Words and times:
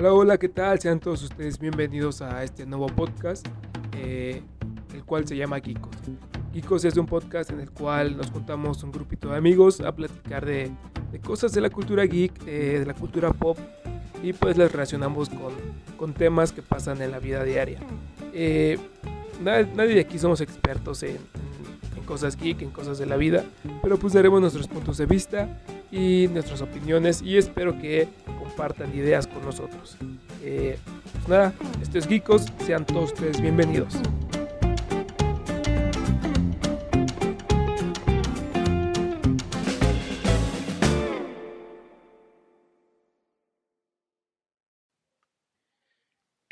Hola, 0.00 0.14
hola, 0.14 0.38
¿qué 0.38 0.48
tal? 0.48 0.80
Sean 0.80 0.98
todos 0.98 1.22
ustedes 1.24 1.58
bienvenidos 1.58 2.22
a 2.22 2.42
este 2.42 2.64
nuevo 2.64 2.86
podcast, 2.86 3.46
eh, 3.98 4.40
el 4.94 5.04
cual 5.04 5.28
se 5.28 5.36
llama 5.36 5.60
Geekos. 5.60 5.94
Geekos 6.54 6.86
es 6.86 6.96
un 6.96 7.04
podcast 7.04 7.50
en 7.50 7.60
el 7.60 7.70
cual 7.70 8.16
nos 8.16 8.30
juntamos 8.30 8.82
un 8.82 8.92
grupito 8.92 9.28
de 9.28 9.36
amigos 9.36 9.82
a 9.82 9.94
platicar 9.94 10.46
de, 10.46 10.70
de 11.12 11.20
cosas 11.20 11.52
de 11.52 11.60
la 11.60 11.68
cultura 11.68 12.06
geek, 12.06 12.32
de 12.44 12.86
la 12.86 12.94
cultura 12.94 13.30
pop, 13.34 13.58
y 14.22 14.32
pues 14.32 14.56
las 14.56 14.72
relacionamos 14.72 15.28
con, 15.28 15.52
con 15.98 16.14
temas 16.14 16.52
que 16.52 16.62
pasan 16.62 17.02
en 17.02 17.10
la 17.10 17.18
vida 17.18 17.44
diaria. 17.44 17.80
Eh, 18.32 18.78
nadie, 19.42 19.96
de 19.96 20.00
aquí 20.00 20.18
somos 20.18 20.40
expertos 20.40 21.02
en, 21.02 21.18
en 21.94 22.04
cosas 22.06 22.38
geek, 22.38 22.62
en 22.62 22.70
cosas 22.70 22.96
de 22.96 23.04
la 23.04 23.18
vida, 23.18 23.44
pero 23.82 23.98
pues 23.98 24.14
daremos 24.14 24.40
nuestros 24.40 24.66
puntos 24.66 24.96
de 24.96 25.04
vista 25.04 25.60
y 25.90 26.28
nuestras 26.28 26.62
opiniones 26.62 27.22
y 27.22 27.36
espero 27.36 27.78
que 27.78 28.08
compartan 28.38 28.94
ideas 28.96 29.26
con 29.26 29.44
nosotros. 29.44 29.96
Eh, 30.42 30.78
pues 31.12 31.28
nada, 31.28 31.54
esto 31.82 31.98
es 31.98 32.06
Geekos, 32.06 32.46
sean 32.64 32.86
todos 32.86 33.12
ustedes 33.12 33.40
bienvenidos. 33.40 33.94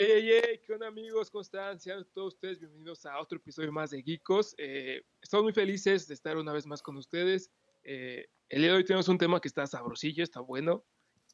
Hey, 0.00 0.06
hey, 0.11 0.41
hey, 0.45 0.61
¿qué 0.64 0.73
onda 0.73 0.86
amigos? 0.86 1.28
¿Cómo 1.28 1.42
están? 1.42 1.80
Sean 1.80 2.06
todos 2.14 2.34
ustedes 2.34 2.61
bienvenidos 2.61 3.05
a 3.05 3.19
otro 3.19 3.39
episodio 3.39 3.73
más 3.73 3.91
de 3.91 4.00
Geekos. 4.00 4.55
Eh, 4.56 5.02
estamos 5.20 5.42
muy 5.42 5.52
felices 5.52 6.06
de 6.06 6.14
estar 6.14 6.36
una 6.36 6.52
vez 6.52 6.66
más 6.66 6.83
con 6.83 6.97
ustedes. 6.97 7.50
Eh, 7.91 8.28
el 8.51 8.60
día 8.60 8.70
de 8.73 8.77
hoy 8.77 8.84
tenemos 8.84 9.09
un 9.09 9.16
tema 9.16 9.41
que 9.41 9.48
está 9.48 9.66
sabrosillo, 9.66 10.22
está 10.22 10.41
bueno. 10.41 10.84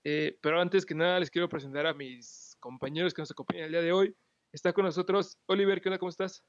Eh, 0.05 0.39
pero 0.41 0.61
antes 0.61 0.87
que 0.87 0.95
nada 0.95 1.19
les 1.19 1.29
quiero 1.31 1.49
presentar 1.49 1.85
a 1.85 1.95
mis 1.95 2.57
compañeros 2.61 3.13
que 3.13 3.23
nos 3.23 3.31
acompañan 3.33 3.65
el 3.65 3.73
día 3.73 3.83
de 3.83 3.91
hoy. 3.91 4.15
Está 4.53 4.73
con 4.73 4.85
nosotros 4.85 5.37
Oliver, 5.47 5.81
¿qué 5.81 5.89
onda? 5.89 5.99
¿Cómo 5.99 6.11
estás? 6.11 6.45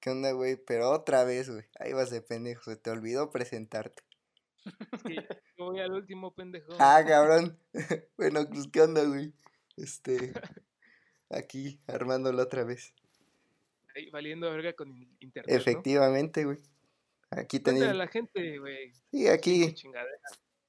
¿Qué 0.00 0.10
onda, 0.10 0.32
güey? 0.32 0.56
Pero 0.56 0.90
otra 0.90 1.22
vez, 1.22 1.48
güey. 1.48 1.64
Ahí 1.78 1.92
vas 1.92 2.10
de 2.10 2.20
pendejo, 2.20 2.64
se 2.64 2.76
te 2.76 2.90
olvidó 2.90 3.30
presentarte. 3.30 4.02
Es 4.92 5.02
que 5.04 5.14
yo 5.56 5.66
voy 5.66 5.78
al 5.78 5.92
último 5.92 6.34
pendejo. 6.34 6.72
Ah, 6.80 7.04
cabrón. 7.06 7.56
bueno, 8.16 8.40
pues, 8.48 8.66
¿qué 8.72 8.80
onda, 8.80 9.04
güey? 9.04 9.32
Este, 9.76 10.32
aquí, 11.30 11.78
armándolo 11.86 12.42
otra 12.42 12.64
vez. 12.64 12.92
Ahí, 13.94 14.10
valiendo 14.10 14.50
verga 14.50 14.72
con 14.72 14.88
in- 14.90 15.16
internet. 15.20 15.48
¿no? 15.54 15.56
Efectivamente, 15.60 16.44
güey. 16.44 16.58
Aquí 17.36 17.56
a 17.58 17.62
teníamos, 17.62 17.96
la 17.96 18.08
gente, 18.08 18.58
güey. 18.58 18.92
sí, 19.10 19.28
aquí 19.28 19.74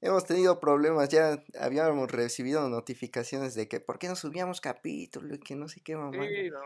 hemos 0.01 0.25
tenido 0.25 0.59
problemas, 0.59 1.09
ya 1.09 1.43
habíamos 1.59 2.11
recibido 2.11 2.67
notificaciones 2.69 3.55
de 3.55 3.67
que 3.67 3.79
por 3.79 3.97
qué 3.99 4.07
no 4.07 4.15
subíamos 4.15 4.61
capítulo 4.61 5.35
y 5.35 5.39
que 5.39 5.55
no 5.55 5.67
sé 5.67 5.81
qué 5.81 5.95
mamá. 5.95 6.25
Sí, 6.27 6.49
no. 6.49 6.59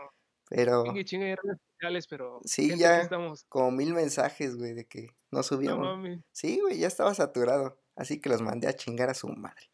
Pero 0.48 0.84
Chingue, 1.04 1.36
redes 1.78 2.06
pero. 2.08 2.40
Sí, 2.44 2.76
ya. 2.76 3.00
estamos. 3.02 3.44
como 3.48 3.70
mil 3.70 3.94
mensajes, 3.94 4.56
güey, 4.56 4.74
de 4.74 4.86
que 4.86 5.06
no 5.30 5.38
No 5.38 5.42
subíamos. 5.44 5.86
mames, 5.86 6.20
Sí, 6.32 6.58
güey, 6.60 6.78
ya 6.78 6.88
estaba 6.88 7.14
saturado. 7.14 7.80
Así 7.94 8.20
que 8.20 8.28
los 8.30 8.42
mandé 8.42 8.66
a 8.66 8.72
chingar 8.74 9.10
a 9.10 9.14
su 9.14 9.28
madre. 9.28 9.68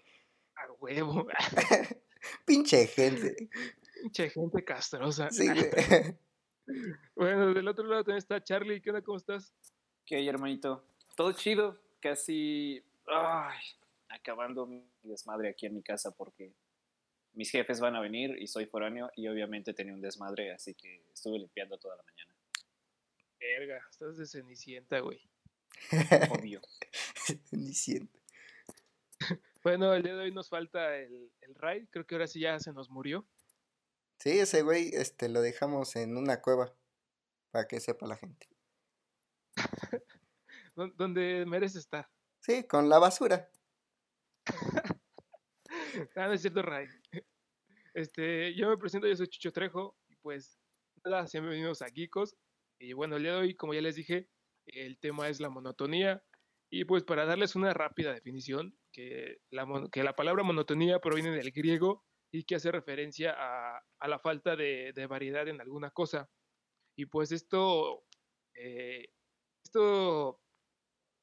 a 0.57 0.71
huevo. 0.81 1.27
Pinche 2.45 2.87
gente. 2.89 3.49
Pinche 4.03 4.31
gente 4.31 4.65
castrosa. 4.65 5.31
Sí, 5.31 5.49
güey. 5.49 5.71
Bueno, 7.15 7.55
del 7.55 7.69
otro 7.69 7.85
lado 7.87 8.03
también 8.03 8.19
está 8.19 8.43
Charlie. 8.43 8.83
¿Qué 8.83 8.91
onda? 8.91 9.01
¿Cómo 9.01 9.17
estás? 9.17 9.55
¿Qué 10.07 10.15
hay, 10.15 10.29
hermanito? 10.29 10.85
Todo 11.17 11.33
chido, 11.33 11.81
casi 12.01 12.81
ay, 13.09 13.59
acabando 14.09 14.65
mi 14.65 14.89
desmadre 15.03 15.49
aquí 15.49 15.67
en 15.67 15.75
mi 15.75 15.83
casa 15.83 16.13
porque 16.13 16.55
mis 17.33 17.51
jefes 17.51 17.81
van 17.81 17.97
a 17.97 18.01
venir 18.01 18.41
y 18.41 18.47
soy 18.47 18.67
foráneo 18.67 19.11
y 19.17 19.27
obviamente 19.27 19.75
tenía 19.75 19.93
un 19.93 20.01
desmadre, 20.01 20.53
así 20.53 20.75
que 20.75 21.03
estuve 21.13 21.41
limpiando 21.41 21.77
toda 21.79 21.97
la 21.97 22.05
mañana. 22.05 22.33
Verga, 23.41 23.85
estás 23.91 24.17
de 24.17 24.27
cenicienta, 24.27 25.01
güey. 25.01 25.21
Obvio. 26.31 26.61
Ni 27.51 27.75
siento. 27.75 28.19
Bueno, 29.65 29.93
el 29.95 30.05
día 30.05 30.15
de 30.15 30.23
hoy 30.23 30.33
nos 30.33 30.49
falta 30.49 30.97
el, 30.97 31.33
el 31.41 31.57
Ray. 31.57 31.89
Creo 31.89 32.07
que 32.07 32.15
ahora 32.15 32.29
sí 32.29 32.39
ya 32.39 32.57
se 32.61 32.73
nos 32.73 32.89
murió. 32.89 33.27
Sí, 34.21 34.39
ese 34.39 34.63
güey, 34.63 34.91
este, 34.93 35.29
lo 35.29 35.41
dejamos 35.41 35.97
en 35.97 36.17
una 36.17 36.41
cueva. 36.41 36.73
Para 37.51 37.67
que 37.67 37.81
sepa 37.81 38.07
la 38.07 38.15
gente. 38.15 38.47
¿Dó- 40.77 40.93
¿Dónde 40.95 41.45
merece 41.47 41.79
estar? 41.79 42.09
Sí, 42.41 42.67
con 42.67 42.89
la 42.89 42.99
basura. 42.99 43.51
Ah, 46.15 46.27
no 46.29 46.33
es 46.35 46.43
cierto, 46.43 46.63
Ray. 46.63 46.87
Este, 47.95 48.55
yo 48.55 48.69
me 48.69 48.77
presento, 48.77 49.07
yo 49.09 49.17
soy 49.17 49.29
Chucho 49.29 49.53
Trejo. 49.53 49.97
Y 50.09 50.17
pues, 50.17 50.59
sean 51.03 51.45
bienvenidos 51.45 51.83
a 51.83 51.87
Geekos. 51.89 52.37
Y 52.79 52.93
bueno, 52.93 53.17
el 53.17 53.23
día 53.23 53.33
de 53.33 53.39
hoy, 53.39 53.55
como 53.55 53.75
ya 53.75 53.81
les 53.81 53.97
dije, 53.97 54.29
el 54.67 54.99
tema 54.99 55.29
es 55.29 55.41
la 55.41 55.49
monotonía. 55.49 56.23
Y 56.71 56.85
pues, 56.85 57.03
para 57.05 57.25
darles 57.25 57.57
una 57.57 57.73
rápida 57.75 58.13
definición, 58.13 58.79
que 58.93 59.39
la, 59.51 59.67
que 59.91 60.03
la 60.05 60.15
palabra 60.15 60.43
monotonía 60.43 60.99
proviene 61.01 61.31
del 61.31 61.51
griego 61.53 62.05
y 62.31 62.45
que 62.45 62.57
hace 62.57 62.71
referencia 62.71 63.35
a, 63.37 63.83
a 63.99 64.09
la 64.09 64.19
falta 64.19 64.55
de, 64.57 64.93
de 64.95 65.07
variedad 65.07 65.49
en 65.49 65.61
alguna 65.61 65.91
cosa. 65.91 66.29
Y 66.97 67.07
pues, 67.07 67.33
esto, 67.33 68.05
eh, 68.55 69.09
esto, 69.65 70.41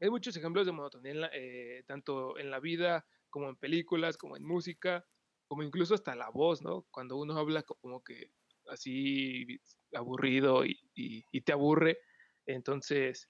hay 0.03 0.09
muchos 0.09 0.35
ejemplos 0.35 0.65
de 0.65 0.73
monotonía, 0.73 1.11
en 1.13 1.21
la- 1.21 1.29
eh, 1.33 1.83
tanto 1.87 2.37
en 2.37 2.51
la 2.51 2.59
vida 2.59 3.05
como 3.29 3.47
en 3.49 3.55
películas, 3.55 4.17
como 4.17 4.35
en 4.35 4.43
música, 4.43 5.05
como 5.47 5.63
incluso 5.63 5.93
hasta 5.95 6.13
la 6.15 6.29
voz, 6.29 6.61
¿no? 6.61 6.85
Cuando 6.91 7.15
uno 7.17 7.37
habla 7.37 7.63
como 7.63 8.03
que 8.03 8.31
así 8.67 9.61
aburrido 9.93 10.65
y, 10.65 11.23
te 11.45 11.53
aburre, 11.53 11.99
entonces, 12.45 13.29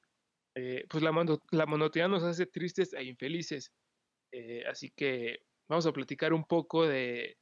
eh, 0.55 0.85
pues 0.89 1.03
la, 1.03 1.11
mono- 1.11 1.41
la 1.51 1.67
monotonía 1.67 2.07
nos 2.07 2.23
hace 2.23 2.47
tristes 2.47 2.93
e 2.93 3.03
infelices. 3.03 3.71
Eh, 4.31 4.65
así 4.67 4.89
que 4.91 5.45
vamos 5.67 5.85
a 5.85 5.93
platicar 5.93 6.33
un 6.33 6.45
poco 6.45 6.87
de, 6.87 7.37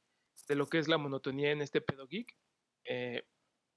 lo 0.50 0.66
que 0.66 0.78
es 0.78 0.88
la 0.88 0.98
monotonía 0.98 1.52
en 1.52 1.62
este 1.62 1.80
pedo 1.80 2.06
geek. 2.06 2.36
Eh, 2.84 3.22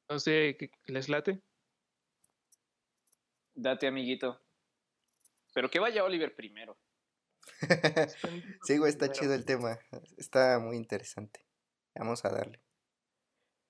no 0.09 0.19
sé, 0.19 0.57
¿qué 0.59 0.69
les 0.87 1.07
late? 1.07 1.41
Date, 3.55 3.87
amiguito. 3.87 4.44
Pero 5.55 5.69
que 5.71 5.79
vaya 5.79 6.03
Oliver 6.03 6.35
primero. 6.35 6.77
sí, 8.63 8.77
güey, 8.77 8.89
está 8.89 9.07
Primero. 9.07 9.13
chido 9.13 9.33
el 9.33 9.45
tema. 9.45 9.79
Está 10.17 10.59
muy 10.59 10.75
interesante. 10.75 11.47
Vamos 11.95 12.25
a 12.25 12.29
darle. 12.29 12.61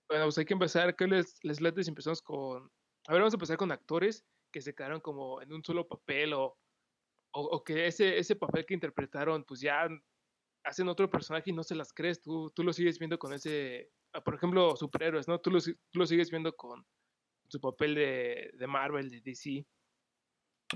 Bueno, 0.09 0.25
pues 0.25 0.37
hay 0.39 0.45
que 0.45 0.53
empezar. 0.53 0.95
¿Qué 0.95 1.07
les, 1.07 1.37
les 1.43 1.61
late 1.61 1.83
si 1.83 1.89
empezamos 1.91 2.21
con... 2.21 2.71
A 3.07 3.13
ver, 3.13 3.21
vamos 3.21 3.33
a 3.33 3.37
empezar 3.37 3.57
con 3.57 3.71
actores 3.71 4.25
que 4.51 4.61
se 4.61 4.73
quedaron 4.73 4.99
como 5.01 5.41
en 5.41 5.53
un 5.53 5.63
solo 5.63 5.87
papel 5.87 6.33
o, 6.33 6.57
o, 7.33 7.41
o 7.41 7.63
que 7.63 7.85
ese, 7.87 8.17
ese 8.17 8.35
papel 8.35 8.65
que 8.65 8.73
interpretaron, 8.73 9.43
pues 9.43 9.59
ya 9.61 9.87
hacen 10.63 10.87
otro 10.89 11.09
personaje 11.11 11.51
y 11.51 11.53
no 11.53 11.63
se 11.63 11.75
las 11.75 11.93
crees. 11.93 12.21
Tú, 12.21 12.51
tú 12.51 12.63
lo 12.63 12.73
sigues 12.73 12.97
viendo 12.97 13.19
con 13.19 13.33
ese... 13.33 13.91
ah, 14.13 14.23
Por 14.23 14.35
ejemplo, 14.35 14.75
superhéroes, 14.75 15.27
¿no? 15.27 15.39
Tú 15.39 15.51
lo, 15.51 15.59
tú 15.61 15.99
lo 15.99 16.07
sigues 16.07 16.31
viendo 16.31 16.55
con 16.55 16.85
su 17.49 17.61
papel 17.61 17.93
de, 17.93 18.51
de 18.55 18.67
Marvel, 18.67 19.09
de 19.11 19.21
DC. 19.21 19.67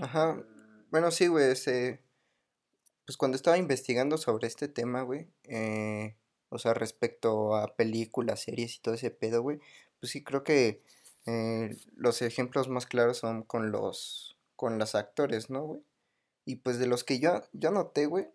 Ajá. 0.01 0.43
Bueno, 0.91 1.11
sí, 1.11 1.27
güey, 1.27 1.51
este, 1.51 2.01
pues 3.05 3.15
cuando 3.15 3.35
estaba 3.35 3.57
investigando 3.59 4.17
sobre 4.17 4.47
este 4.47 4.67
tema, 4.67 5.03
güey, 5.03 5.27
eh, 5.43 6.15
o 6.49 6.57
sea, 6.57 6.73
respecto 6.73 7.55
a 7.55 7.75
películas, 7.75 8.41
series 8.41 8.75
y 8.75 8.79
todo 8.79 8.95
ese 8.95 9.11
pedo, 9.11 9.43
güey, 9.43 9.59
pues 9.99 10.11
sí 10.11 10.23
creo 10.23 10.43
que 10.43 10.81
eh, 11.27 11.77
los 11.95 12.23
ejemplos 12.23 12.69
más 12.69 12.87
claros 12.87 13.17
son 13.17 13.43
con 13.43 13.71
los, 13.71 14.37
con 14.55 14.79
los 14.79 14.95
actores, 14.95 15.51
¿no, 15.51 15.63
güey? 15.63 15.81
Y 16.45 16.55
pues 16.57 16.79
de 16.79 16.87
los 16.87 17.03
que 17.03 17.19
yo, 17.19 17.43
yo 17.53 17.69
noté, 17.69 18.07
güey, 18.07 18.27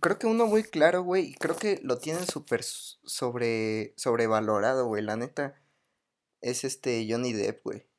creo 0.00 0.18
que 0.20 0.28
uno 0.28 0.46
muy 0.46 0.62
claro, 0.62 1.02
güey, 1.02 1.30
y 1.30 1.34
creo 1.34 1.56
que 1.56 1.80
lo 1.82 1.98
tienen 1.98 2.26
súper 2.26 2.62
sobre, 2.62 3.92
sobrevalorado, 3.96 4.86
güey, 4.86 5.02
la 5.02 5.16
neta, 5.16 5.60
es 6.40 6.64
este 6.64 7.06
Johnny 7.10 7.32
Depp, 7.32 7.64
güey. 7.64 7.91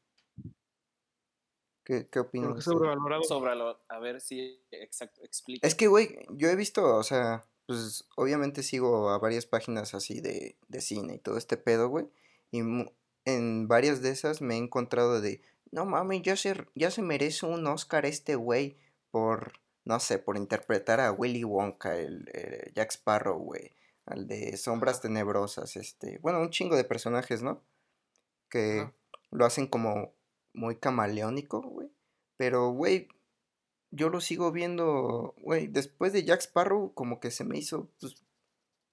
¿Qué, 1.84 2.08
qué 2.08 2.20
opinan 2.20 2.50
Porque 2.50 2.60
ustedes? 2.60 3.28
sobrevalorado. 3.28 3.80
A 3.90 4.00
ver 4.00 4.22
si 4.22 4.60
exacto, 4.72 5.22
explica. 5.24 5.68
Es 5.68 5.76
que, 5.76 5.88
güey, 5.88 6.18
yo 6.30 6.50
he 6.50 6.56
visto, 6.56 6.96
o 6.96 7.04
sea, 7.04 7.46
pues 7.66 8.06
obviamente 8.16 8.64
sigo 8.64 9.10
a 9.10 9.18
varias 9.18 9.46
páginas 9.46 9.94
así 9.94 10.22
de, 10.22 10.56
de 10.68 10.82
cine 10.82 11.16
y 11.16 11.20
todo 11.20 11.38
este 11.38 11.58
pedo, 11.58 11.90
güey. 11.90 12.08
Y 12.52 12.62
en 13.26 13.68
varias 13.68 14.02
de 14.02 14.10
esas 14.12 14.42
me 14.42 14.56
he 14.56 14.58
encontrado 14.58 15.20
de, 15.20 15.42
no 15.72 15.86
mames, 15.86 16.22
ya 16.22 16.36
se, 16.36 16.68
ya 16.76 16.92
se 16.92 17.02
merece 17.02 17.46
un 17.46 17.66
Oscar 17.68 18.06
este 18.06 18.36
güey 18.36 18.78
por, 19.12 19.54
no 19.86 20.00
sé, 20.00 20.20
por 20.20 20.38
interpretar 20.38 21.00
a 21.00 21.12
Willy 21.12 21.44
Wonka, 21.44 21.98
el, 21.98 22.30
eh, 22.34 22.72
Jack 22.76 22.92
Sparrow, 22.92 23.40
güey. 23.40 23.72
Al 24.06 24.28
de 24.28 24.58
Sombras. 24.58 25.00
Tenebrosas, 25.02 25.78
este, 25.78 26.20
bueno, 26.20 26.40
un 26.42 26.50
chingo 26.50 26.76
de 26.76 26.84
personajes, 26.84 27.42
¿no? 27.42 27.62
Que 28.50 28.92
lo 29.32 29.46
hacen 29.46 29.66
como 29.66 30.14
muy 30.54 30.78
camaleónico, 30.78 31.62
güey. 31.62 31.90
Pero, 32.38 32.72
güey, 32.72 33.08
yo 33.92 34.10
lo 34.10 34.22
sigo 34.22 34.52
viendo, 34.52 35.36
güey, 35.38 35.68
después 35.68 36.14
de 36.14 36.24
Jack 36.24 36.42
Sparrow, 36.42 36.94
como 36.94 37.20
que 37.20 37.32
se 37.32 37.44
me 37.44 37.58
hizo, 37.58 37.92
pues, 38.00 38.16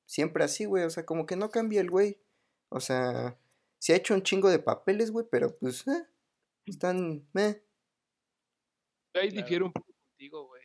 siempre 0.07 0.45
así, 0.45 0.65
güey. 0.65 0.85
O 0.85 0.91
sea, 0.91 1.07
como 1.07 1.27
que 1.27 1.37
no 1.37 1.51
cambia 1.51 1.81
el 1.81 1.91
güey. 1.91 2.21
O 2.69 2.81
sea, 2.81 3.39
se 3.79 3.93
ha 3.93 3.97
hecho 3.97 4.15
un 4.15 4.23
chingo 4.23 4.51
de 4.51 4.59
papeles, 4.59 5.11
güey, 5.11 5.27
pero 5.31 5.57
pues, 5.59 5.87
eh, 5.89 6.07
están, 6.67 7.27
eh. 7.35 7.63
Ahí 9.15 9.31
difiero 9.31 9.67
un 9.67 9.73
poco 9.73 9.93
contigo, 10.09 10.47
güey. 10.47 10.63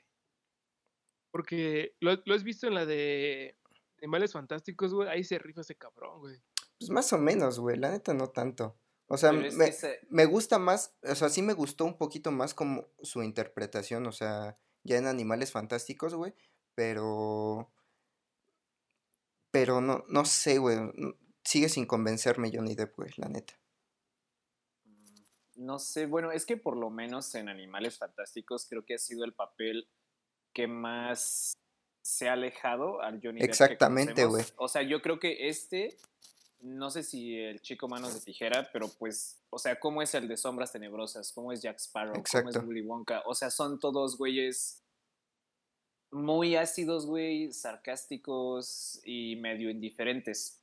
Porque 1.31 1.95
lo, 1.99 2.15
lo 2.25 2.35
has 2.35 2.43
visto 2.43 2.67
en 2.67 2.75
la 2.75 2.85
de 2.85 3.57
Animales 3.97 4.33
Fantásticos, 4.33 4.93
güey. 4.93 5.09
Ahí 5.09 5.23
se 5.23 5.39
rifa 5.39 5.61
ese 5.61 5.75
cabrón, 5.75 6.19
güey. 6.19 6.41
Pues 6.79 6.89
más 6.89 7.11
o 7.13 7.17
menos, 7.17 7.59
güey. 7.59 7.77
La 7.77 7.91
neta 7.91 8.13
no 8.13 8.29
tanto. 8.29 8.77
O 9.07 9.17
sea, 9.17 9.31
me, 9.31 9.71
se- 9.71 9.99
me 10.09 10.25
gusta 10.25 10.57
más, 10.57 10.95
o 11.03 11.13
sea, 11.15 11.29
sí 11.29 11.41
me 11.41 11.53
gustó 11.53 11.85
un 11.85 11.97
poquito 11.97 12.31
más 12.31 12.53
como 12.53 12.87
su 13.01 13.21
interpretación, 13.21 14.07
o 14.07 14.11
sea, 14.11 14.57
ya 14.83 14.97
en 14.97 15.05
Animales 15.07 15.51
Fantásticos, 15.51 16.15
güey, 16.15 16.33
pero, 16.73 17.71
pero 19.51 19.79
no, 19.81 20.03
no 20.07 20.25
sé, 20.25 20.57
güey, 20.57 20.77
sigue 21.43 21.69
sin 21.69 21.85
convencerme 21.85 22.51
Johnny 22.53 22.75
Depp, 22.75 22.95
güey, 22.95 23.11
la 23.17 23.29
neta. 23.29 23.53
No 25.55 25.79
sé, 25.79 26.05
bueno, 26.05 26.31
es 26.31 26.45
que 26.45 26.57
por 26.57 26.75
lo 26.75 26.89
menos 26.89 27.33
en 27.35 27.47
Animales 27.47 27.97
Fantásticos 27.97 28.65
creo 28.67 28.83
que 28.85 28.95
ha 28.95 28.99
sido 28.99 29.23
el 29.23 29.33
papel 29.33 29.87
que 30.51 30.67
más 30.67 31.53
se 32.01 32.27
ha 32.27 32.33
alejado 32.33 33.01
al 33.01 33.21
Johnny 33.23 33.39
Depp 33.39 33.39
que 33.39 33.45
Exactamente, 33.45 34.25
güey. 34.25 34.43
O 34.57 34.67
sea, 34.67 34.81
yo 34.81 35.01
creo 35.01 35.19
que 35.19 35.47
este, 35.47 35.95
no 36.65 36.89
sé 36.89 37.03
si 37.03 37.37
el 37.37 37.61
chico 37.61 37.87
manos 37.87 38.13
de 38.15 38.21
tijera, 38.21 38.67
pero 38.73 38.87
pues, 38.97 39.39
o 39.51 39.59
sea, 39.59 39.79
cómo 39.79 40.01
es 40.01 40.15
el 40.15 40.27
de 40.27 40.35
Sombras 40.35 40.71
Tenebrosas, 40.71 41.31
cómo 41.31 41.51
es 41.51 41.61
Jack 41.61 41.77
Sparrow, 41.77 42.23
cómo 42.31 42.49
es 42.49 42.57
Willy 42.57 42.81
Wonka, 42.81 43.21
o 43.25 43.35
sea, 43.35 43.51
son 43.51 43.79
todos 43.79 44.17
güeyes 44.17 44.83
muy 46.11 46.55
ácidos, 46.55 47.05
güey, 47.05 47.51
sarcásticos 47.51 48.99
y 49.03 49.35
medio 49.35 49.69
indiferentes. 49.69 50.61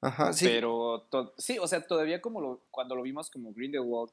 Ajá, 0.00 0.32
sí, 0.32 0.44
Pero 0.46 1.08
sí, 1.38 1.58
o 1.58 1.66
sea, 1.66 1.84
todavía 1.84 2.20
como 2.20 2.40
lo, 2.40 2.62
cuando 2.70 2.94
lo 2.94 3.02
vimos 3.02 3.30
como 3.30 3.52
Grindelwald, 3.52 4.12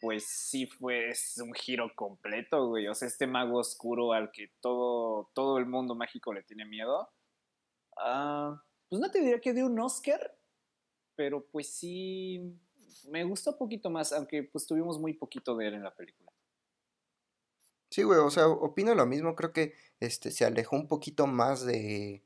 pues 0.00 0.26
sí 0.26 0.66
fue 0.66 1.10
es 1.10 1.38
un 1.38 1.52
giro 1.52 1.90
completo, 1.94 2.68
güey. 2.68 2.86
O 2.86 2.94
sea, 2.94 3.08
este 3.08 3.26
mago 3.26 3.58
oscuro 3.58 4.12
al 4.12 4.30
que 4.30 4.52
todo, 4.60 5.30
todo 5.34 5.58
el 5.58 5.66
mundo 5.66 5.94
mágico 5.94 6.32
le 6.32 6.42
tiene 6.42 6.64
miedo. 6.64 7.10
Ah, 7.98 8.62
pues 8.88 9.00
no 9.00 9.10
te 9.10 9.20
diría 9.20 9.40
que 9.40 9.52
de 9.52 9.64
un 9.64 9.78
Oscar, 9.80 10.35
pero 11.16 11.44
pues 11.46 11.68
sí 11.68 12.54
me 13.08 13.24
gustó 13.24 13.52
un 13.52 13.58
poquito 13.58 13.90
más, 13.90 14.12
aunque 14.12 14.42
pues 14.44 14.66
tuvimos 14.66 14.98
muy 15.00 15.14
poquito 15.14 15.56
de 15.56 15.68
él 15.68 15.74
en 15.74 15.82
la 15.84 15.94
película. 15.94 16.30
sí, 17.90 18.02
güey, 18.02 18.18
o 18.18 18.30
sea, 18.30 18.48
opino 18.48 18.94
lo 18.94 19.06
mismo, 19.06 19.34
creo 19.34 19.52
que, 19.52 19.74
este, 20.00 20.30
se 20.30 20.44
alejó 20.44 20.76
un 20.76 20.88
poquito 20.88 21.26
más 21.26 21.64
de, 21.64 22.22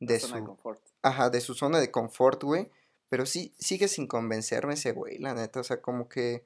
La 0.00 0.14
de 0.14 0.20
su, 0.20 0.44
confort. 0.44 0.82
ajá, 1.02 1.30
de 1.30 1.40
su 1.40 1.54
zona 1.54 1.80
de 1.80 1.90
confort, 1.90 2.42
güey, 2.44 2.70
pero 3.08 3.26
sí, 3.26 3.54
sigue 3.58 3.88
sin 3.88 4.06
convencerme 4.08 4.74
ese 4.74 4.92
güey, 4.92 5.18
la 5.18 5.34
neta, 5.34 5.60
o 5.60 5.64
sea, 5.64 5.80
como 5.82 6.08
que 6.08 6.44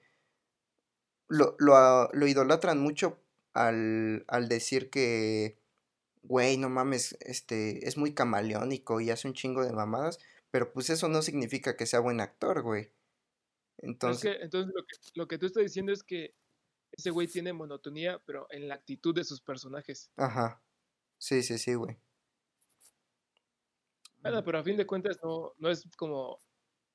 lo, 1.28 1.54
lo, 1.58 1.76
a- 1.76 2.10
lo 2.12 2.26
idolatran 2.26 2.80
mucho 2.80 3.18
al, 3.54 4.24
al 4.28 4.48
decir 4.48 4.90
que, 4.90 5.58
güey, 6.22 6.56
no 6.58 6.68
mames, 6.68 7.16
este, 7.20 7.88
es 7.88 7.96
muy 7.98 8.14
camaleónico 8.14 9.00
y 9.00 9.10
hace 9.10 9.28
un 9.28 9.34
chingo 9.34 9.64
de 9.64 9.72
mamadas, 9.72 10.18
pero 10.50 10.72
pues 10.72 10.90
eso 10.90 11.08
no 11.08 11.22
significa 11.22 11.76
que 11.76 11.86
sea 11.86 12.00
buen 12.00 12.20
actor, 12.20 12.62
güey. 12.62 12.90
Entonces, 13.78 14.24
es 14.32 14.36
que, 14.38 14.44
entonces 14.44 14.74
lo 14.74 14.84
que, 14.84 14.96
lo 15.14 15.28
que 15.28 15.38
tú 15.38 15.46
estás 15.46 15.62
diciendo 15.62 15.92
es 15.92 16.02
que 16.02 16.34
ese 16.92 17.10
güey 17.10 17.28
tiene 17.28 17.52
monotonía, 17.52 18.20
pero 18.26 18.46
en 18.50 18.68
la 18.68 18.74
actitud 18.74 19.14
de 19.14 19.24
sus 19.24 19.40
personajes. 19.40 20.10
ajá, 20.16 20.62
sí, 21.18 21.42
sí, 21.42 21.56
sí, 21.58 21.74
güey. 21.74 21.96
Nada, 24.22 24.44
pero 24.44 24.58
a 24.58 24.62
fin 24.62 24.76
de 24.76 24.86
cuentas 24.86 25.18
no, 25.22 25.54
no 25.58 25.70
es 25.70 25.84
como, 25.96 26.38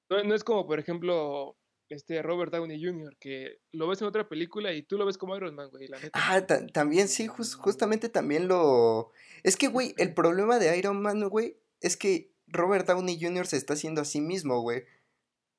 no, 0.09 0.23
no 0.23 0.35
es 0.35 0.43
como, 0.43 0.67
por 0.67 0.77
ejemplo, 0.77 1.57
este 1.89 2.21
Robert 2.21 2.51
Downey 2.51 2.83
Jr., 2.83 3.17
que 3.17 3.61
lo 3.71 3.87
ves 3.87 4.01
en 4.01 4.07
otra 4.07 4.29
película 4.29 4.73
y 4.73 4.83
tú 4.83 4.97
lo 4.97 5.05
ves 5.07 5.17
como 5.17 5.35
Iron 5.35 5.55
Man, 5.55 5.69
güey, 5.71 5.87
la 5.87 5.99
neta. 5.99 6.11
Ah, 6.21 6.45
ta- 6.45 6.67
también 6.67 7.07
sí, 7.07 7.27
jus- 7.27 7.55
justamente 7.55 8.09
también 8.09 8.47
lo... 8.47 9.11
Es 9.43 9.57
que, 9.57 9.67
güey, 9.69 9.95
el 9.97 10.13
problema 10.15 10.59
de 10.59 10.77
Iron 10.77 11.01
Man, 11.01 11.27
güey, 11.29 11.57
es 11.81 11.97
que 11.97 12.31
Robert 12.47 12.87
Downey 12.87 13.19
Jr. 13.19 13.47
se 13.47 13.57
está 13.57 13.73
haciendo 13.73 14.01
a 14.01 14.05
sí 14.05 14.21
mismo, 14.21 14.61
güey. 14.61 14.83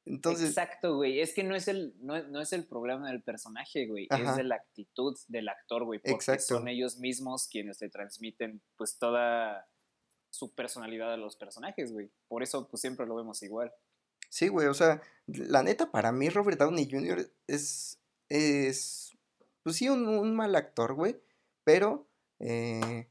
Entonces, 0.05 0.51
Exacto, 0.51 0.97
güey. 0.97 1.21
Es 1.21 1.35
que 1.35 1.43
no 1.43 1.57
es 1.57 1.67
el, 1.67 1.95
no, 2.01 2.23
no 2.29 2.41
es 2.41 2.53
el 2.53 2.65
problema 2.67 3.09
del 3.11 3.23
personaje, 3.23 3.87
güey. 3.87 4.07
Ajá. 4.11 4.31
Es 4.31 4.37
de 4.37 4.45
la 4.45 4.55
actitud 4.55 5.17
del 5.27 5.49
actor, 5.49 5.85
güey. 5.85 5.99
Porque 5.99 6.15
Exacto. 6.15 6.59
son 6.59 6.69
ellos 6.69 6.99
mismos 6.99 7.49
quienes 7.49 7.81
le 7.81 7.89
transmiten, 7.89 8.63
pues, 8.77 8.99
toda 8.99 9.69
su 10.31 10.55
personalidad 10.55 11.13
a 11.13 11.17
los 11.17 11.37
personajes, 11.37 11.93
güey. 11.93 12.13
Por 12.29 12.43
eso, 12.45 12.69
pues, 12.69 12.81
siempre 12.81 13.07
lo 13.07 13.17
vemos 13.17 13.43
igual. 13.43 13.73
sí, 14.29 14.49
güey, 14.49 14.67
o 14.69 14.75
sea, 14.75 15.01
la 15.27 15.63
neta, 15.63 15.91
para 15.91 16.13
mí 16.13 16.29
Robert 16.29 16.59
Downey 16.59 16.89
Jr. 16.91 17.29
es, 17.47 17.99
es, 18.29 19.17
pues 19.63 19.77
sí, 19.77 19.89
un, 19.89 20.07
un 20.07 20.35
mal 20.37 20.55
actor, 20.57 20.95
güey, 20.95 21.21
pero, 21.65 22.09
eh, 22.41 23.09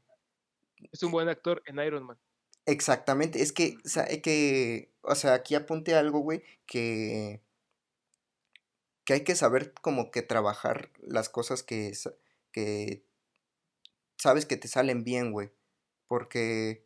Es 0.92 1.02
un 1.02 1.10
buen 1.10 1.28
actor 1.28 1.62
en 1.66 1.78
Iron 1.80 2.04
Man. 2.04 2.18
Exactamente, 2.66 3.42
es 3.42 3.52
que, 3.52 3.76
o 3.84 3.88
sea, 3.88 4.04
hay 4.04 4.20
que, 4.22 4.92
o 5.02 5.14
sea, 5.14 5.34
aquí 5.34 5.54
apunte 5.54 5.94
algo, 5.94 6.20
güey, 6.20 6.42
que, 6.66 7.40
que 9.04 9.12
hay 9.14 9.24
que 9.24 9.36
saber 9.36 9.72
como 9.74 10.10
que 10.10 10.22
trabajar 10.22 10.90
las 11.00 11.28
cosas 11.28 11.62
que, 11.62 11.92
que 12.52 13.04
sabes 14.16 14.46
que 14.46 14.56
te 14.56 14.68
salen 14.68 15.04
bien, 15.04 15.32
güey. 15.32 15.50
Porque, 16.08 16.84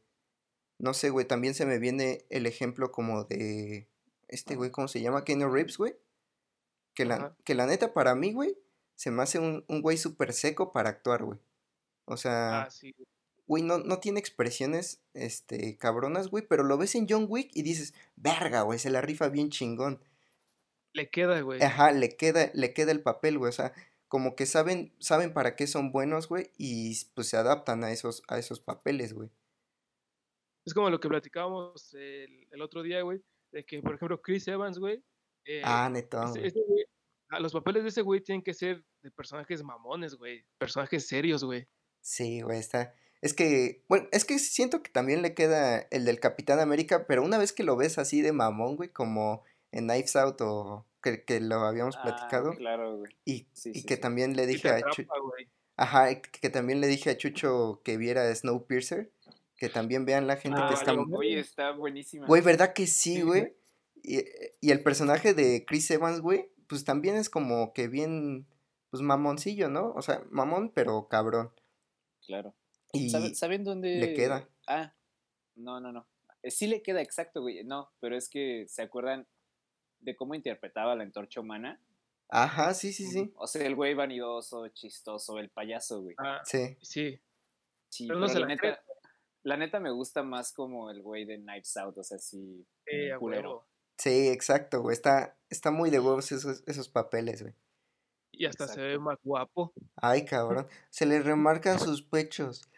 no 0.78 0.94
sé, 0.94 1.10
güey, 1.10 1.26
también 1.26 1.54
se 1.54 1.66
me 1.66 1.78
viene 1.78 2.24
el 2.30 2.46
ejemplo 2.46 2.92
como 2.92 3.24
de 3.24 3.88
este 4.28 4.56
güey, 4.56 4.70
¿cómo 4.70 4.88
se 4.88 5.00
llama? 5.00 5.24
Keanu 5.24 5.50
Reeves, 5.50 5.78
güey. 5.78 5.96
Que 6.94 7.04
la, 7.04 7.36
que 7.44 7.54
la 7.54 7.66
neta 7.66 7.92
para 7.94 8.14
mí, 8.14 8.32
güey, 8.32 8.56
se 8.96 9.10
me 9.10 9.22
hace 9.22 9.38
un, 9.38 9.64
un 9.68 9.82
güey 9.82 9.96
súper 9.96 10.32
seco 10.32 10.72
para 10.72 10.90
actuar, 10.90 11.24
güey. 11.24 11.38
O 12.06 12.16
sea, 12.16 12.62
Ah, 12.62 12.70
sí. 12.70 12.92
güey, 12.92 13.06
no, 13.62 13.78
no 13.78 13.98
tiene 13.98 14.20
expresiones, 14.20 15.02
este, 15.14 15.76
cabronas, 15.76 16.28
güey, 16.28 16.46
pero 16.46 16.62
lo 16.62 16.78
ves 16.78 16.94
en 16.94 17.06
John 17.08 17.26
Wick 17.28 17.50
y 17.52 17.62
dices, 17.62 17.94
verga, 18.16 18.62
güey, 18.62 18.78
se 18.78 18.90
la 18.90 19.00
rifa 19.00 19.28
bien 19.28 19.50
chingón. 19.50 20.00
Le 20.92 21.10
queda, 21.10 21.40
güey. 21.40 21.60
Ajá, 21.62 21.90
le 21.92 22.16
queda, 22.16 22.50
le 22.54 22.72
queda 22.72 22.92
el 22.92 23.02
papel, 23.02 23.38
güey. 23.38 23.48
O 23.48 23.52
sea, 23.52 23.72
como 24.08 24.34
que 24.36 24.46
saben, 24.46 24.94
saben 24.98 25.32
para 25.32 25.56
qué 25.56 25.66
son 25.66 25.90
buenos, 25.92 26.28
güey, 26.28 26.50
y 26.58 26.96
pues 27.14 27.28
se 27.28 27.36
adaptan 27.36 27.82
a 27.84 27.90
esos, 27.92 28.22
a 28.28 28.38
esos 28.38 28.60
papeles, 28.60 29.12
güey. 29.12 29.30
Es 30.66 30.74
como 30.74 30.90
lo 30.90 31.00
que 31.00 31.08
platicábamos 31.08 31.94
el, 31.94 32.46
el 32.50 32.62
otro 32.62 32.82
día, 32.82 33.02
güey, 33.02 33.20
de 33.52 33.64
que, 33.64 33.80
por 33.82 33.94
ejemplo, 33.94 34.20
Chris 34.20 34.46
Evans, 34.48 34.78
güey, 34.78 35.02
eh, 35.44 35.62
Ah, 35.64 35.88
neta, 35.90 36.24
ese- 36.24 36.38
güey. 36.38 36.46
ese 36.48 36.60
güey- 36.60 36.84
ah, 37.30 37.40
los 37.40 37.52
papeles 37.52 37.82
de 37.82 37.88
ese 37.88 38.02
güey 38.02 38.20
tienen 38.20 38.42
que 38.42 38.54
ser 38.54 38.84
de 39.02 39.10
personajes 39.10 39.62
mamones, 39.62 40.14
güey, 40.14 40.44
personajes 40.58 41.06
serios, 41.08 41.42
güey. 41.44 41.66
Sí, 42.02 42.40
güey, 42.42 42.58
está. 42.58 42.94
Es 43.22 43.34
que, 43.34 43.84
bueno, 43.88 44.08
es 44.12 44.24
que 44.24 44.38
siento 44.38 44.82
que 44.82 44.90
también 44.90 45.20
le 45.22 45.34
queda 45.34 45.80
el 45.90 46.04
del 46.06 46.20
Capitán 46.20 46.58
América, 46.58 47.06
pero 47.06 47.22
una 47.22 47.36
vez 47.38 47.52
que 47.52 47.64
lo 47.64 47.76
ves 47.76 47.98
así 47.98 48.22
de 48.22 48.32
mamón, 48.32 48.76
güey, 48.76 48.88
como 48.90 49.44
en 49.72 49.84
Knives 49.88 50.16
Out 50.16 50.40
o 50.40 50.86
que, 51.02 51.24
que 51.24 51.40
lo 51.40 51.56
habíamos 51.56 51.96
Ah, 51.98 52.02
platicado, 52.02 52.52
claro, 52.54 52.96
güey. 52.98 53.12
y, 53.24 53.46
Sí, 53.52 53.70
y 53.74 53.80
sí, 53.80 53.86
que 53.86 53.96
sí. 53.96 54.00
también 54.00 54.36
le 54.36 54.46
dije 54.46 54.68
a 54.70 54.80
Chu- 54.80 55.02
atrapa, 55.02 55.20
güey. 55.20 55.48
Ajá, 55.76 56.20
que 56.20 56.50
también 56.50 56.80
le 56.80 56.86
dije 56.86 57.10
a 57.10 57.16
Chucho 57.16 57.80
que 57.84 57.96
viera 57.96 58.34
Snowpiercer, 58.34 59.12
que 59.56 59.68
también 59.68 60.04
vean 60.06 60.26
la 60.26 60.36
gente 60.36 60.58
que 60.58 60.64
Ah, 60.68 60.74
está... 60.74 60.92
Oye, 60.94 61.38
está 61.38 61.72
buenísima. 61.72 62.26
Güey, 62.26 62.42
¿verdad 62.42 62.72
que 62.74 62.86
sí, 62.86 63.16
Sí, 63.16 63.22
güey? 63.22 63.54
Y, 64.02 64.20
y 64.62 64.70
el 64.70 64.82
personaje 64.82 65.34
de 65.34 65.64
Chris 65.66 65.90
Evans, 65.90 66.20
güey, 66.20 66.50
pues 66.66 66.84
también 66.84 67.16
es 67.16 67.28
como 67.30 67.72
que 67.74 67.88
bien, 67.88 68.46
pues 68.90 69.02
mamoncillo, 69.02 69.68
¿no? 69.68 69.92
O 69.92 70.00
sea, 70.02 70.22
mamón, 70.30 70.70
pero 70.74 71.06
cabrón. 71.08 71.50
Claro. 72.26 72.54
Y 72.92 73.10
¿Saben, 73.10 73.34
¿Saben 73.34 73.64
dónde? 73.64 73.96
le 73.96 74.14
queda. 74.14 74.48
Ah, 74.66 74.94
no, 75.56 75.80
no, 75.80 75.92
no. 75.92 76.06
Eh, 76.42 76.50
Sí 76.50 76.66
le 76.66 76.82
queda 76.82 77.00
exacto, 77.02 77.42
güey. 77.42 77.64
No, 77.64 77.90
pero 78.00 78.16
es 78.16 78.28
que 78.28 78.66
se 78.68 78.82
acuerdan 78.82 79.26
de 80.00 80.16
cómo 80.16 80.34
interpretaba 80.34 80.96
la 80.96 81.02
antorcha 81.04 81.40
humana. 81.40 81.80
Ajá, 82.28 82.74
sí, 82.74 82.92
sí, 82.92 83.06
sí. 83.06 83.32
O 83.36 83.46
sea, 83.46 83.66
el 83.66 83.74
güey 83.74 83.94
vanidoso, 83.94 84.68
chistoso, 84.68 85.38
el 85.38 85.50
payaso, 85.50 86.02
güey. 86.02 86.14
Ah, 86.18 86.40
Sí. 86.44 86.76
sí. 86.80 87.20
Sí, 87.88 88.06
pero 88.06 88.20
no 88.20 88.28
se 88.28 88.34
la 88.34 88.40
la 88.40 88.46
neta, 88.46 88.82
la 89.42 89.56
neta 89.56 89.80
me 89.80 89.90
gusta 89.90 90.22
más 90.22 90.52
como 90.52 90.90
el 90.92 91.02
güey 91.02 91.24
de 91.24 91.38
Knives 91.38 91.76
Out, 91.76 91.98
o 91.98 92.04
sea, 92.04 92.18
sí. 92.18 92.64
Eh, 92.86 93.10
culero. 93.18 93.66
Sí, 93.98 94.28
exacto, 94.28 94.80
güey. 94.80 94.94
Está, 94.94 95.36
está 95.50 95.72
muy 95.72 95.90
de 95.90 95.98
huevos 95.98 96.30
esos, 96.30 96.62
esos 96.68 96.88
papeles, 96.88 97.42
güey. 97.42 97.54
Y 98.30 98.46
hasta 98.46 98.68
se 98.68 98.80
ve 98.80 98.98
más 98.98 99.18
guapo. 99.24 99.72
Ay, 99.96 100.24
cabrón. 100.24 100.68
Se 100.88 101.04
le 101.04 101.20
remarcan 101.20 101.78
sus 101.80 102.00
pechos. 102.00 102.69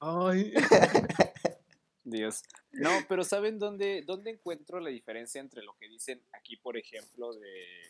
Ay. 0.00 0.52
Dios. 2.04 2.42
No, 2.72 2.90
pero 3.08 3.22
¿saben 3.22 3.58
dónde, 3.58 4.02
dónde 4.06 4.30
encuentro 4.30 4.80
la 4.80 4.90
diferencia 4.90 5.40
entre 5.40 5.62
lo 5.62 5.74
que 5.78 5.88
dicen 5.88 6.22
aquí, 6.32 6.56
por 6.56 6.76
ejemplo, 6.76 7.32
de 7.34 7.82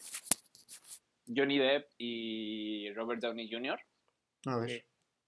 Johnny 1.35 1.59
Depp 1.59 1.91
y 1.99 2.93
Robert 2.93 3.23
Downey 3.23 3.51
Jr.? 3.51 3.81
A 4.47 4.57
ver. 4.57 4.85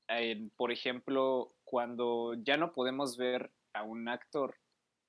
En, 0.09 0.51
por 0.51 0.73
ejemplo, 0.73 1.55
cuando 1.65 2.35
ya 2.35 2.57
no 2.57 2.73
podemos 2.73 3.17
ver 3.17 3.51
a 3.73 3.83
un 3.83 4.09
actor 4.09 4.57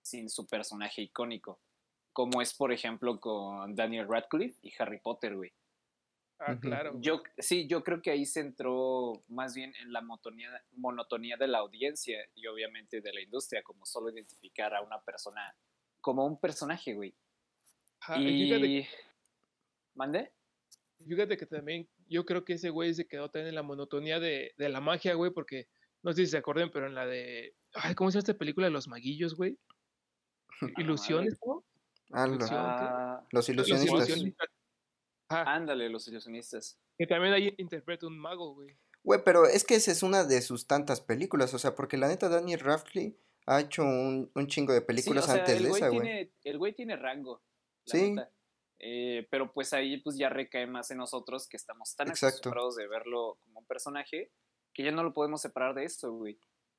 sin 0.01 0.29
su 0.29 0.45
personaje 0.47 1.01
icónico. 1.01 1.59
Como 2.11 2.41
es, 2.41 2.53
por 2.53 2.71
ejemplo, 2.71 3.19
con 3.19 3.75
Daniel 3.75 4.07
Radcliffe 4.07 4.59
y 4.61 4.71
Harry 4.77 4.99
Potter, 4.99 5.35
güey. 5.35 5.51
Ah, 6.45 6.59
claro. 6.59 6.93
Yo, 6.99 7.21
sí, 7.37 7.67
yo 7.67 7.83
creo 7.83 8.01
que 8.01 8.11
ahí 8.11 8.25
se 8.25 8.41
entró 8.41 9.23
más 9.27 9.55
bien 9.55 9.73
en 9.81 9.93
la 9.93 10.01
monotonía, 10.01 10.49
monotonía 10.73 11.37
de 11.37 11.47
la 11.47 11.59
audiencia 11.59 12.19
y 12.35 12.47
obviamente 12.47 13.01
de 13.01 13.13
la 13.13 13.21
industria, 13.21 13.63
como 13.63 13.85
solo 13.85 14.09
identificar 14.09 14.73
a 14.75 14.81
una 14.81 15.01
persona 15.01 15.55
como 16.01 16.25
un 16.25 16.39
personaje, 16.39 16.93
güey. 16.93 17.15
Ajá, 18.01 18.19
y 18.19 18.49
fíjate. 18.49 18.89
¿Mande? 19.95 20.31
fíjate 21.05 21.37
que 21.37 21.45
también 21.45 21.87
yo 22.07 22.25
creo 22.25 22.45
que 22.45 22.53
ese 22.53 22.69
güey 22.69 22.93
se 22.93 23.07
quedó 23.07 23.29
también 23.29 23.49
en 23.49 23.55
la 23.55 23.63
monotonía 23.63 24.19
de, 24.19 24.53
de 24.57 24.69
la 24.69 24.79
magia, 24.81 25.13
güey, 25.15 25.31
porque 25.31 25.67
no 26.01 26.11
sé 26.13 26.25
si 26.25 26.31
se 26.31 26.37
acuerdan, 26.37 26.69
pero 26.71 26.87
en 26.87 26.95
la 26.95 27.05
de. 27.05 27.55
Ay, 27.73 27.95
¿cómo 27.95 28.11
se 28.11 28.15
llama 28.15 28.19
esta 28.19 28.37
película 28.37 28.67
de 28.67 28.71
los 28.71 28.87
maguillos, 28.87 29.35
güey? 29.35 29.57
Ilusiones, 30.77 31.39
¿no? 31.45 31.63
Ah, 32.11 32.27
Ilusión. 32.27 32.59
Ah, 32.59 33.27
los 33.31 33.49
Los 33.49 33.49
ilusionistas. 33.49 34.49
Ajá, 35.29 35.53
ándale, 35.53 35.89
los 35.89 36.07
ilusionistas. 36.07 36.77
que 36.97 37.07
también 37.07 37.33
ahí 37.33 37.53
interpreta 37.57 38.05
un 38.07 38.17
mago, 38.19 38.53
güey. 38.53 38.77
Güey, 39.03 39.21
pero 39.25 39.45
es 39.45 39.63
que 39.63 39.75
esa 39.75 39.91
es 39.91 40.03
una 40.03 40.23
de 40.23 40.41
sus 40.41 40.67
tantas 40.67 41.01
películas, 41.01 41.53
o 41.53 41.59
sea, 41.59 41.75
porque 41.75 41.97
la 41.97 42.07
neta 42.07 42.29
Daniel 42.29 42.59
Radcliffe 42.59 43.17
ha 43.47 43.59
hecho 43.61 43.83
un, 43.83 44.31
un 44.33 44.47
chingo 44.47 44.71
de 44.73 44.79
Sí, 44.79 44.85
películas 44.85 45.25
o 45.25 45.27
sea, 45.27 45.35
antes 45.41 45.57
el 45.57 45.63
de 45.63 45.69
güey 45.69 45.81
esa, 45.81 45.89
güey. 45.89 46.01
tiene- 46.01 46.31
El 46.43 46.57
güey 46.57 46.73
tiene 46.73 46.95
rango. 46.95 47.41
la 47.85 47.91
Sí. 47.99 48.11
neta. 48.11 48.31
Eh, 48.79 49.27
pero 49.29 49.51
pues 49.53 49.73
ahí 49.73 49.97
pues 49.97 50.17
ya 50.17 50.29
recae 50.29 50.67
más 50.67 50.91
en 50.91 50.97
nosotros 50.97 51.47
que 51.47 51.57
estamos 51.57 51.95
tan 51.95 52.09
Exacto. 52.09 52.27
acostumbrados 52.37 52.75
de 52.75 52.87
verlo 52.87 53.37
como 53.43 53.59
un 53.59 53.65
personaje 53.65 54.31
que 54.73 54.83
ya 54.83 54.91
no 54.91 55.03
lo 55.03 55.13
podemos 55.13 55.41
separar 55.41 55.73
de 55.75 55.83
esto, 55.85 56.11
güey. 56.13 56.37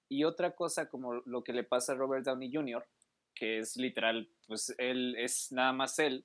Y 0.08 0.24
otra 0.24 0.54
cosa 0.54 0.88
como 0.88 1.14
lo 1.14 1.42
que 1.44 1.52
le 1.52 1.64
pasa 1.64 1.92
a 1.92 1.96
Robert 1.96 2.24
Downey 2.24 2.50
Jr., 2.52 2.86
que 3.34 3.58
es 3.58 3.76
literal, 3.76 4.30
pues 4.46 4.74
él 4.78 5.16
es 5.18 5.50
nada 5.52 5.72
más 5.72 5.98
él, 5.98 6.24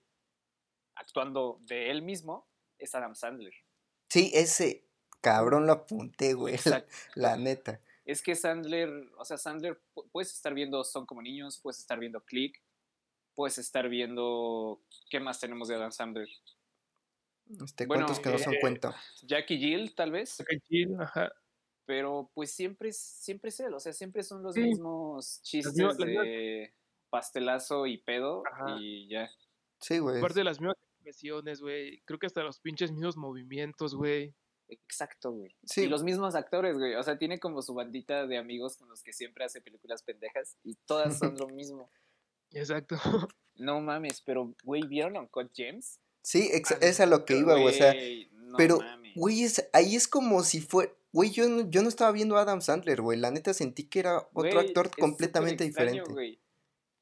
actuando 1.00 1.60
de 1.62 1.90
él 1.90 2.02
mismo, 2.02 2.48
es 2.78 2.94
Adam 2.96 3.16
Sandler. 3.16 3.54
Sí, 4.10 4.32
ese 4.34 4.86
cabrón 5.22 5.66
lo 5.68 5.74
apunté, 5.74 6.34
güey, 6.34 6.54
la, 6.66 6.78
Exacto. 6.78 6.96
la 7.16 7.38
neta. 7.38 7.82
Es 8.06 8.22
que 8.22 8.36
Sandler, 8.36 8.90
o 9.18 9.26
sea, 9.26 9.38
Sandler, 9.38 9.80
pu- 9.94 10.10
puedes 10.12 10.34
estar 10.34 10.54
viendo 10.54 10.84
Son 10.84 11.06
como 11.06 11.22
niños, 11.22 11.60
puedes 11.60 11.80
estar 11.80 12.00
viendo 12.00 12.24
Click, 12.26 12.60
puedes 13.36 13.58
estar 13.58 13.88
viendo, 13.90 14.82
¿qué 15.10 15.20
más 15.20 15.40
tenemos 15.40 15.68
de 15.68 15.76
Adam 15.76 15.92
Sandler? 15.92 16.28
Este, 17.64 17.86
Bueno, 17.88 18.06
cuentos 18.06 18.24
que 18.24 18.30
no 18.32 18.38
son 18.40 18.54
eh, 18.54 18.60
cuento. 18.62 18.94
Jackie 19.24 19.58
Jill, 19.58 19.96
tal 19.96 20.12
vez, 20.12 20.44
Qué 20.48 20.60
chido, 20.62 21.02
Ajá. 21.02 21.32
pero 21.86 22.30
pues 22.34 22.52
siempre 22.52 22.90
es, 22.90 22.98
siempre 23.00 23.50
es 23.50 23.60
él, 23.60 23.74
o 23.74 23.80
sea, 23.80 23.94
siempre 23.94 24.24
son 24.24 24.44
los 24.44 24.54
Sí. 24.56 24.62
mismos 24.62 25.42
chistes 25.44 25.76
las 25.78 25.98
de 25.98 26.74
pastelazo 27.10 27.86
y 27.88 27.98
pedo 28.00 28.44
Ajá. 28.52 28.78
y 28.80 29.08
ya. 29.10 29.30
Sí, 29.80 29.98
güey. 30.00 30.18
Aparte 30.20 30.40
de 30.40 30.44
las 30.44 30.60
mismas 30.60 30.76
expresiones, 31.10 31.62
güey. 31.62 32.02
Creo 32.06 32.20
que 32.20 32.28
hasta 32.28 32.44
los 32.44 32.60
pinches 32.60 32.92
mismos 32.92 33.18
movimientos, 33.18 33.96
güey. 33.96 34.34
Exacto, 34.68 35.32
güey. 35.32 35.56
Sí. 35.66 35.82
Y 35.82 35.88
los 35.88 36.04
mismos 36.04 36.36
actores, 36.36 36.78
güey. 36.78 36.94
O 36.96 37.04
sea, 37.04 37.18
tiene 37.18 37.40
como 37.40 37.62
su 37.62 37.74
bandita 37.74 38.28
de 38.28 38.38
amigos 38.38 38.78
con 38.78 38.88
los 38.90 39.02
que 39.02 39.14
siempre 39.14 39.44
hace 39.44 39.62
películas 39.62 40.04
pendejas 40.04 40.58
y 40.64 40.76
todas 40.86 41.18
son 41.18 41.36
lo 41.40 41.48
mismo. 41.50 41.90
Exacto. 42.52 42.98
No 43.56 43.82
mames, 43.82 44.22
pero, 44.22 44.54
güey, 44.64 44.84
¿vieron 44.88 45.18
Uncut 45.18 45.52
James? 45.56 46.00
Sí, 46.22 46.50
ex- 46.54 46.78
es 46.82 47.00
a 47.00 47.06
lo 47.06 47.26
que 47.26 47.38
iba, 47.38 47.54
güey, 47.54 47.68
o 47.68 47.72
sea, 47.78 47.94
no 48.34 48.58
pero, 48.58 48.80
güey, 49.16 49.44
es- 49.44 49.68
ahí 49.74 49.96
es 49.96 50.08
como 50.08 50.44
si 50.44 50.62
fue, 50.62 50.96
güey, 51.12 51.32
yo 51.32 51.48
no, 51.48 51.70
yo 51.70 51.82
no 51.82 51.90
estaba 51.90 52.12
viendo 52.12 52.38
a 52.38 52.42
Adam 52.42 52.62
Sandler, 52.62 53.02
güey, 53.02 53.20
la 53.20 53.32
neta 53.32 53.54
sentí 53.54 53.84
que 53.86 54.00
era 54.00 54.28
otro 54.34 54.60
actor 54.60 54.92
completamente 54.98 55.66
extraño, 55.66 56.04
diferente. 56.04 56.40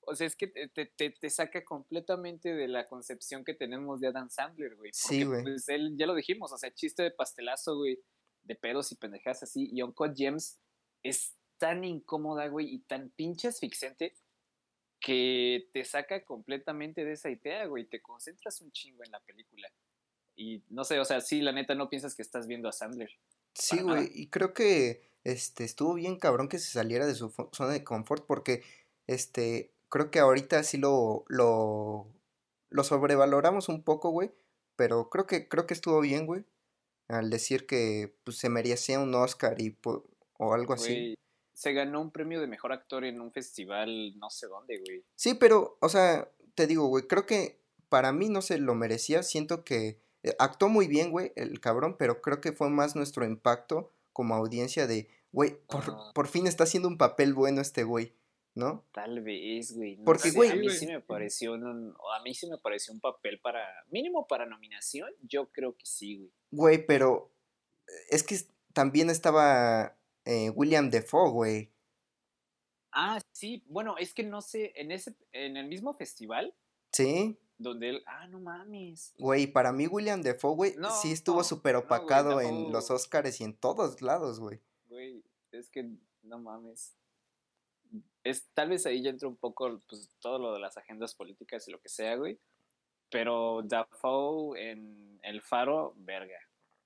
O 0.09 0.15
sea, 0.15 0.25
es 0.25 0.35
que 0.37 0.47
te, 0.47 0.67
te- 0.69 1.09
te- 1.09 1.29
saca 1.29 1.65
completamente 1.65 2.53
de 2.55 2.67
la 2.69 2.87
concepción 2.87 3.43
que 3.43 3.53
tenemos 3.53 3.99
de 3.99 4.07
Adam 4.07 4.29
Sandler, 4.29 4.75
güey. 4.75 4.91
Sí, 4.93 5.25
Porque, 5.25 5.25
güey. 5.25 5.43
Pues 5.43 5.67
él, 5.69 5.95
ya 5.97 6.05
lo 6.07 6.15
dijimos, 6.15 6.51
o 6.53 6.57
sea, 6.57 6.73
chiste 6.73 7.03
de 7.03 7.11
pastelazo, 7.11 7.75
güey, 7.75 7.99
de 8.43 8.55
pedos 8.55 8.91
y 8.91 8.95
pendejas 8.95 9.43
así. 9.43 9.69
Y 9.73 9.81
Uncut 9.81 10.15
Gems 10.15 10.59
es 11.03 11.35
tan 11.57 11.83
incómoda, 11.83 12.47
güey, 12.47 12.73
y 12.73 12.79
tan 12.79 13.09
pinche 13.09 13.49
asfixiante 13.49 14.15
que 14.99 15.69
te 15.73 15.83
saca 15.85 16.23
completamente 16.23 17.05
de 17.05 17.13
esa 17.13 17.29
idea, 17.29 17.65
güey. 17.65 17.85
Te 17.85 18.01
concentras 18.01 18.61
un 18.61 18.71
chingo 18.71 19.03
en 19.03 19.11
la 19.11 19.19
película. 19.19 19.69
Y 20.35 20.63
no 20.69 20.83
sé, 20.83 20.99
o 20.99 21.05
sea, 21.05 21.19
sí, 21.21 21.41
la 21.41 21.51
neta 21.51 21.75
no 21.75 21.89
piensas 21.89 22.15
que 22.15 22.21
estás 22.21 22.47
viendo 22.47 22.69
a 22.69 22.71
Sandler. 22.71 23.09
Sí, 23.53 23.77
nada. 23.77 23.99
güey, 23.99 24.11
y 24.13 24.29
creo 24.29 24.53
que 24.53 25.09
este 25.23 25.63
estuvo 25.65 25.95
bien 25.95 26.17
cabrón 26.19 26.47
que 26.47 26.59
se 26.59 26.71
saliera 26.71 27.05
de 27.05 27.15
su 27.15 27.29
zona 27.51 27.71
de 27.71 27.83
confort 27.83 28.25
porque 28.25 28.63
este 29.07 29.73
creo 29.89 30.11
que 30.11 30.19
ahorita 30.19 30.63
sí 30.63 30.77
lo 30.77 31.25
lo 31.27 32.07
lo 32.69 32.83
sobrevaloramos 32.83 33.69
un 33.69 33.83
poco, 33.83 34.09
güey, 34.09 34.31
pero 34.75 35.09
creo 35.09 35.27
que 35.27 35.47
creo 35.47 35.67
que 35.67 35.73
estuvo 35.73 35.99
bien, 36.01 36.25
güey, 36.25 36.45
al 37.07 37.29
decir 37.29 37.65
que 37.65 38.15
pues 38.23 38.37
se 38.37 38.49
merecía 38.49 38.99
un 38.99 39.13
Oscar 39.15 39.61
y 39.61 39.77
o 39.83 40.53
algo 40.53 40.73
así. 40.73 40.93
Güey, 40.93 41.17
se 41.53 41.73
ganó 41.73 42.01
un 42.01 42.11
premio 42.11 42.39
de 42.39 42.47
mejor 42.47 42.71
actor 42.71 43.03
en 43.03 43.19
un 43.19 43.31
festival 43.31 44.17
no 44.19 44.29
sé 44.29 44.47
dónde, 44.47 44.79
güey. 44.79 45.03
Sí, 45.15 45.33
pero 45.33 45.77
o 45.81 45.89
sea, 45.89 46.31
te 46.55 46.67
digo, 46.67 46.87
güey, 46.87 47.07
creo 47.07 47.25
que 47.25 47.59
para 47.89 48.11
mí 48.11 48.29
no 48.29 48.41
se 48.41 48.57
lo 48.59 48.75
merecía, 48.75 49.23
siento 49.23 49.63
que 49.63 49.99
eh, 50.23 50.35
actuó 50.39 50.69
muy 50.69 50.87
bien, 50.87 51.11
güey, 51.11 51.31
el 51.35 51.59
cabrón, 51.59 51.95
pero 51.97 52.21
creo 52.21 52.41
que 52.41 52.51
fue 52.51 52.69
más 52.69 52.95
nuestro 52.95 53.25
impacto 53.25 53.93
como 54.13 54.35
audiencia 54.35 54.87
de, 54.87 55.09
güey, 55.31 55.57
por, 55.67 56.13
por 56.13 56.27
fin 56.27 56.47
está 56.47 56.65
haciendo 56.65 56.89
un 56.89 56.97
papel 56.97 57.33
bueno 57.33 57.61
este 57.61 57.83
güey, 57.83 58.13
¿no? 58.57 58.85
Tal 58.93 59.21
vez, 59.21 59.73
güey. 59.75 59.97
no 59.97 60.05
Porque, 60.05 60.31
sé, 60.31 60.37
güey- 60.37 60.51
A 60.51 60.55
mí 60.55 60.63
güey. 60.67 60.77
sí 60.77 60.87
me 60.87 60.99
pareció 60.99 61.53
un, 61.53 61.95
a 62.17 62.21
mí 62.23 62.33
sí 62.33 62.47
me 62.49 62.57
pareció 62.57 62.93
un 62.93 62.99
papel 62.99 63.39
para. 63.39 63.63
Mínimo 63.89 64.27
para 64.27 64.45
nominación. 64.45 65.09
Yo 65.21 65.51
creo 65.51 65.75
que 65.77 65.85
sí, 65.85 66.17
güey. 66.17 66.31
Güey, 66.51 66.85
pero 66.85 67.31
eh, 67.87 67.91
es 68.09 68.23
que 68.23 68.35
también 68.73 69.09
estaba 69.09 69.97
eh, 70.25 70.49
William 70.51 70.89
Defoe, 70.89 71.29
güey. 71.31 71.71
Ah, 72.91 73.19
sí. 73.31 73.63
Bueno, 73.67 73.95
es 73.97 74.13
que 74.13 74.23
no 74.23 74.41
sé. 74.41 74.73
En 74.75 74.91
ese, 74.91 75.15
en 75.31 75.55
el 75.57 75.67
mismo 75.67 75.93
festival 75.95 76.55
Sí, 76.93 77.37
donde 77.59 77.89
él. 77.89 78.03
Ah, 78.07 78.27
no 78.27 78.39
mames. 78.39 79.13
güey, 79.19 79.45
para 79.45 79.71
mí 79.71 79.85
William 79.87 80.21
Defoe, 80.21 80.55
güey, 80.55 80.75
No, 80.77 80.89
sí 80.89 81.11
estuvo 81.11 81.37
no, 81.37 81.43
súper 81.43 81.73
no, 81.75 81.81
güey, 81.81 81.85
opacado 81.85 82.41
en 82.41 82.71
los 82.71 82.89
Oscars 82.89 83.39
y 83.39 83.43
en 83.43 83.55
todos 83.55 84.01
lados, 84.01 84.39
güey. 84.39 84.61
Güey, 84.87 85.23
es 85.51 85.69
que 85.69 85.91
no 86.23 86.39
mames. 86.39 86.95
Es, 88.29 88.47
tal 88.53 88.69
vez 88.69 88.85
ahí 88.85 89.01
ya 89.01 89.09
entra 89.09 89.27
un 89.27 89.37
poco 89.37 89.81
pues, 89.87 90.09
todo 90.19 90.39
lo 90.39 90.53
de 90.53 90.59
las 90.59 90.77
agendas 90.77 91.15
políticas 91.15 91.67
y 91.67 91.71
lo 91.71 91.79
que 91.79 91.89
sea, 91.89 92.15
güey. 92.15 92.39
Pero 93.09 93.61
Dafoe 93.63 94.71
en 94.71 95.19
El 95.23 95.41
Faro, 95.41 95.93
verga. 95.97 96.37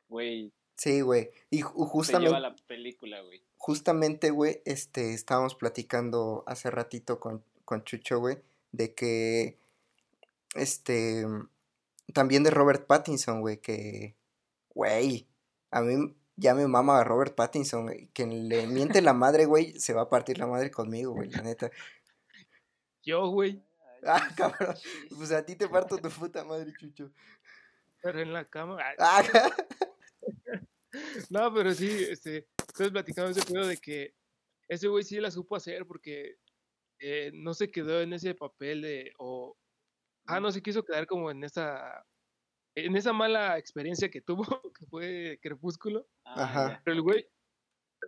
Güey, 0.07 0.51
Sí, 0.77 1.01
güey. 1.01 1.29
Y 1.51 1.61
ju- 1.61 1.69
se 1.69 1.73
lleva 1.73 1.89
justamente, 1.89 2.39
la 2.39 2.55
película, 2.67 3.21
güey. 3.21 3.41
justamente, 3.57 4.31
güey, 4.31 4.61
este, 4.65 5.13
estábamos 5.13 5.53
platicando 5.53 6.43
hace 6.47 6.71
ratito 6.71 7.19
con, 7.19 7.43
con 7.65 7.83
Chucho, 7.83 8.19
güey, 8.19 8.39
de 8.71 8.95
que, 8.95 9.57
este, 10.55 11.23
también 12.13 12.43
de 12.43 12.49
Robert 12.49 12.87
Pattinson, 12.87 13.41
güey, 13.41 13.57
que, 13.61 14.15
güey, 14.73 15.27
a 15.69 15.81
mí 15.81 16.15
ya 16.41 16.55
me 16.55 16.67
mama 16.67 16.99
a 16.99 17.03
Robert 17.03 17.35
Pattinson, 17.35 17.87
quien 18.13 18.49
le 18.49 18.65
miente 18.65 18.99
la 19.01 19.13
madre, 19.13 19.45
güey, 19.45 19.79
se 19.79 19.93
va 19.93 20.01
a 20.01 20.09
partir 20.09 20.39
la 20.39 20.47
madre 20.47 20.71
conmigo, 20.71 21.13
güey, 21.13 21.29
la 21.29 21.43
neta. 21.43 21.69
Yo, 23.03 23.29
güey. 23.29 23.63
Ah, 24.03 24.27
cabrón, 24.35 24.75
pues 25.15 25.31
a 25.31 25.45
ti 25.45 25.55
te 25.55 25.69
parto 25.69 25.95
tu 25.95 26.09
puta 26.09 26.43
madre, 26.43 26.73
Chucho. 26.75 27.11
Pero 28.01 28.19
en 28.19 28.33
la 28.33 28.45
cama. 28.45 28.79
Ah, 28.97 29.21
No, 31.29 31.53
pero 31.53 31.71
sí, 31.71 31.87
este, 32.09 32.47
entonces 32.57 32.89
platicamos 32.89 33.37
ese 33.37 33.45
pedo 33.45 33.67
de 33.67 33.77
que 33.77 34.15
ese 34.67 34.87
güey 34.87 35.03
sí 35.03 35.19
la 35.19 35.29
supo 35.29 35.55
hacer 35.55 35.85
porque 35.85 36.37
eh, 36.97 37.29
no 37.35 37.53
se 37.53 37.69
quedó 37.69 38.01
en 38.01 38.13
ese 38.13 38.33
papel 38.33 38.81
de, 38.81 39.13
o, 39.19 39.55
ah, 40.25 40.39
no 40.39 40.51
se 40.51 40.63
quiso 40.63 40.83
quedar 40.83 41.05
como 41.05 41.29
en 41.29 41.43
esa, 41.43 42.03
en 42.75 42.95
esa 42.95 43.13
mala 43.13 43.57
experiencia 43.57 44.09
que 44.09 44.21
tuvo, 44.21 44.43
que 44.73 44.85
fue 44.87 45.39
Crepúsculo, 45.41 46.07
Ah, 46.25 46.43
Ajá. 46.43 46.81
pero 46.85 46.95
el 46.95 47.01
güey, 47.01 47.27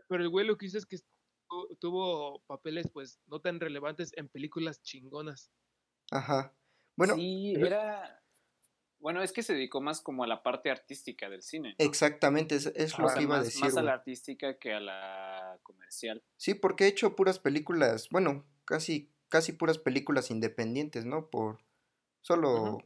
pero 0.07 0.23
el 0.23 0.29
güey 0.29 0.45
lo 0.45 0.57
que 0.57 0.65
hizo 0.67 0.77
es 0.77 0.85
que 0.85 0.97
tu- 1.49 1.75
tuvo 1.79 2.41
papeles 2.47 2.87
pues 2.91 3.19
no 3.27 3.41
tan 3.41 3.59
relevantes 3.59 4.11
en 4.15 4.29
películas 4.29 4.81
chingonas. 4.81 5.51
Ajá. 6.11 6.53
Bueno, 6.95 7.15
sí, 7.15 7.51
pero- 7.55 7.67
era. 7.67 8.19
Bueno, 8.99 9.21
es 9.21 9.33
que 9.33 9.43
se 9.43 9.51
dedicó 9.53 9.81
más 9.81 9.99
como 9.99 10.23
a 10.23 10.27
la 10.27 10.43
parte 10.43 10.71
artística 10.71 11.29
del 11.29 11.41
cine. 11.41 11.75
¿no? 11.77 11.85
exactamente, 11.85 12.55
es, 12.55 12.67
es 12.67 12.97
lo 12.97 13.07
que 13.13 13.23
iba 13.23 13.35
a 13.37 13.43
decir, 13.43 13.61
más 13.65 13.75
a 13.75 13.81
la 13.81 13.93
artística 13.95 14.57
que 14.57 14.71
a 14.71 14.79
la 14.79 15.59
comercial. 15.61 16.23
Sí, 16.37 16.53
porque 16.53 16.85
he 16.85 16.87
hecho 16.87 17.13
puras 17.13 17.37
películas, 17.37 18.07
bueno, 18.11 18.45
casi, 18.63 19.11
casi 19.27 19.51
puras 19.51 19.77
películas 19.77 20.31
independientes, 20.31 21.03
¿no? 21.05 21.29
Por 21.29 21.59
solo. 22.21 22.77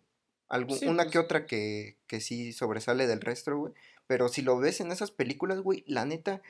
Algún, 0.49 0.77
Sí, 0.77 0.85
una 0.87 1.03
pues- 1.03 1.11
que 1.13 1.19
otra 1.19 1.45
que, 1.45 1.97
que 2.07 2.21
sí 2.21 2.53
sobresale 2.53 3.07
del 3.07 3.21
resto, 3.21 3.55
güey. 3.57 3.73
Pero 4.07 4.29
si 4.29 4.41
lo 4.41 4.57
ves 4.57 4.79
en 4.79 4.91
esas 4.91 5.11
películas, 5.11 5.59
güey, 5.59 5.83
la 5.87 6.05
neta, 6.05 6.41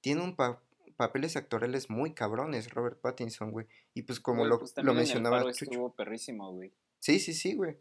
tiene 0.00 0.22
un 0.22 0.34
pa- 0.34 0.60
papeles 0.96 1.36
actorales 1.36 1.88
muy 1.90 2.12
cabrones, 2.14 2.70
Robert 2.72 3.00
Pattinson, 3.00 3.50
güey. 3.52 3.66
Y 3.94 4.02
pues 4.02 4.18
como 4.18 4.38
Güey, 4.40 4.50
lo, 4.50 4.58
pues 4.58 4.70
lo 4.72 4.74
también 4.76 4.96
en 4.96 4.98
el 5.02 5.06
mencionaba 5.06 5.52
Chucho. 5.52 5.64
estuvo 5.66 5.92
perrísimo, 5.94 6.50
güey. 6.52 6.72
Sí, 6.98 7.20
sí, 7.20 7.32
sí, 7.34 7.54
güey. 7.54 7.76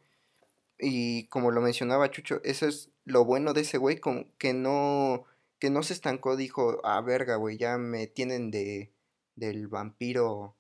Y 0.77 1.27
como 1.27 1.51
lo 1.51 1.62
mencionaba 1.62 2.12
Chucho, 2.12 2.41
eso 2.43 2.67
es 2.67 2.89
lo 3.05 3.24
bueno 3.25 3.53
de 3.53 3.62
ese 3.62 3.77
güey, 3.77 4.00
como 4.00 4.25
que 4.38 4.53
no, 4.53 5.24
que 5.60 5.69
no 5.69 5.81
se 5.84 5.93
estancó, 5.93 6.36
dijo, 6.36 6.81
ah, 6.84 7.00
verga, 7.01 7.38
güey, 7.38 7.57
ya 7.57 7.77
me 7.77 8.07
tienen 8.07 8.51
de, 8.51 8.91
del 9.36 9.67
vampiro. 9.69 10.55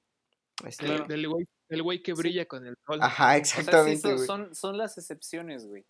Este, 0.65 0.85
Del 1.07 1.27
güey 1.27 1.45
del 1.69 1.83
güey 1.83 2.01
que 2.03 2.13
Sí. 2.15 2.21
brilla 2.21 2.45
con 2.45 2.65
el 2.65 2.77
sol. 2.85 2.99
Ajá, 3.01 3.25
O 3.25 3.27
sea, 3.27 3.43
sí, 3.45 3.59
exactamente, 3.59 4.01
son, 4.17 4.25
son, 4.25 4.55
son 4.55 4.77
las 4.77 4.97
excepciones, 4.97 5.65
güey. 5.67 5.85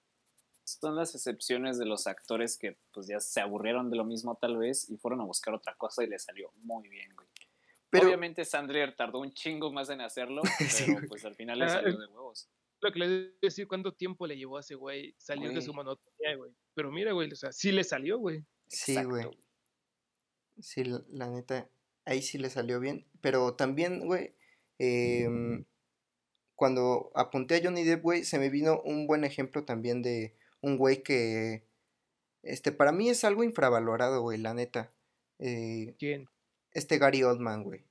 Son 0.63 0.95
las 0.95 1.13
excepciones 1.13 1.77
de 1.77 1.85
los 1.85 2.07
actores 2.07 2.57
que 2.57 2.77
pues 2.91 3.05
ya 3.07 3.19
se 3.19 3.39
aburrieron 3.39 3.91
de 3.91 3.97
lo 3.97 4.03
mismo 4.05 4.35
tal 4.35 4.57
vez 4.57 4.89
y 4.89 4.97
fueron 4.97 5.21
a 5.21 5.23
buscar 5.25 5.53
otra 5.53 5.75
cosa 5.75 6.03
y 6.03 6.07
les 6.07 6.23
salió 6.23 6.51
muy 6.63 6.89
bien, 6.89 7.13
güey. 7.15 7.27
Pero, 7.91 8.07
Obviamente 8.07 8.43
Sandler 8.45 8.95
tardó 8.95 9.19
un 9.19 9.31
chingo 9.31 9.71
más 9.71 9.89
en 9.89 10.01
hacerlo, 10.01 10.41
pero 10.59 10.69
Sí, 10.69 10.95
pues 11.07 11.23
al 11.23 11.35
final 11.35 11.59
le 11.59 11.65
Ah, 11.65 11.69
salió 11.69 11.89
es- 11.89 11.99
de 11.99 12.05
huevos. 12.07 12.49
Lo 12.81 12.91
que 12.91 12.99
les 12.99 13.09
voy 13.09 13.17
a 13.41 13.45
decir, 13.45 13.67
cuánto 13.67 13.93
tiempo 13.93 14.27
le 14.27 14.37
llevó 14.37 14.57
a 14.57 14.59
ese 14.59 14.75
güey 14.75 15.15
salir 15.17 15.51
de 15.53 15.61
su 15.61 15.73
monotonía, 15.73 16.35
güey. 16.35 16.51
Pero 16.73 16.91
mira, 16.91 17.13
güey, 17.13 17.31
o 17.31 17.35
sea, 17.35 17.51
sí 17.51 17.71
le 17.71 17.83
salió, 17.83 18.17
güey. 18.19 18.43
sí, 18.67 19.01
güey. 19.03 19.25
Sí, 20.59 20.83
la 21.09 21.27
neta, 21.29 21.69
ahí 22.05 22.21
sí 22.21 22.37
le 22.37 22.49
salió 22.49 22.79
bien. 22.79 23.05
Pero 23.21 23.55
también, 23.55 24.05
güey, 24.05 24.35
em, 24.79 25.65
cuando 26.55 27.11
apunté 27.15 27.55
a 27.55 27.61
Johnny 27.63 27.83
Depp, 27.83 28.01
güey, 28.03 28.23
se 28.23 28.39
me 28.39 28.49
vino 28.49 28.81
un 28.83 29.07
buen 29.07 29.23
ejemplo 29.23 29.63
también 29.65 30.01
de 30.01 30.35
un 30.61 30.77
güey 30.77 31.03
que, 31.03 31.63
este, 32.43 32.71
para 32.71 32.91
mí 32.91 33.09
es 33.09 33.23
algo 33.23 33.43
infravalorado, 33.43 34.21
güey, 34.21 34.37
la 34.37 34.53
neta. 34.53 34.91
Eh, 35.39 35.95
¿Quién? 35.99 36.29
este 36.71 36.97
Gary 36.97 37.23
Oldman, 37.23 37.63
güey. 37.63 37.85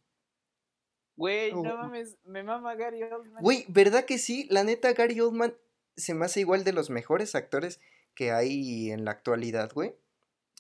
Güey, 1.17 1.53
Oh. 1.53 1.62
no 1.62 1.76
mames, 1.76 2.17
me 2.25 2.43
mama 2.43 2.75
Gary 2.75 3.03
Oldman. 3.03 3.43
Güey, 3.43 3.64
¿verdad 3.69 4.05
que 4.05 4.19
sí? 4.19 4.47
La 4.50 4.64
neta, 4.64 4.93
Gary 4.93 5.21
Oldman 5.21 5.55
se 5.97 6.12
me 6.14 6.25
hace 6.25 6.41
igual 6.41 6.64
de 6.64 6.73
los 6.73 6.91
mejores 6.91 7.35
actores 7.35 7.81
que 8.14 8.33
hay 8.33 8.91
en 8.91 9.05
la 9.05 9.12
actualidad, 9.12 9.73
güey. 9.73 9.95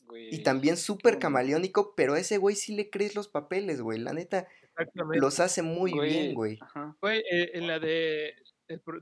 Güey, 0.06 0.34
Y 0.34 0.42
también 0.42 0.76
súper 0.76 1.18
camaleónico, 1.18 1.94
pero 1.96 2.14
a 2.14 2.18
ese 2.20 2.38
güey 2.38 2.56
sí 2.56 2.74
le 2.74 2.90
crees 2.90 3.14
los 3.14 3.28
papeles, 3.28 3.80
güey. 3.80 3.98
La 3.98 4.12
neta, 4.12 4.46
los 5.14 5.40
hace 5.40 5.62
muy 5.62 5.92
bien, 5.98 6.34
güey. 6.34 6.58
Ajá. 6.60 6.96
Güey, 7.00 7.20
eh, 7.30 7.50
en 7.54 7.66
la 7.66 7.78
de 7.78 8.34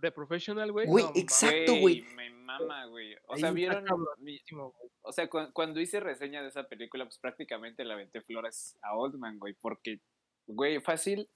de 0.01 0.11
Professional, 0.11 0.73
güey. 0.73 0.87
Güey, 0.89 1.05
no 1.05 1.13
exacto. 1.15 1.77
güey. 1.77 2.03
Me 2.17 2.31
mama, 2.31 2.87
güey. 2.87 3.15
O 3.27 3.35
ahí 3.35 3.41
sea, 3.41 3.53
vieron. 3.53 3.85
mi- 4.19 4.41
o 5.03 5.13
sea, 5.13 5.29
cu- 5.31 5.53
cuando 5.53 5.81
hice 5.81 6.01
reseña 6.01 6.43
de 6.43 6.49
esa 6.49 6.65
película, 6.65 7.05
pues 7.05 7.19
prácticamente 7.19 7.85
le 7.85 7.93
aventé 7.93 8.23
flores 8.23 8.77
a 8.83 8.97
Oldman, 8.97 9.39
güey. 9.39 9.55
Porque, 9.61 10.01
güey, 10.49 10.81
fácil 10.81 11.29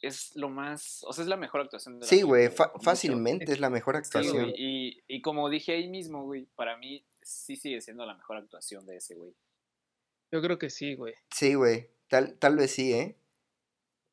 es 0.00 0.34
lo 0.34 0.48
más. 0.48 1.04
O 1.06 1.12
sea, 1.12 1.22
es 1.24 1.28
la 1.28 1.36
mejor 1.36 1.60
actuación 1.60 1.96
de 1.96 2.00
la 2.00 2.06
Sí, 2.06 2.22
güey, 2.22 2.48
mucho. 2.48 2.72
fácilmente 2.82 3.52
es 3.52 3.60
la 3.60 3.68
mejor 3.70 3.94
Sí, 3.96 3.98
actuación. 3.98 4.44
güey. 4.50 4.54
Y, 4.56 5.02
y 5.06 5.20
como 5.20 5.48
dije 5.50 5.72
ahí 5.72 5.88
mismo, 5.88 6.24
güey, 6.24 6.46
para 6.56 6.76
mí 6.78 7.04
sí 7.22 7.56
sigue 7.56 7.80
siendo 7.80 8.04
la 8.06 8.14
mejor 8.14 8.36
actuación 8.36 8.86
de 8.86 8.96
ese 8.96 9.14
güey. 9.14 9.34
Yo 10.30 10.40
creo 10.40 10.58
que 10.58 10.70
sí, 10.70 10.94
güey. 10.94 11.14
Sí, 11.30 11.54
güey. 11.54 11.90
Tal, 12.08 12.38
tal 12.38 12.56
vez 12.56 12.70
sí, 12.72 12.92
¿eh? 12.92 13.16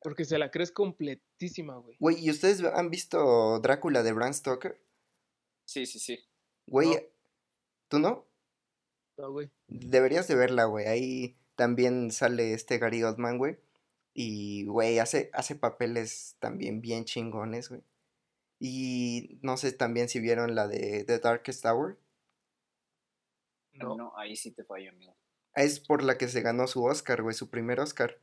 Porque 0.02 0.24
se 0.24 0.38
la 0.38 0.50
crees 0.50 0.72
completísima, 0.72 1.76
güey. 1.76 1.96
Güey, 1.98 2.24
¿y 2.24 2.30
ustedes 2.30 2.62
han 2.64 2.90
visto 2.90 3.58
Drácula 3.60 4.02
de 4.02 4.12
Bram 4.12 4.32
Stoker? 4.32 4.80
Sí, 5.66 5.86
sí, 5.86 5.98
sí. 5.98 6.18
Güey, 6.66 6.88
No. 6.88 7.00
¿tú 7.88 7.98
no? 7.98 8.26
No, 9.18 9.32
güey. 9.32 9.50
Deberías 9.68 10.26
de 10.28 10.34
verla, 10.34 10.64
güey. 10.64 10.86
Ahí 10.86 11.36
también 11.54 12.10
sale 12.10 12.54
este 12.54 12.78
Gary 12.78 13.02
Oldman, 13.02 13.38
güey. 13.38 13.58
Y, 14.14 14.64
güey, 14.66 14.98
hace, 14.98 15.30
hace 15.32 15.54
papeles 15.54 16.36
también 16.40 16.80
bien 16.80 17.04
chingones, 17.04 17.68
güey. 17.68 17.82
Y 18.58 19.38
no 19.42 19.56
sé 19.56 19.72
también 19.72 20.08
si 20.08 20.20
vieron 20.20 20.54
la 20.54 20.66
de 20.68 21.04
The 21.04 21.18
Darkest 21.18 21.64
Hour. 21.64 21.98
No. 23.72 23.96
No, 23.96 24.12
ahí 24.16 24.36
sí 24.36 24.50
te 24.50 24.64
fallo, 24.64 24.90
amigo. 24.90 25.16
Es 25.54 25.80
por 25.80 26.02
la 26.02 26.16
que 26.16 26.28
se 26.28 26.42
ganó 26.42 26.66
su 26.66 26.84
Oscar, 26.84 27.22
güey, 27.22 27.34
su 27.34 27.50
primer 27.50 27.80
Oscar. 27.80 28.18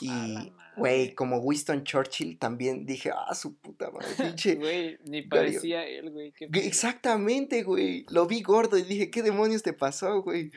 Y, 0.00 0.52
güey, 0.76 1.14
como 1.14 1.38
Winston 1.38 1.82
Churchill 1.82 2.38
también 2.38 2.86
dije, 2.86 3.10
ah, 3.10 3.34
su 3.34 3.58
puta 3.58 3.90
madre, 3.90 4.06
pinche. 4.36 4.54
Güey, 4.54 4.98
ni 5.04 5.22
parecía 5.22 5.84
él, 5.86 6.10
güey. 6.10 6.32
Exactamente, 6.38 7.62
güey. 7.62 8.06
Lo 8.10 8.26
vi 8.26 8.42
gordo 8.42 8.78
y 8.78 8.82
dije, 8.82 9.10
¿qué 9.10 9.22
demonios 9.22 9.62
te 9.62 9.72
pasó, 9.72 10.22
güey? 10.22 10.52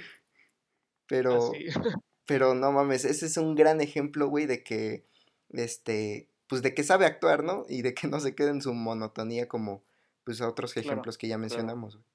Pero, 1.07 1.51
pero 2.25 2.53
no 2.53 2.71
mames, 2.71 3.05
ese 3.05 3.25
es 3.25 3.37
un 3.37 3.55
gran 3.55 3.81
ejemplo, 3.81 4.27
güey, 4.27 4.45
de 4.45 4.63
que, 4.63 5.05
este, 5.49 6.29
pues 6.47 6.61
de 6.61 6.73
que 6.75 6.83
sabe 6.83 7.05
actuar, 7.05 7.43
¿no? 7.43 7.65
Y 7.67 7.81
de 7.81 7.93
que 7.93 8.07
no 8.07 8.19
se 8.19 8.35
quede 8.35 8.49
en 8.49 8.61
su 8.61 8.73
monotonía 8.73 9.47
como, 9.47 9.83
pues, 10.23 10.39
a 10.41 10.47
otros 10.47 10.73
Claro, 10.73 10.87
ejemplos 10.87 11.17
que 11.17 11.27
ya 11.27 11.37
mencionamos, 11.37 11.95
güey. 11.95 12.10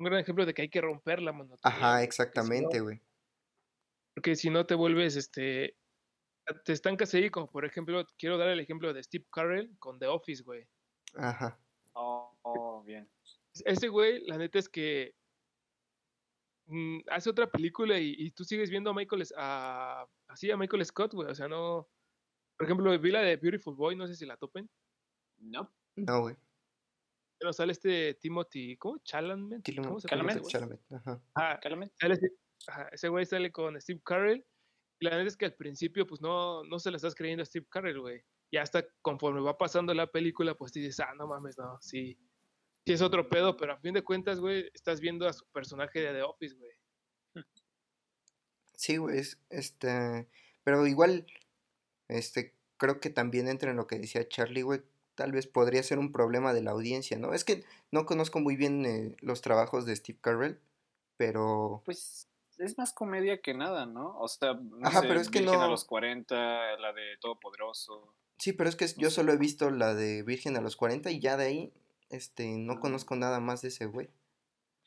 Un 0.00 0.06
gran 0.06 0.18
ejemplo 0.18 0.46
de 0.46 0.54
que 0.54 0.62
hay 0.62 0.70
que 0.70 0.80
romper 0.80 1.20
la 1.20 1.30
monotonía. 1.30 1.60
Ajá, 1.62 2.02
exactamente, 2.02 2.80
güey. 2.80 3.02
Porque 4.14 4.34
si 4.34 4.48
no 4.48 4.64
te 4.64 4.74
vuelves, 4.74 5.14
este, 5.14 5.76
te 6.64 6.72
estancas 6.72 7.12
ahí, 7.12 7.28
como 7.28 7.50
por 7.50 7.66
ejemplo, 7.66 8.02
quiero 8.16 8.38
dar 8.38 8.48
el 8.48 8.60
ejemplo 8.60 8.94
de 8.94 9.02
Steve 9.02 9.26
Carell 9.30 9.76
con 9.78 9.98
The 9.98 10.06
Office, 10.06 10.42
güey. 10.42 10.66
Ajá. 11.16 11.60
Oh, 11.92 12.34
oh, 12.40 12.82
bien. 12.82 13.10
Ese 13.66 13.88
güey, 13.88 14.26
la 14.26 14.38
neta 14.38 14.58
es 14.58 14.70
que 14.70 15.14
mm, 16.64 17.00
hace 17.10 17.28
otra 17.28 17.50
película 17.50 17.98
y, 17.98 18.14
y 18.16 18.30
tú 18.30 18.44
sigues 18.44 18.70
viendo 18.70 18.88
a 18.88 18.94
Michael, 18.94 19.26
a, 19.36 20.06
así 20.28 20.50
a 20.50 20.56
Michael 20.56 20.86
Scott, 20.86 21.12
güey. 21.12 21.28
O 21.28 21.34
sea, 21.34 21.46
no. 21.46 21.86
Por 22.56 22.64
ejemplo, 22.64 22.98
vi 22.98 23.10
la 23.10 23.20
de 23.20 23.36
Beautiful 23.36 23.76
Boy, 23.76 23.96
no 23.96 24.06
sé 24.06 24.16
si 24.16 24.24
la 24.24 24.38
topen. 24.38 24.66
No, 25.40 25.70
No, 25.94 26.22
güey. 26.22 26.36
Pero 27.40 27.54
sale 27.54 27.72
este 27.72 28.14
Timothy, 28.14 28.76
¿cómo? 28.76 28.98
Chalamet. 28.98 29.62
¿Cómo 29.82 29.98
se 29.98 30.08
Chalamet. 30.08 30.42
Chalamet, 30.46 30.80
Ajá. 30.92 31.58
Ese, 32.02 32.32
ajá, 32.66 32.88
ese 32.92 33.08
güey 33.08 33.24
sale 33.24 33.50
con 33.50 33.80
Steve 33.80 34.02
Carell. 34.04 34.44
Y 35.00 35.06
la 35.06 35.16
neta 35.16 35.28
es 35.28 35.38
que 35.38 35.46
al 35.46 35.54
principio, 35.54 36.06
pues 36.06 36.20
no, 36.20 36.62
no 36.64 36.78
se 36.78 36.90
la 36.90 36.98
estás 36.98 37.14
creyendo 37.14 37.42
a 37.42 37.46
Steve 37.46 37.66
Carell, 37.70 37.98
güey. 37.98 38.22
Y 38.50 38.58
hasta 38.58 38.84
conforme 39.00 39.40
va 39.40 39.56
pasando 39.56 39.94
la 39.94 40.06
película, 40.06 40.54
pues 40.54 40.70
dices, 40.72 41.00
ah, 41.00 41.14
no 41.16 41.26
mames, 41.28 41.56
no, 41.56 41.80
sí. 41.80 42.18
Sí 42.86 42.92
es 42.92 43.00
otro 43.00 43.26
pedo, 43.26 43.56
pero 43.56 43.72
a 43.72 43.78
fin 43.78 43.94
de 43.94 44.04
cuentas, 44.04 44.38
güey, 44.38 44.70
estás 44.74 45.00
viendo 45.00 45.26
a 45.26 45.32
su 45.32 45.46
personaje 45.46 46.00
de 46.00 46.12
The 46.12 46.22
Office, 46.22 46.56
güey. 46.56 47.46
Sí, 48.74 48.98
güey, 48.98 49.18
es, 49.18 49.40
este, 49.48 50.28
pero 50.62 50.86
igual, 50.86 51.26
este, 52.08 52.54
creo 52.76 53.00
que 53.00 53.08
también 53.08 53.48
entra 53.48 53.70
en 53.70 53.78
lo 53.78 53.86
que 53.86 53.98
decía 53.98 54.28
Charlie, 54.28 54.62
güey, 54.62 54.82
tal 55.20 55.32
vez 55.32 55.46
podría 55.46 55.82
ser 55.82 55.98
un 55.98 56.12
problema 56.12 56.54
de 56.54 56.62
la 56.62 56.70
audiencia, 56.70 57.18
¿no? 57.18 57.34
Es 57.34 57.44
que 57.44 57.62
no 57.92 58.06
conozco 58.06 58.40
muy 58.40 58.56
bien 58.56 58.86
eh, 58.86 59.14
los 59.20 59.42
trabajos 59.42 59.84
de 59.84 59.94
Steve 59.94 60.18
Carell, 60.18 60.58
pero, 61.18 61.82
Pues 61.84 62.26
es 62.56 62.78
más 62.78 62.94
comedia 62.94 63.42
que 63.42 63.52
nada, 63.52 63.84
¿no? 63.84 64.18
O 64.18 64.28
sea, 64.28 64.54
no 64.54 64.86
Ajá, 64.86 65.02
sé, 65.02 65.08
pero 65.08 65.20
es 65.20 65.28
que 65.28 65.40
Virgen 65.40 65.60
a 65.60 65.66
no- 65.66 65.70
los 65.72 65.84
40, 65.84 66.34
la 66.78 66.94
de 66.94 67.18
Todopoderoso. 67.20 68.14
sí, 68.38 68.54
pero 68.54 68.70
es 68.70 68.76
que 68.76 68.86
yo 68.96 69.10
solo 69.10 69.34
he 69.34 69.36
visto 69.36 69.68
la 69.70 69.94
de 69.94 70.22
Virgen 70.22 70.56
a 70.56 70.62
los 70.62 70.76
40 70.76 71.10
y 71.10 71.20
ya 71.20 71.36
de 71.36 71.44
ahí, 71.44 71.72
este, 72.08 72.56
no 72.56 72.80
conozco 72.80 73.14
nada 73.14 73.40
más 73.40 73.60
de 73.60 73.68
ese 73.68 73.84
güey. 73.84 74.08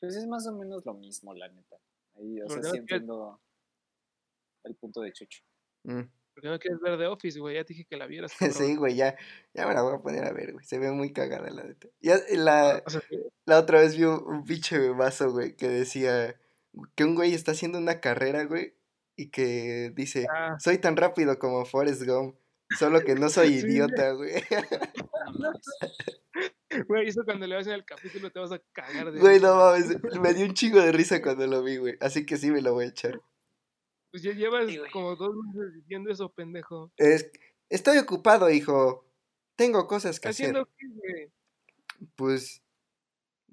Pues 0.00 0.16
es 0.16 0.26
más 0.26 0.48
o 0.48 0.52
menos 0.52 0.84
lo 0.84 0.94
mismo, 0.94 1.32
la 1.32 1.46
neta. 1.46 1.76
Ahí, 2.16 2.40
o 2.42 2.48
sea, 2.50 2.60
sí 2.64 2.76
entiendo 2.76 3.40
el 4.64 4.74
punto 4.74 5.00
de 5.00 5.12
Chucho. 5.12 5.44
Mm, 5.84 6.08
Porque 6.34 6.48
no 6.48 6.58
quieres 6.58 6.80
ver 6.80 6.98
The 6.98 7.06
Office, 7.06 7.38
güey. 7.38 7.54
Ya 7.54 7.64
te 7.64 7.74
dije 7.74 7.86
que 7.88 7.96
la 7.96 8.06
vieras. 8.06 8.32
Sí, 8.68 8.76
güey, 8.76 8.96
ya, 8.96 9.16
ya 9.54 9.66
me 9.66 9.74
la 9.74 9.82
voy 9.82 9.94
a 9.94 9.98
poner 10.02 10.24
a 10.24 10.32
ver, 10.32 10.52
güey, 10.52 10.64
se 10.64 10.78
ve 10.78 10.90
muy 10.90 11.12
cagada 11.12 11.48
la 11.50 11.64
neta. 11.64 11.88
Ya, 12.00 12.18
la, 12.30 12.82
O 12.86 12.90
sea, 12.90 13.00
La 13.46 13.58
otra 13.58 13.80
vez 13.80 13.96
vi 13.96 14.04
un, 14.04 14.22
un 14.26 14.44
pinche 14.44 14.90
vaso, 14.90 15.30
güey, 15.30 15.54
que 15.56 15.68
decía 15.68 16.34
que 16.96 17.04
un 17.04 17.14
güey 17.14 17.34
está 17.34 17.52
haciendo 17.52 17.78
una 17.78 18.00
carrera, 18.00 18.44
güey, 18.44 18.74
y 19.16 19.30
que 19.30 19.92
dice, 19.94 20.26
ah, 20.30 20.56
soy 20.58 20.78
tan 20.78 20.96
rápido 20.96 21.38
como 21.38 21.64
Forrest 21.64 22.02
Gump, 22.04 22.36
solo 22.78 23.00
que 23.02 23.14
no 23.14 23.28
soy 23.28 23.48
Sí, 23.60 23.66
idiota, 23.66 24.12
güey. 24.12 24.32
Güey, 26.88 27.06
eso 27.06 27.22
cuando 27.24 27.46
le 27.46 27.54
vas 27.54 27.68
el 27.68 27.84
capítulo 27.84 28.32
te 28.32 28.40
vas 28.40 28.50
a 28.50 28.60
cagar 28.72 29.12
de 29.12 29.20
Güey, 29.20 29.38
no 29.38 29.54
mames, 29.54 29.96
me 30.20 30.34
dio 30.34 30.44
un 30.44 30.54
chingo 30.54 30.80
de 30.80 30.90
risa 30.90 31.22
cuando 31.22 31.46
lo 31.46 31.62
vi, 31.62 31.76
güey, 31.76 31.96
así 32.00 32.26
que 32.26 32.36
sí 32.36 32.50
me 32.50 32.60
lo 32.62 32.74
voy 32.74 32.86
a 32.86 32.88
echar. 32.88 33.20
Pues 34.14 34.22
ya 34.22 34.30
llevas 34.32 34.70
Sí, 34.70 34.78
como 34.92 35.16
dos 35.16 35.34
meses 35.34 35.74
diciendo 35.74 36.08
eso, 36.12 36.28
pendejo. 36.28 36.92
Es, 36.98 37.32
estoy 37.68 37.98
ocupado, 37.98 38.48
hijo, 38.48 39.04
tengo 39.56 39.88
cosas 39.88 40.20
que 40.20 40.28
hacer. 40.28 40.50
¿Haciendo 40.50 40.68
qué, 40.78 40.86
güey? 40.86 41.32
Pues, 42.14 42.62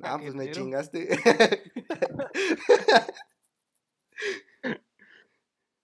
ah, 0.04 0.20
pues 0.22 0.36
me 0.36 0.52
chingaste. 0.52 1.10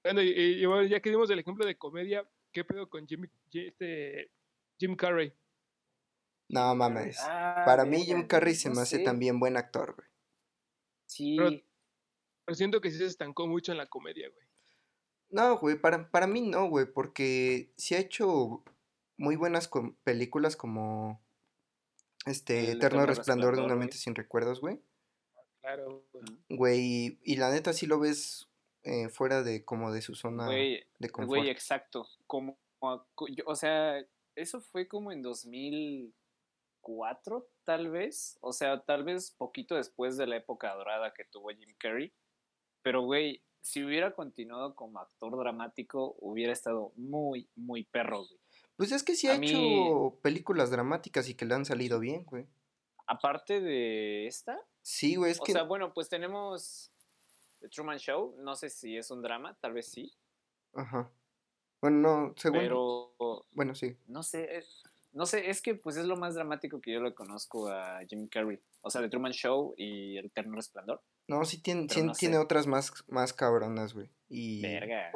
Bueno, 0.04 0.22
y, 0.22 0.30
y 0.30 0.66
bueno, 0.66 0.84
ya 0.84 1.02
que 1.02 1.10
dimos 1.10 1.30
el 1.32 1.40
ejemplo 1.40 1.66
de 1.66 1.78
comedia, 1.78 2.26
¿qué 2.54 2.64
pedo 2.64 2.90
con 2.90 3.06
Jim, 3.08 3.28
Ji- 3.52 3.68
este, 3.68 4.32
Jim 4.80 4.96
Carrey? 4.96 5.34
no 6.50 6.74
mames. 6.76 7.18
Ah, 7.22 7.64
Para 7.66 7.84
mí 7.84 8.04
Jim 8.06 8.26
Carrey 8.28 8.54
se 8.56 8.70
no 8.70 8.76
me 8.76 8.82
hace 8.84 8.98
sé. 8.98 9.04
también 9.04 9.38
buen 9.40 9.58
actor, 9.58 9.96
güey. 9.96 10.08
Sí, 11.08 11.36
Pero- 11.38 11.50
Pero 12.46 12.56
siento 12.56 12.80
que 12.80 12.90
sí 12.92 12.98
se 13.00 13.06
estancó 13.08 13.48
mucho 13.48 13.72
en 13.74 13.80
la 13.80 13.88
comedia, 13.88 14.30
güey. 14.30 14.47
No, 15.30 15.58
güey, 15.60 15.80
para, 15.80 16.10
para 16.10 16.26
mí 16.28 16.42
no, 16.42 16.70
güey, 16.70 16.86
porque 16.86 17.72
sí 17.78 17.96
ha 17.96 18.00
hecho 18.00 18.64
muy 19.18 19.36
buenas 19.36 19.68
com- 19.68 19.96
películas 20.04 20.56
como 20.56 21.22
este 22.26 22.72
El 22.72 22.78
Eterno 22.78 23.02
Eterno 23.02 23.06
Resplandor 23.08 23.56
de 23.56 23.64
una 23.64 23.76
mente 23.76 23.98
sin 23.98 24.16
recuerdos, 24.16 24.62
güey. 24.62 24.80
Claro, 25.62 26.04
güey. 26.14 26.24
Güey, 26.50 26.80
y, 26.80 27.20
y 27.24 27.36
la 27.38 27.50
neta 27.52 27.74
sí 27.74 27.86
lo 27.88 28.00
ves 28.00 28.48
eh, 28.84 29.10
fuera 29.10 29.44
de 29.44 29.66
como 29.66 29.92
de 29.92 30.02
su 30.02 30.16
zona 30.16 30.46
Güey, 30.46 30.86
de 31.00 31.10
confort. 31.10 31.40
güey, 31.40 31.50
exacto. 31.50 32.08
Como, 32.26 32.58
o 32.80 33.56
sea, 33.56 33.98
eso 34.36 34.62
fue 34.62 34.88
como 34.88 35.12
en 35.12 35.22
2004, 35.24 37.50
tal 37.66 37.90
vez. 37.90 38.38
O 38.42 38.54
sea, 38.54 38.82
tal 38.84 39.04
vez 39.04 39.32
poquito 39.32 39.76
después 39.76 40.16
de 40.16 40.28
la 40.28 40.38
época 40.38 40.74
dorada 40.74 41.14
que 41.14 41.26
tuvo 41.26 41.50
Jim 41.50 41.76
Carrey. 41.78 42.14
Pero, 42.82 43.02
güey, 43.02 43.44
si 43.68 43.84
hubiera 43.84 44.12
continuado 44.14 44.76
como 44.76 45.00
actor 45.00 45.38
dramático, 45.38 46.16
hubiera 46.20 46.54
estado 46.54 46.92
muy, 46.96 47.50
muy 47.56 47.84
perro, 47.84 48.20
güey. 48.26 48.40
Pues 48.78 48.92
es 48.92 49.04
que 49.04 49.16
sí 49.16 49.28
ha 49.28 49.34
a 49.34 49.36
hecho 49.36 49.58
mí- 49.58 50.12
películas 50.22 50.72
dramáticas 50.72 51.28
y 51.30 51.34
que 51.36 51.46
le 51.46 51.56
han 51.56 51.66
salido 51.66 52.00
bien, 52.00 52.24
güey. 52.26 52.46
Aparte 53.08 53.60
de 53.62 54.28
esta, 54.28 54.60
Sí, 54.82 55.16
güey, 55.16 55.32
es 55.32 55.42
o 55.42 55.44
que 55.44 55.52
sea, 55.52 55.64
bueno, 55.64 55.94
pues 55.94 56.08
tenemos 56.10 56.92
The 57.60 57.70
Truman 57.70 57.98
Show. 57.98 58.36
No 58.40 58.56
sé 58.56 58.70
si 58.70 58.96
es 58.98 59.12
un 59.12 59.22
drama, 59.22 59.58
tal 59.60 59.74
vez 59.74 59.88
sí. 59.88 60.14
ajá. 60.74 61.10
Bueno, 61.82 61.98
no, 62.28 62.34
según 62.38 62.60
Pero 62.60 63.46
bueno, 63.52 63.76
sí. 63.76 63.96
No 64.08 64.24
sé, 64.24 64.58
es- 64.58 64.82
no 65.14 65.26
sé, 65.26 65.50
es 65.50 65.62
que 65.62 65.76
pues 65.76 65.96
es 65.98 66.06
lo 66.06 66.16
más 66.18 66.36
dramático 66.36 66.80
que 66.82 66.92
yo 66.94 67.02
le 67.02 67.14
conozco 67.14 67.68
a 67.70 68.00
Jim 68.08 68.28
Carrey. 68.28 68.60
O 68.82 68.90
sea, 68.90 69.02
The 69.02 69.10
Truman 69.10 69.32
Show 69.34 69.74
y 69.78 70.18
El 70.18 70.26
Eterno 70.28 70.56
Resplandor. 70.56 71.02
No, 71.28 71.44
sí 71.46 71.62
tiene, 71.62 71.88
Pero 71.88 71.94
sí 71.94 72.04
no 72.06 72.14
tiene 72.14 72.36
sé. 72.36 72.42
otras 72.42 72.68
más 72.68 72.94
más 73.10 73.34
cabronas, 73.34 73.94
güey. 73.94 74.10
Y 74.30 74.62
Verga. 74.62 75.12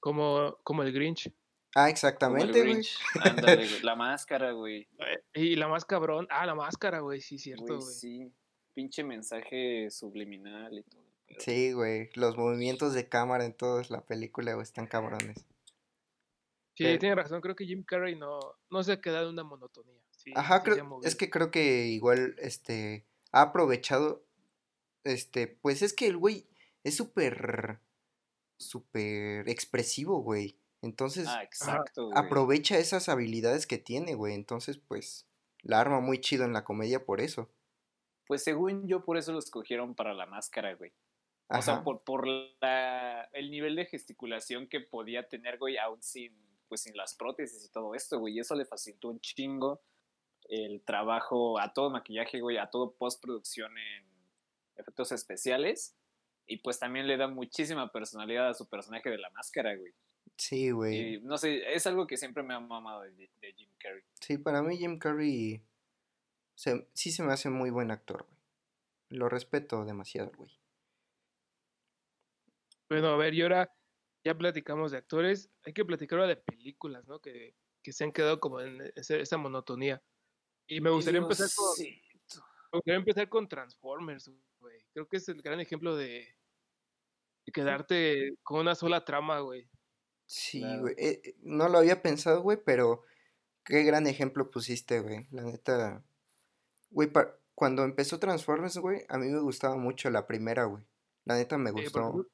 Como, 0.00 0.58
como 0.64 0.82
el 0.82 0.92
Grinch. 0.92 1.32
Ah, 1.76 1.88
exactamente, 1.90 2.60
güey. 2.60 2.72
Grinch. 2.72 2.98
Ándale, 3.20 3.68
güey. 3.68 3.80
La 3.82 3.94
máscara, 3.96 4.52
güey. 4.52 4.88
Y 5.34 5.56
la 5.56 5.68
más 5.68 5.84
cabrón. 5.84 6.26
Ah, 6.30 6.46
la 6.46 6.54
máscara, 6.54 7.00
güey, 7.00 7.20
sí, 7.20 7.38
cierto, 7.38 7.78
Güey, 7.78 7.82
sí. 7.82 8.32
Pinche 8.74 9.02
mensaje 9.04 9.88
subliminal 9.90 10.76
y 10.78 10.82
todo. 10.82 11.02
Sí, 11.38 11.72
güey. 11.72 12.10
Los 12.14 12.36
movimientos 12.36 12.92
de 12.94 13.08
cámara 13.08 13.44
en 13.44 13.54
toda 13.54 13.82
la 13.88 14.04
película, 14.04 14.52
güey, 14.54 14.62
están 14.62 14.86
cabrones. 14.86 15.38
Sí, 16.76 16.84
Pero- 16.84 16.98
tiene 16.98 17.14
razón. 17.14 17.40
Creo 17.40 17.54
que 17.56 17.66
Jim 17.66 17.84
Carrey 17.84 18.16
no, 18.16 18.38
no 18.70 18.82
se 18.82 18.92
ha 18.92 19.00
quedado 19.00 19.28
en 19.28 19.34
una 19.34 19.44
monotonía. 19.44 20.00
Sí, 20.10 20.32
Ajá, 20.34 20.62
creo, 20.62 21.00
es 21.02 21.14
que 21.16 21.28
creo 21.30 21.50
que 21.50 21.86
igual, 21.86 22.34
este, 22.38 23.06
ha 23.30 23.42
aprovechado, 23.42 24.23
este, 25.04 25.46
pues 25.46 25.82
es 25.82 25.92
que 25.92 26.06
el 26.06 26.16
güey 26.16 26.46
es 26.82 26.96
súper, 26.96 27.80
súper 28.58 29.48
expresivo, 29.48 30.20
güey. 30.20 30.58
Entonces, 30.82 31.26
Ah, 31.28 31.42
exacto, 31.42 32.06
güey. 32.06 32.18
aprovecha 32.18 32.78
esas 32.78 33.08
habilidades 33.08 33.66
que 33.66 33.78
tiene, 33.78 34.14
güey. 34.14 34.34
Entonces, 34.34 34.78
pues, 34.78 35.26
la 35.62 35.80
arma 35.80 36.00
muy 36.00 36.20
chido 36.20 36.44
en 36.44 36.52
la 36.52 36.64
comedia 36.64 37.04
por 37.04 37.20
eso. 37.20 37.50
Pues 38.26 38.42
según 38.42 38.86
yo, 38.86 39.04
por 39.04 39.16
eso 39.16 39.32
lo 39.32 39.38
escogieron 39.38 39.94
para 39.94 40.14
la 40.14 40.26
máscara, 40.26 40.74
güey. 40.74 40.92
O 41.48 41.60
sea, 41.62 41.84
por, 41.84 42.02
por 42.04 42.26
la, 42.26 43.28
el 43.32 43.50
nivel 43.50 43.76
de 43.76 43.84
gesticulación 43.86 44.66
que 44.66 44.80
podía 44.80 45.28
tener, 45.28 45.58
güey, 45.58 45.76
aún 45.76 46.02
sin, 46.02 46.34
pues, 46.68 46.82
sin 46.82 46.96
las 46.96 47.14
prótesis 47.14 47.64
y 47.64 47.70
todo 47.70 47.94
esto, 47.94 48.18
güey. 48.18 48.34
Y 48.34 48.40
eso 48.40 48.54
le 48.54 48.64
facilitó 48.64 49.08
un 49.08 49.20
chingo 49.20 49.82
el 50.48 50.82
trabajo 50.82 51.58
a 51.58 51.72
todo 51.72 51.90
maquillaje, 51.90 52.40
güey, 52.40 52.58
a 52.58 52.70
todo 52.70 52.94
postproducción 52.94 53.72
en 53.78 54.13
efectos 54.76 55.12
especiales. 55.12 55.96
Y 56.46 56.58
pues 56.58 56.78
también 56.78 57.06
le 57.06 57.16
da 57.16 57.26
muchísima 57.26 57.90
personalidad 57.90 58.48
a 58.50 58.54
su 58.54 58.68
personaje 58.68 59.08
de 59.10 59.18
la 59.18 59.30
máscara, 59.30 59.74
güey. 59.76 59.94
Sí, 60.36 60.70
güey. 60.72 61.14
Y 61.14 61.20
no 61.20 61.38
sé, 61.38 61.72
es 61.72 61.86
algo 61.86 62.06
que 62.06 62.16
siempre 62.16 62.42
me 62.42 62.54
ha 62.54 62.60
mamado 62.60 63.02
de, 63.02 63.10
de 63.40 63.52
Jim 63.54 63.70
Carrey. 63.78 64.02
Sí, 64.20 64.36
para 64.38 64.62
mí 64.62 64.76
Jim 64.76 64.98
Carrey 64.98 65.62
se- 66.54 66.86
sí 66.92 67.12
se 67.12 67.22
me 67.22 67.32
hace 67.32 67.48
muy 67.50 67.70
buen 67.70 67.90
actor, 67.90 68.24
güey. 68.26 68.38
Lo 69.10 69.28
respeto 69.28 69.84
demasiado, 69.84 70.32
güey. 70.36 70.50
Bueno, 72.88 73.08
a 73.08 73.16
ver, 73.16 73.34
y 73.34 73.42
ahora 73.42 73.72
ya 74.24 74.36
platicamos 74.36 74.90
de 74.92 74.98
actores. 74.98 75.50
Hay 75.64 75.72
que 75.72 75.84
platicar 75.84 76.18
ahora 76.18 76.28
de 76.28 76.36
películas, 76.36 77.06
¿no? 77.06 77.20
Que, 77.20 77.54
que 77.82 77.92
se 77.92 78.04
han 78.04 78.12
quedado 78.12 78.40
como 78.40 78.60
en 78.60 78.80
ese- 78.96 79.20
esa 79.20 79.36
monotonía. 79.38 80.02
Y 80.66 80.80
me 80.80 80.90
gustaría 80.90 81.20
empezar 81.20 81.48
con, 81.54 81.66
me 81.84 82.76
gustaría 82.78 82.98
empezar 82.98 83.28
con 83.28 83.48
Transformers, 83.48 84.28
güey. 84.28 84.40
Creo 84.94 85.06
que 85.08 85.18
es 85.18 85.28
el 85.28 85.42
gran 85.42 85.60
ejemplo 85.60 85.96
de, 85.96 86.34
de 87.46 87.52
quedarte 87.52 88.36
con 88.42 88.60
una 88.60 88.74
sola 88.74 89.04
trama, 89.04 89.40
güey. 89.40 89.68
Sí, 90.26 90.60
Claro. 90.60 90.80
güey. 90.82 90.94
eh, 90.96 91.20
eh, 91.24 91.34
no 91.42 91.68
lo 91.68 91.78
había 91.78 92.00
pensado, 92.00 92.40
güey, 92.42 92.58
pero 92.64 93.02
qué 93.64 93.82
gran 93.82 94.06
ejemplo 94.06 94.50
pusiste, 94.50 95.00
güey. 95.00 95.26
La 95.30 95.42
neta. 95.42 96.02
Güey, 96.90 97.10
pa- 97.12 97.36
cuando 97.54 97.84
empezó 97.84 98.18
Transformers, 98.18 98.78
güey, 98.78 99.04
a 99.08 99.18
mí 99.18 99.28
me 99.28 99.40
gustaba 99.40 99.76
mucho 99.76 100.10
la 100.10 100.26
primera, 100.26 100.64
güey. 100.64 100.82
La 101.24 101.36
neta 101.36 101.58
me 101.58 101.70
gustó 101.72 102.12
fue- 102.12 102.22
Fue 102.22 102.30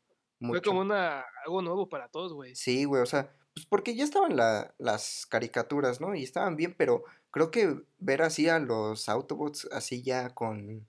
mucho. 0.49 0.71
como 0.71 0.81
una, 0.81 1.25
algo 1.45 1.63
nuevo 1.63 1.89
para 1.89 2.09
todos, 2.09 2.33
güey. 2.33 2.55
Sí, 2.55 2.85
güey, 2.85 3.03
o 3.03 3.07
sea, 3.07 3.33
pues 3.55 3.67
porque 3.67 3.95
ya 3.95 4.05
estaban 4.05 4.37
la- 4.37 4.75
las 4.79 5.27
caricaturas, 5.27 6.01
¿no? 6.01 6.15
Y 6.15 6.23
estaban 6.25 6.57
bien, 6.57 6.75
pero 6.77 7.05
creo 7.31 7.51
que 7.51 7.83
ver 7.99 8.23
así 8.23 8.49
a 8.49 8.59
los 8.59 9.09
Autobots 9.09 9.67
así 9.73 10.03
ya 10.03 10.31
con, 10.35 10.87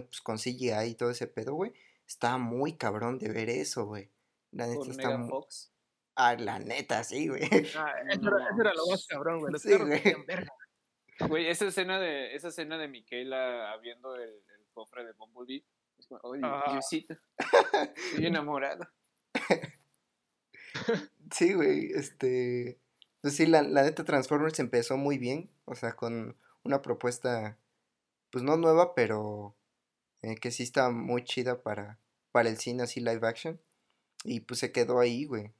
pues 0.00 0.20
con 0.20 0.38
CGI 0.38 0.72
y 0.90 0.94
todo 0.94 1.10
ese 1.10 1.26
pedo, 1.26 1.54
güey, 1.54 1.72
está 2.06 2.38
muy 2.38 2.74
cabrón 2.76 3.18
de 3.18 3.28
ver 3.30 3.48
eso, 3.50 3.86
güey. 3.86 4.10
La 4.52 4.66
neta 4.66 4.78
Con 4.80 4.90
está 4.90 5.06
Mega 5.08 5.18
mu- 5.18 5.28
Fox. 5.28 5.72
Ah, 6.16 6.34
la 6.34 6.58
neta, 6.58 7.02
sí, 7.04 7.28
güey. 7.28 7.42
Ah, 7.76 7.94
eso, 8.10 8.28
era, 8.28 8.48
eso 8.50 8.60
era 8.60 8.74
lo 8.74 8.86
más 8.90 9.06
cabrón, 9.06 9.40
güey. 9.40 9.52
Los 9.52 9.62
Sí, 9.62 9.70
carros 9.70 9.88
güey. 11.28 11.46
esa 11.48 11.66
escena 11.66 11.98
de, 12.00 12.34
esa 12.34 12.48
escena 12.48 12.78
de 12.78 12.88
Michaela 12.88 13.72
abriendo 13.72 14.16
el, 14.16 14.22
el 14.30 14.66
cofre 14.72 15.04
de 15.04 15.12
Bumblebee. 15.12 15.64
Es 15.98 16.06
como, 16.06 16.20
oye, 16.24 16.40
Ah. 16.44 16.64
Diosito, 16.72 17.14
estoy 17.38 18.26
enamorado. 18.26 18.88
Sí, 21.32 21.52
güey, 21.54 21.92
este... 21.94 22.78
Pues 23.20 23.36
sí, 23.36 23.46
la, 23.46 23.62
la 23.62 23.82
neta 23.82 24.02
Transformers 24.04 24.58
empezó 24.60 24.96
muy 24.96 25.18
bien, 25.18 25.50
o 25.66 25.74
sea, 25.74 25.94
con 25.94 26.38
una 26.64 26.80
propuesta, 26.80 27.58
pues 28.30 28.42
no 28.42 28.56
nueva, 28.56 28.94
pero 28.94 29.54
eh, 30.22 30.36
que 30.36 30.50
sí 30.50 30.62
está 30.62 30.90
muy 30.90 31.24
chida 31.24 31.62
para, 31.62 31.98
para 32.32 32.48
el 32.48 32.56
cine 32.56 32.82
así 32.82 33.00
live 33.00 33.26
action. 33.26 33.60
Y 34.24 34.40
pues 34.40 34.60
se 34.60 34.72
quedó 34.72 35.00
ahí, 35.00 35.24
güey. 35.24 35.52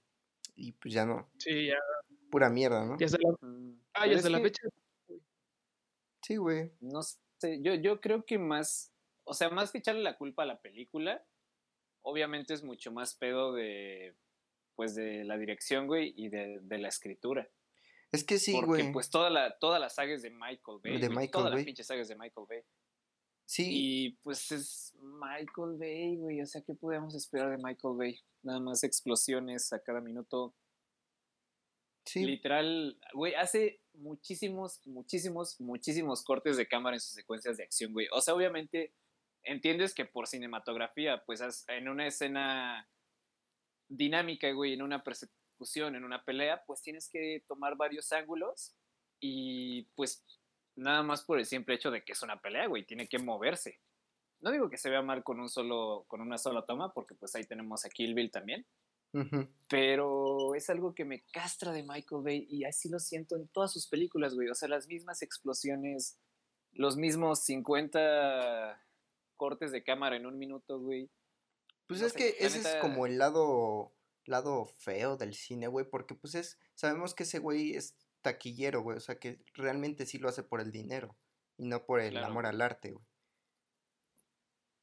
Y 0.55 0.73
pues 0.73 0.93
ya 0.93 1.07
no, 1.07 1.29
Sí, 1.39 1.69
ya, 1.69 1.79
pura 2.31 2.51
mierda, 2.51 2.85
¿no? 2.85 2.99
ya 2.99 3.07
hasta 3.07 3.19
la, 3.19 3.35
ah, 3.95 4.07
ya 4.07 4.13
es 4.13 4.19
hasta 4.19 4.31
la 4.31 4.39
que, 4.39 4.45
fecha. 4.45 4.63
Sí, 6.23 6.37
güey. 6.37 6.71
No 6.81 7.03
sé, 7.03 7.61
yo, 7.63 7.75
yo 7.75 8.01
creo 8.01 8.25
que 8.27 8.39
más, 8.39 8.93
o 9.25 9.33
sea, 9.33 9.49
más 9.49 9.73
que 9.73 9.79
echarle 9.79 10.03
la 10.03 10.19
culpa 10.19 10.43
a 10.43 10.47
la 10.47 10.61
película, 10.61 11.25
obviamente 12.03 12.53
es 12.53 12.63
mucho 12.63 12.93
más 12.93 13.15
pedo 13.15 13.55
de, 13.55 14.15
pues, 14.77 14.95
de 14.95 15.25
la 15.25 15.39
dirección, 15.39 15.87
güey, 15.87 16.13
y 16.17 16.29
de, 16.29 16.59
de 16.61 16.79
la 16.79 16.89
escritura. 16.89 17.49
Es 18.13 18.25
que 18.25 18.39
sí, 18.39 18.53
Porque, 18.53 18.83
güey. 18.83 18.93
pues, 18.93 19.09
toda 19.09 19.31
la, 19.31 19.57
toda 19.59 19.79
la 19.79 19.89
saga 19.89 20.13
es 20.13 20.21
de 20.23 20.31
Michael 20.31 20.79
Bay. 20.83 20.99
De 20.99 21.07
güey, 21.07 21.09
Michael 21.11 21.31
Toda 21.31 21.51
Bay. 21.51 21.59
la 21.61 21.65
pinche 21.65 21.85
saga 21.85 22.03
es 22.03 22.09
de 22.09 22.17
Michael 22.17 22.47
Bay. 22.49 22.63
Sí, 23.51 23.67
Y 23.69 24.11
pues 24.23 24.53
es 24.53 24.95
Michael 25.01 25.77
Bay, 25.77 26.17
güey. 26.19 26.41
O 26.41 26.47
sea, 26.47 26.63
¿qué 26.63 26.73
podemos 26.73 27.17
esperar 27.17 27.51
de 27.51 27.57
Michael 27.57 27.97
Bay? 27.97 28.21
Nada 28.45 28.61
más 28.61 28.85
explosiones 28.85 29.73
a 29.73 29.83
cada 29.83 30.01
minuto. 30.01 30.55
sí. 32.07 32.25
Literal, 32.25 32.97
güey, 33.13 33.35
hace 33.35 33.81
muchísimos, 33.95 34.87
muchísimos, 34.87 35.61
muchísimos 35.61 36.23
cortes 36.23 36.57
de 36.59 36.69
cámara 36.69 36.95
en 36.95 37.01
sus 37.01 37.15
secuencias 37.15 37.57
de 37.57 37.65
acción, 37.65 37.93
güey. 37.93 38.07
O 38.13 38.21
sea, 38.21 38.37
obviamente, 38.37 38.95
entiendes 39.43 39.95
que 39.95 40.05
por 40.05 40.29
cinematografía, 40.29 41.25
pues 41.27 41.43
en 41.67 41.89
una 41.89 42.07
escena 42.07 42.89
dinámica, 43.89 44.49
güey, 44.53 44.75
en 44.75 44.83
una 44.83 45.03
persecución, 45.03 45.97
en 45.97 46.05
una 46.05 46.25
pelea, 46.25 46.63
pues 46.69 46.83
tienes 46.83 47.09
que 47.09 47.43
tomar 47.49 47.77
varios 47.77 48.13
ángulos 48.13 48.77
y 49.19 49.89
pues 49.97 50.25
nada 50.81 51.03
más 51.03 51.23
por 51.23 51.39
el 51.39 51.47
simple 51.47 51.75
hecho 51.75 51.91
de 51.91 52.03
que 52.03 52.13
es 52.13 52.23
una 52.23 52.41
pelea, 52.41 52.67
güey, 52.67 52.85
tiene 52.85 53.09
que 53.09 53.19
moverse. 53.19 53.81
No 54.41 54.51
digo 54.51 54.71
que 54.71 54.79
se 54.79 54.91
vea 54.91 55.03
mal 55.03 55.23
con 55.23 55.39
un 55.39 55.49
solo, 55.49 56.05
con 56.09 56.21
una 56.21 56.39
sola 56.39 56.65
toma, 56.65 56.93
porque 56.93 57.15
pues 57.15 57.35
ahí 57.35 57.45
tenemos 57.45 57.85
a 57.85 57.91
Kill 57.91 58.15
Bill 58.15 58.31
también 58.31 58.67
ujú. 59.13 59.49
pero 59.69 60.55
es 60.55 60.71
algo 60.71 60.95
que 60.95 61.05
me 61.05 61.23
castra 61.33 61.73
de 61.73 61.83
Michael 61.83 62.23
Bay 62.23 62.47
y 62.49 62.65
así 62.65 62.89
lo 62.89 62.99
siento 62.99 63.37
en 63.37 63.49
todas 63.49 63.73
sus 63.73 63.87
películas, 63.89 64.35
güey. 64.35 64.49
O 64.49 64.55
sea, 64.55 64.69
las 64.69 64.87
mismas 64.87 65.23
explosiones, 65.23 66.19
los 66.73 66.97
mismos 66.97 67.41
50 67.45 68.85
cortes 69.37 69.73
de 69.73 69.83
cámara 69.83 70.17
en 70.17 70.27
un 70.27 70.39
minuto, 70.39 70.79
güey. 70.81 71.11
Pues 71.87 72.01
No 72.01 72.07
es 72.07 72.13
sé, 72.13 72.19
que 72.19 72.37
ese 72.39 72.59
es 72.59 72.77
como 72.81 73.07
el 73.07 73.19
lado, 73.19 73.93
lado 74.25 74.67
feo 74.79 75.17
del 75.17 75.35
cine, 75.35 75.67
güey, 75.67 75.89
porque 75.89 76.15
pues 76.15 76.35
es, 76.35 76.59
sabemos 76.75 77.15
que 77.15 77.25
ese 77.25 77.39
güey 77.39 77.75
es 77.75 77.97
taquillero, 78.23 78.83
güey, 78.83 78.97
o 78.97 79.01
sea 79.01 79.19
que 79.19 79.41
realmente 79.55 80.07
sí 80.07 80.19
lo 80.19 80.29
hace 80.29 80.43
por 80.43 80.61
el 80.61 80.71
dinero 80.71 81.17
y 81.57 81.67
no 81.67 81.85
por 81.85 82.01
el 82.01 82.13
Claro, 82.13 82.27
amor 82.27 82.47
al 82.47 82.61
arte, 82.61 82.93
güey. 82.93 83.05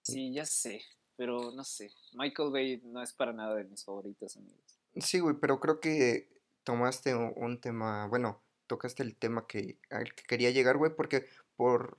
Sí, 0.04 0.34
ya 0.34 0.46
sé, 0.46 0.82
pero 1.18 1.52
no 1.52 1.64
sé. 1.64 1.92
Michael 2.14 2.52
Bay 2.52 2.82
no 2.84 3.02
es 3.02 3.14
para 3.14 3.34
nada 3.34 3.56
de 3.56 3.66
mis 3.66 3.84
favoritos, 3.84 4.38
amigos. 4.38 4.80
Sí, 4.96 5.20
güey, 5.20 5.36
pero 5.40 5.60
creo 5.60 5.80
que 5.80 6.30
tomaste 6.64 7.16
un, 7.16 7.60
tema, 7.60 8.08
bueno, 8.08 8.42
tocaste 8.68 9.04
el 9.04 9.16
tema 9.16 9.48
que, 9.48 9.78
al 9.90 10.14
que 10.14 10.24
quería 10.24 10.52
llegar, 10.52 10.78
güey, 10.78 10.96
porque 10.96 11.28
por, 11.56 11.98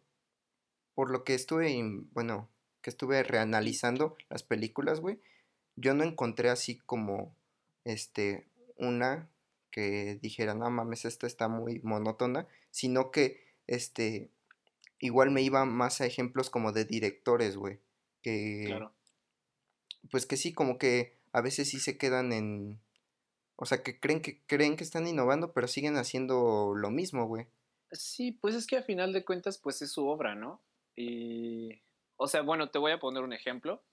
por 0.95 1.11
lo 1.11 1.25
que 1.25 1.35
estuve, 1.35 1.75
bueno, 2.13 2.49
que 2.83 2.91
estuve 2.91 3.23
reanalizando 3.23 4.17
las 4.31 4.43
películas, 4.43 5.01
güey, 5.01 5.21
yo 5.77 5.95
no 5.95 6.05
encontré 6.05 6.51
así 6.51 6.79
como, 6.79 7.35
este, 7.85 8.49
una 8.77 9.29
que 9.79 10.19
dijera, 10.21 10.55
no 10.55 10.69
mames, 10.71 11.05
esta 11.05 11.29
está 11.29 11.47
muy 11.47 11.79
monótona, 11.85 12.49
sino 12.73 13.13
que, 13.13 13.45
este, 13.69 14.29
igual 14.99 15.31
me 15.31 15.41
iba 15.41 15.65
más 15.67 16.01
a 16.01 16.07
ejemplos 16.07 16.51
como 16.51 16.73
de 16.73 16.85
directores, 16.85 17.57
güey, 17.57 17.79
que, 18.21 18.65
Claro. 18.67 18.93
pues 20.11 20.27
que 20.27 20.37
sí, 20.37 20.53
como 20.53 20.79
que 20.79 21.17
a 21.33 21.43
veces 21.43 21.69
sí 21.69 21.79
se 21.79 21.97
quedan 21.97 22.33
en, 22.33 22.81
o 23.55 23.67
sea, 23.67 23.85
que 23.85 24.01
creen 24.01 24.21
que 24.21 24.43
creen 24.47 24.75
que 24.75 24.83
están 24.83 25.07
innovando, 25.07 25.53
pero 25.53 25.69
siguen 25.69 25.97
haciendo 25.97 26.75
lo 26.75 26.91
mismo, 26.91 27.29
güey. 27.29 27.47
Sí, 27.93 28.33
pues 28.33 28.57
es 28.57 28.67
que 28.67 28.79
a 28.79 28.83
final 28.83 29.13
de 29.13 29.25
cuentas, 29.25 29.59
pues 29.59 29.81
es 29.81 29.93
su 29.93 30.09
obra, 30.09 30.35
¿no? 30.35 30.61
Y, 30.97 31.81
o 32.17 32.27
sea, 32.27 32.43
bueno, 32.43 32.71
te 32.71 32.81
voy 32.81 32.91
a 32.91 32.99
poner 32.99 33.23
un 33.23 33.33
ejemplo. 33.33 33.85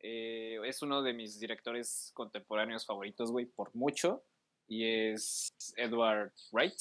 Eh, 0.00 0.58
es 0.64 0.82
uno 0.82 1.02
de 1.02 1.12
mis 1.12 1.38
directores 1.38 2.10
contemporáneos 2.14 2.84
favoritos, 2.84 3.30
güey, 3.30 3.46
por 3.46 3.72
mucho. 3.76 4.24
Y 4.72 4.86
es 4.86 5.52
Edward 5.76 6.32
Wright, 6.50 6.72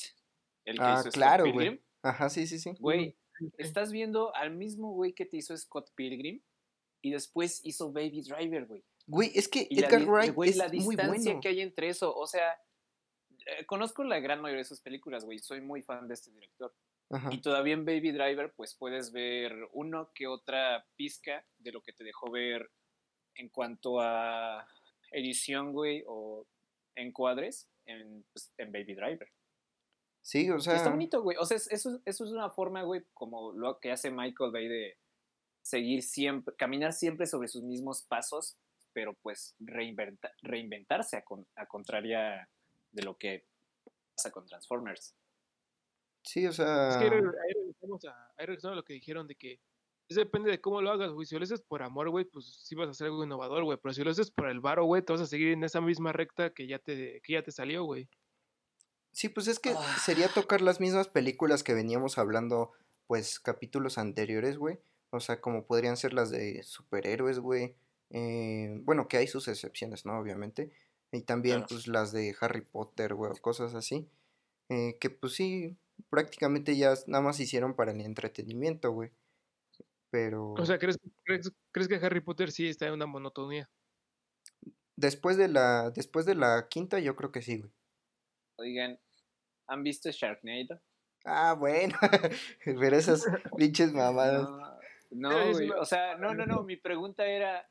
el 0.64 0.78
que 0.78 0.82
Ah, 0.82 0.94
hizo 0.94 1.02
Scott 1.04 1.14
claro, 1.14 1.44
güey. 1.44 1.54
Pilgrim. 1.72 1.80
Ajá, 2.04 2.30
sí, 2.30 2.48
sí, 2.48 2.58
sí. 2.58 2.72
Güey, 2.80 3.18
estás 3.58 3.92
viendo 3.92 4.34
al 4.34 4.52
mismo 4.52 4.94
güey 4.94 5.12
que 5.12 5.26
te 5.26 5.36
hizo 5.36 5.58
Scott 5.58 5.92
Pilgrim 5.94 6.42
y 7.02 7.12
después 7.12 7.60
hizo 7.66 7.92
Baby 7.92 8.22
Driver, 8.22 8.66
güey. 8.66 8.82
Güey, 9.08 9.32
es 9.36 9.50
que 9.50 9.68
Y 9.70 9.82
la, 9.82 9.88
Edgar 9.88 10.00
di- 10.00 10.06
Wright 10.06 10.34
güey, 10.34 10.50
es 10.52 10.56
la 10.56 10.70
muy 10.70 10.96
distancia 10.96 11.32
bueno. 11.32 11.42
que 11.42 11.48
hay 11.50 11.60
entre 11.60 11.90
eso, 11.90 12.16
o 12.16 12.26
sea, 12.28 12.58
eh, 13.46 13.66
conozco 13.66 14.06
la 14.06 14.20
gran 14.22 14.40
mayoría 14.40 14.60
de 14.60 14.70
sus 14.70 14.80
películas, 14.80 15.26
güey, 15.26 15.40
soy 15.40 15.60
muy 15.60 15.82
fan 15.82 16.08
de 16.08 16.14
este 16.14 16.32
director. 16.32 16.74
Ajá. 17.10 17.28
Y 17.34 17.42
todavía 17.42 17.74
en 17.74 17.84
Baby 17.84 18.14
Driver, 18.14 18.54
pues 18.56 18.74
puedes 18.76 19.12
ver 19.12 19.54
uno 19.74 20.12
que 20.16 20.28
otra 20.28 20.86
pizca 20.96 21.46
de 21.58 21.74
lo 21.74 21.82
que 21.82 21.92
te 21.92 22.06
dejó 22.06 22.32
ver 22.32 22.72
en 23.36 23.50
cuanto 23.50 24.00
a 24.00 24.66
edición, 25.12 25.74
güey, 25.74 26.06
o 26.08 26.48
encuadres 26.96 27.68
en, 27.86 28.24
pues, 28.34 28.52
en 28.58 28.72
Baby 28.72 28.96
Driver. 28.96 29.30
Sí, 30.24 30.50
o 30.52 30.58
Y 30.58 30.62
sea, 30.62 30.76
está 30.76 30.90
bonito, 30.90 31.22
güey. 31.24 31.38
O 31.38 31.46
sea, 31.46 31.58
es- 31.58 31.72
eso, 31.72 32.00
eso 32.06 32.26
es 32.26 32.32
una 32.32 32.50
forma, 32.52 32.84
güey, 32.84 33.04
como 33.14 33.52
lo 33.54 33.80
que 33.80 33.92
hace 33.92 34.12
Michael 34.12 34.52
Bay 34.52 34.68
de 34.68 34.98
seguir 35.64 36.04
siempre, 36.04 36.56
caminar 36.56 36.94
siempre 36.94 37.26
sobre 37.26 37.48
sus 37.48 37.64
mismos 37.64 38.04
pasos, 38.04 38.58
pero 38.94 39.14
pues 39.16 39.56
reinventa- 39.60 40.34
reinventarse 40.42 41.18
a, 41.18 41.24
con- 41.24 41.48
a 41.56 41.66
contraria 41.66 42.50
de 42.92 43.04
lo 43.04 43.18
que 43.18 43.46
pasa 44.16 44.32
con 44.32 44.46
Transformers. 44.46 45.16
sí, 46.24 46.46
o 46.46 46.50
Es 46.52 46.56
sea, 46.58 46.98
que 47.00 47.06
ahí 47.06 47.10
regresamos 47.10 48.06
a, 48.06 48.32
ahí 48.38 48.46
regresamos 48.46 48.74
a 48.74 48.76
lo 48.78 48.84
que 48.86 48.94
dijeron 48.94 49.28
de 49.28 49.36
que 49.36 49.60
eso 50.12 50.20
depende 50.22 50.52
de 50.52 50.62
cómo 50.62 50.82
lo 50.82 50.92
hagas, 50.92 51.12
güey. 51.12 51.26
Si 51.26 51.36
lo 51.38 51.44
haces 51.44 51.62
por 51.62 51.82
amor, 51.84 52.10
güey, 52.10 52.26
pues 52.26 52.46
sí 52.64 52.76
vas 52.76 52.88
a 52.88 52.92
hacer 52.92 53.08
algo 53.08 53.24
innovador, 53.24 53.64
güey. 53.64 53.78
Pero 53.82 53.94
si 53.94 54.04
lo 54.04 54.12
haces 54.12 54.30
por 54.32 54.48
el 54.50 54.60
varo, 54.60 54.86
güey, 54.86 55.02
te 55.02 55.12
vas 55.14 55.22
a 55.22 55.26
seguir 55.28 55.50
en 55.50 55.64
esa 55.64 55.82
misma 55.82 56.12
recta 56.14 56.52
que 56.54 56.68
ya 56.68 56.80
te, 56.80 57.22
que 57.24 57.34
ya 57.34 57.44
te 57.44 57.52
salió, 57.52 57.84
güey. 57.84 58.08
sí, 59.14 59.28
pues 59.28 59.48
es 59.48 59.60
que 59.60 59.72
Ah. 59.72 59.98
sería 60.04 60.30
tocar 60.30 60.62
las 60.62 60.80
mismas 60.80 61.08
películas 61.10 61.64
que 61.64 61.74
veníamos 61.74 62.18
hablando, 62.18 62.72
pues, 63.08 63.40
capítulos 63.42 63.98
anteriores, 63.98 64.58
güey. 64.58 64.80
O 65.10 65.20
sea, 65.20 65.42
como 65.42 65.66
podrían 65.66 65.98
ser 65.98 66.14
las 66.14 66.30
de 66.32 66.64
superhéroes, 66.64 67.40
güey. 67.40 67.76
Eh, 68.12 68.80
bueno, 68.86 69.08
que 69.10 69.18
hay 69.18 69.28
sus 69.28 69.48
excepciones, 69.50 70.06
¿no? 70.06 70.18
Obviamente. 70.18 70.72
Y 71.12 71.22
también, 71.24 71.58
Claro. 71.58 71.68
pues, 71.70 71.88
las 71.88 72.14
de 72.14 72.34
Harry 72.40 72.62
Potter, 72.62 73.14
güey, 73.16 73.32
o 73.32 73.36
cosas 73.42 73.76
así. 73.76 74.08
Eh, 74.70 74.98
que, 75.02 75.10
pues, 75.10 75.34
sí, 75.34 75.76
prácticamente 76.10 76.78
ya 76.78 76.94
nada 77.08 77.22
más 77.24 77.40
hicieron 77.42 77.74
para 77.76 77.92
el 77.92 78.00
entretenimiento, 78.02 78.92
güey. 78.94 79.12
Pero... 80.12 80.54
O 80.54 80.66
sea, 80.66 80.78
¿crees, 80.78 81.00
crees, 81.24 81.52
crees 81.72 81.88
que 81.88 81.96
Harry 81.96 82.20
Potter 82.20 82.52
sí 82.52 82.68
está 82.68 82.86
en 82.88 82.94
una 82.94 83.06
monotonía? 83.06 83.70
Después 84.96 85.38
de 85.38 85.48
la, 85.48 85.90
después 85.90 86.26
de 86.26 86.36
la 86.36 86.68
quinta, 86.70 87.00
yo 87.00 87.16
creo 87.16 87.32
que 87.32 87.42
sí, 87.42 87.58
güey. 87.58 87.72
Oigan, 88.58 89.00
¿han 89.68 89.84
visto 89.84 90.12
Sharknado? 90.12 90.82
Ah, 91.26 91.56
bueno. 91.58 91.98
Pero 92.66 92.96
esas 92.96 93.26
pinches 93.58 93.94
mamadas. 93.94 94.48
No, 95.10 95.52
güey. 95.52 95.70
O 95.72 95.86
sea, 95.86 96.18
no, 96.18 96.34
no, 96.34 96.46
no. 96.46 96.64
Mi 96.66 96.76
pregunta 96.76 97.26
era, 97.26 97.68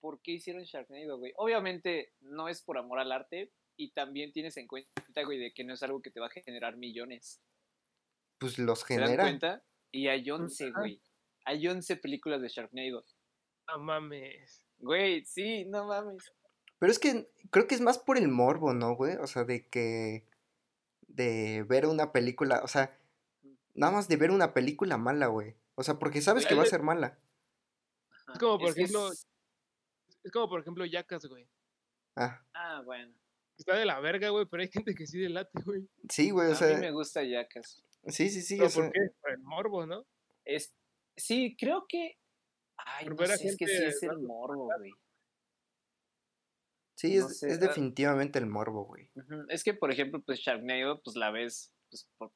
¿por 0.00 0.20
qué 0.20 0.32
hicieron 0.32 0.64
Sharknado, 0.64 1.18
güey? 1.18 1.32
Obviamente 1.36 2.12
no 2.20 2.48
es 2.48 2.62
por 2.62 2.78
amor 2.78 2.98
al 2.98 3.12
arte 3.12 3.52
y 3.76 3.92
también 3.92 4.32
tienes 4.32 4.56
en 4.56 4.66
cuenta, 4.66 5.22
güey, 5.24 5.38
de 5.38 5.52
que 5.52 5.64
no 5.64 5.74
es 5.74 5.82
algo 5.82 6.02
que 6.02 6.10
te 6.10 6.20
va 6.20 6.26
a 6.26 6.30
generar 6.30 6.76
millones. 6.76 7.40
Pues 8.38 8.58
los 8.58 8.80
¿Se 8.80 8.94
dan 8.94 9.04
genera. 9.04 9.22
cuenta? 9.22 9.64
Y 9.90 10.08
hay 10.08 10.28
11, 10.28 10.64
Ajá. 10.68 10.80
güey. 10.80 11.00
Hay 11.48 11.66
11 11.66 11.96
películas 11.96 12.42
de 12.42 12.48
Sharknado. 12.48 13.04
No 13.68 13.78
mames. 13.78 14.62
Güey, 14.78 15.24
sí, 15.24 15.64
no 15.64 15.86
mames. 15.86 16.30
Pero 16.78 16.92
es 16.92 16.98
que 16.98 17.28
creo 17.50 17.66
que 17.66 17.74
es 17.74 17.80
más 17.80 17.98
por 17.98 18.18
el 18.18 18.28
morbo, 18.28 18.74
¿no, 18.74 18.94
güey? 18.94 19.16
O 19.16 19.26
sea, 19.26 19.44
de 19.44 19.66
que. 19.66 20.24
De 21.06 21.64
ver 21.66 21.86
una 21.86 22.12
película. 22.12 22.60
O 22.62 22.68
sea, 22.68 22.94
nada 23.74 23.92
más 23.92 24.08
de 24.08 24.16
ver 24.16 24.30
una 24.30 24.52
película 24.52 24.98
mala, 24.98 25.28
güey. 25.28 25.54
O 25.74 25.82
sea, 25.82 25.98
porque 25.98 26.20
sabes 26.20 26.44
que 26.44 26.54
va 26.54 26.64
a 26.64 26.66
ser 26.66 26.82
mala. 26.82 27.18
Es 28.32 28.38
como, 28.38 28.58
por 28.58 28.70
ejemplo, 28.70 29.10
es- 29.10 29.26
Es 30.22 30.32
como, 30.32 30.48
por 30.50 30.60
ejemplo, 30.60 30.84
Yacas, 30.84 31.24
güey. 31.26 31.48
Ah, 32.14 32.44
Ah, 32.52 32.82
bueno. 32.84 33.14
Está 33.56 33.74
de 33.76 33.86
la 33.86 33.98
verga, 34.00 34.28
güey, 34.28 34.44
pero 34.46 34.62
hay 34.62 34.68
gente 34.68 34.94
que 34.94 35.06
sí 35.06 35.18
delate, 35.18 35.62
güey. 35.64 35.88
sí, 36.10 36.30
güey, 36.30 36.48
o 36.48 36.52
a 36.52 36.54
sea. 36.56 36.74
mí 36.74 36.80
me 36.80 36.90
gusta 36.92 37.22
Jackass. 37.24 37.82
Sí, 38.08 38.28
sí, 38.28 38.42
sí. 38.42 38.56
¿Pero 38.56 38.66
o 38.66 38.70
sea, 38.70 38.82
por 38.84 38.92
qué? 38.92 39.00
Por 39.20 39.30
el 39.32 39.38
morbo, 39.38 39.86
¿no? 39.86 40.04
Es, 40.44 40.72
sí, 41.18 41.56
creo 41.58 41.86
que... 41.88 42.18
Ay, 42.76 43.06
no 43.06 43.16
sé, 43.26 43.48
es 43.48 43.56
que 43.56 43.66
sí 43.66 43.84
es 43.84 44.02
el 44.02 44.18
morbo, 44.20 44.70
güey. 44.78 44.92
sí, 46.94 47.16
no 47.16 47.26
es, 47.26 47.38
sé, 47.38 47.50
es 47.50 47.60
definitivamente 47.60 48.38
el 48.38 48.46
morbo, 48.46 48.84
güey. 48.84 49.10
Es 49.48 49.62
que, 49.64 49.74
por 49.74 49.90
ejemplo, 49.90 50.22
pues 50.22 50.40
Sharknado, 50.40 51.00
pues 51.02 51.16
la 51.16 51.30
ves 51.30 51.72
pues, 51.90 52.08
por- 52.16 52.32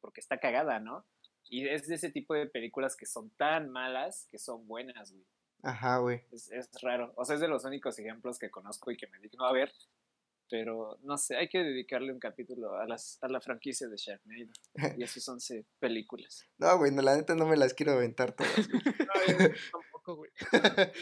porque 0.00 0.20
está 0.20 0.38
cagada, 0.38 0.80
¿no? 0.80 1.06
Y 1.48 1.68
es 1.68 1.86
de 1.88 1.96
ese 1.96 2.10
tipo 2.10 2.34
de 2.34 2.46
películas 2.46 2.96
que 2.96 3.06
son 3.06 3.30
tan 3.30 3.70
malas 3.70 4.26
que 4.30 4.38
son 4.38 4.66
buenas, 4.66 5.12
güey. 5.12 5.26
Ajá, 5.62 5.98
güey. 5.98 6.22
Es, 6.30 6.50
es 6.52 6.70
raro. 6.80 7.12
O 7.16 7.24
sea, 7.24 7.34
es 7.34 7.40
de 7.40 7.48
los 7.48 7.64
únicos 7.64 7.98
ejemplos 7.98 8.38
que 8.38 8.50
conozco 8.50 8.90
y 8.90 8.96
que 8.96 9.08
me 9.08 9.18
digno 9.18 9.44
a 9.44 9.52
ver. 9.52 9.72
Pero 10.50 10.98
no 11.02 11.16
sé, 11.16 11.36
hay 11.36 11.48
que 11.48 11.58
dedicarle 11.62 12.12
un 12.12 12.18
capítulo 12.18 12.74
a, 12.76 12.84
las, 12.86 13.18
a 13.22 13.28
la 13.28 13.40
franquicia 13.40 13.86
de 13.88 13.96
Sharknado 13.96 14.50
y 14.98 15.04
a 15.04 15.06
sus 15.06 15.28
11 15.28 15.64
películas. 15.78 16.44
No, 16.58 16.76
güey, 16.76 16.90
no, 16.90 17.02
la 17.02 17.16
neta 17.16 17.34
no 17.36 17.46
me 17.46 17.56
las 17.56 17.72
quiero 17.72 17.92
aventar 17.92 18.32
todas. 18.32 18.68
güey. 18.68 18.82
No, 18.98 19.26
yo 19.38 19.54
tampoco, 19.72 20.16
güey. 20.16 20.30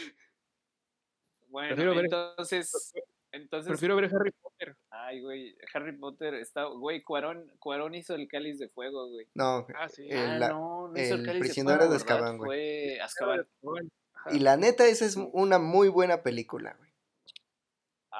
Bueno, 1.49 1.69
Prefiero 1.69 1.95
ver- 1.95 2.05
entonces. 2.05 2.93
Entonces, 3.31 3.67
Prefiero 3.69 3.95
ver 3.95 4.05
Harry 4.13 4.31
Potter. 4.41 4.75
ay, 4.89 5.21
güey, 5.21 5.55
Harry 5.73 5.95
Potter 5.97 6.33
está. 6.35 6.65
Güey, 6.65 7.03
Cuarón, 7.03 7.51
Cuarón 7.59 7.93
hizo 7.95 8.15
el 8.15 8.27
cáliz 8.27 8.57
de 8.59 8.69
fuego, 8.69 9.07
güey. 9.09 9.27
No, 9.35 9.67
Ah, 9.75 9.87
sí. 9.89 10.07
Eh, 10.09 10.15
ah, 10.17 10.37
la- 10.37 10.49
no, 10.49 10.87
no 10.89 10.99
hizo 10.99 11.13
el 11.15 11.21
el 11.21 11.25
cáliz 11.25 11.39
prisionero 11.41 11.87
de 11.87 11.87
fuego. 11.87 11.93
de. 11.93 11.95
Azkaban, 12.03 12.37
güey. 12.37 12.47
Fue 12.49 12.99
Azkaban. 13.01 13.47
Y 14.31 14.39
la 14.39 14.57
neta, 14.57 14.87
esa 14.87 15.05
es 15.05 15.15
una 15.15 15.59
muy 15.59 15.89
buena 15.89 16.21
película, 16.23 16.75
güey. 16.77 16.88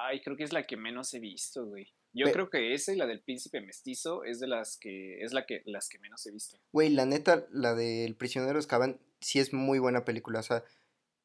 Ay, 0.10 0.22
creo 0.22 0.36
que 0.36 0.44
es 0.44 0.54
la 0.54 0.66
que 0.66 0.76
menos 0.78 1.14
he 1.14 1.20
visto, 1.20 1.66
güey. 1.66 1.88
Yo 2.14 2.26
Pe- 2.26 2.32
creo 2.32 2.50
que 2.50 2.74
esa 2.74 2.92
y 2.92 2.96
la 2.98 3.06
del 3.06 3.22
príncipe 3.22 3.62
mestizo 3.62 4.24
es 4.24 4.40
de 4.40 4.48
las 4.48 4.78
que 4.78 5.22
es 5.22 5.32
la 5.34 5.46
que 5.46 5.62
las 5.66 5.88
que 5.88 6.00
menos 6.00 6.26
he 6.26 6.32
visto. 6.32 6.58
Güey, 6.72 6.90
la 6.90 7.06
neta, 7.06 7.46
la 7.52 7.76
del 7.76 8.16
prisionero 8.16 8.54
de 8.54 8.60
Azkaban 8.60 9.00
sí 9.22 9.40
es 9.40 9.54
muy 9.54 9.78
buena 9.78 10.06
película. 10.06 10.40
O 10.40 10.44
sea, 10.44 10.64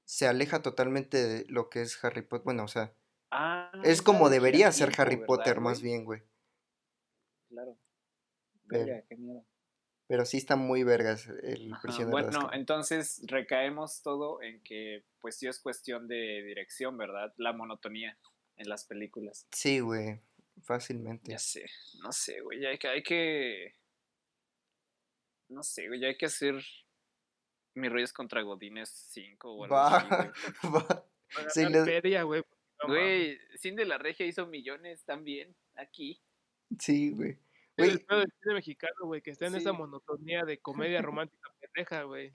se 0.04 0.26
aleja 0.26 0.60
totalmente 0.62 1.16
de 1.26 1.44
lo 1.48 1.70
que 1.70 1.80
es 1.80 2.02
Harry 2.04 2.22
Potter. 2.22 2.44
Bueno, 2.44 2.64
o 2.64 2.68
sea, 2.68 2.92
Ah, 3.30 3.72
es 3.82 4.02
como 4.02 4.28
debería 4.28 4.70
ser 4.70 4.88
tiempo, 4.88 5.02
Harry 5.02 5.14
¿verdad, 5.16 5.26
Potter, 5.26 5.60
más 5.60 5.80
bien, 5.82 6.04
güey. 6.04 6.22
Claro. 7.48 7.78
Pero- 8.68 9.02
qué 9.08 9.16
miedo. 9.16 9.44
Pero 10.06 10.26
sí 10.26 10.36
está 10.36 10.54
muy 10.56 10.84
vergas 10.84 11.26
el 11.42 11.72
Ajá, 11.72 11.80
prisionero 11.82 12.10
Bueno, 12.10 12.28
Azkaban. 12.28 12.54
entonces 12.60 13.22
recaemos 13.26 14.02
todo 14.02 14.42
en 14.42 14.62
que, 14.62 15.02
pues 15.22 15.38
sí 15.38 15.46
es 15.46 15.58
cuestión 15.60 16.06
de 16.08 16.42
dirección, 16.44 16.98
¿verdad? 16.98 17.32
La 17.38 17.54
monotonía 17.54 18.16
en 18.56 18.68
las 18.68 18.84
películas. 18.84 19.46
Sí, 19.52 19.80
güey, 19.80 20.20
fácilmente. 20.62 21.30
Ya 21.32 21.38
sé, 21.38 21.66
no 22.02 22.12
sé, 22.12 22.40
güey, 22.40 22.60
ya 22.60 22.68
hay 22.70 22.78
que, 22.78 22.88
hay 22.88 23.02
que, 23.02 23.74
no 25.48 25.62
sé, 25.62 25.88
güey, 25.88 26.00
ya 26.00 26.08
hay 26.08 26.16
que 26.16 26.26
hacer 26.26 26.54
mis 27.74 27.90
reyes 27.90 28.12
contra 28.12 28.42
Godines 28.42 28.88
5 29.10 29.52
o 29.52 29.64
algo 29.64 29.74
Va, 29.74 29.96
así, 29.96 30.08
güey. 30.08 30.72
va. 30.74 30.86
Para 31.34 31.50
Sí, 31.50 31.62
ganar 31.62 31.86
le- 31.86 31.92
feria, 31.92 32.22
güey. 32.22 32.42
Güey, 32.86 33.38
Cine 33.56 33.76
de 33.82 33.86
la 33.86 33.98
Regia 33.98 34.26
hizo 34.26 34.46
millones 34.46 35.04
también 35.04 35.56
aquí. 35.74 36.20
Sí, 36.78 37.12
güey. 37.12 37.38
Es 37.76 37.88
el 37.88 38.04
pedo 38.04 38.20
del 38.20 38.32
cine 38.40 38.54
mexicano, 38.54 38.94
güey, 39.06 39.22
que 39.22 39.30
está 39.30 39.46
en 39.46 39.54
esa 39.56 39.72
monotonía 39.72 40.44
de 40.44 40.58
comedia 40.60 41.00
romántica 41.02 41.48
pendeja, 41.60 42.02
güey. 42.02 42.34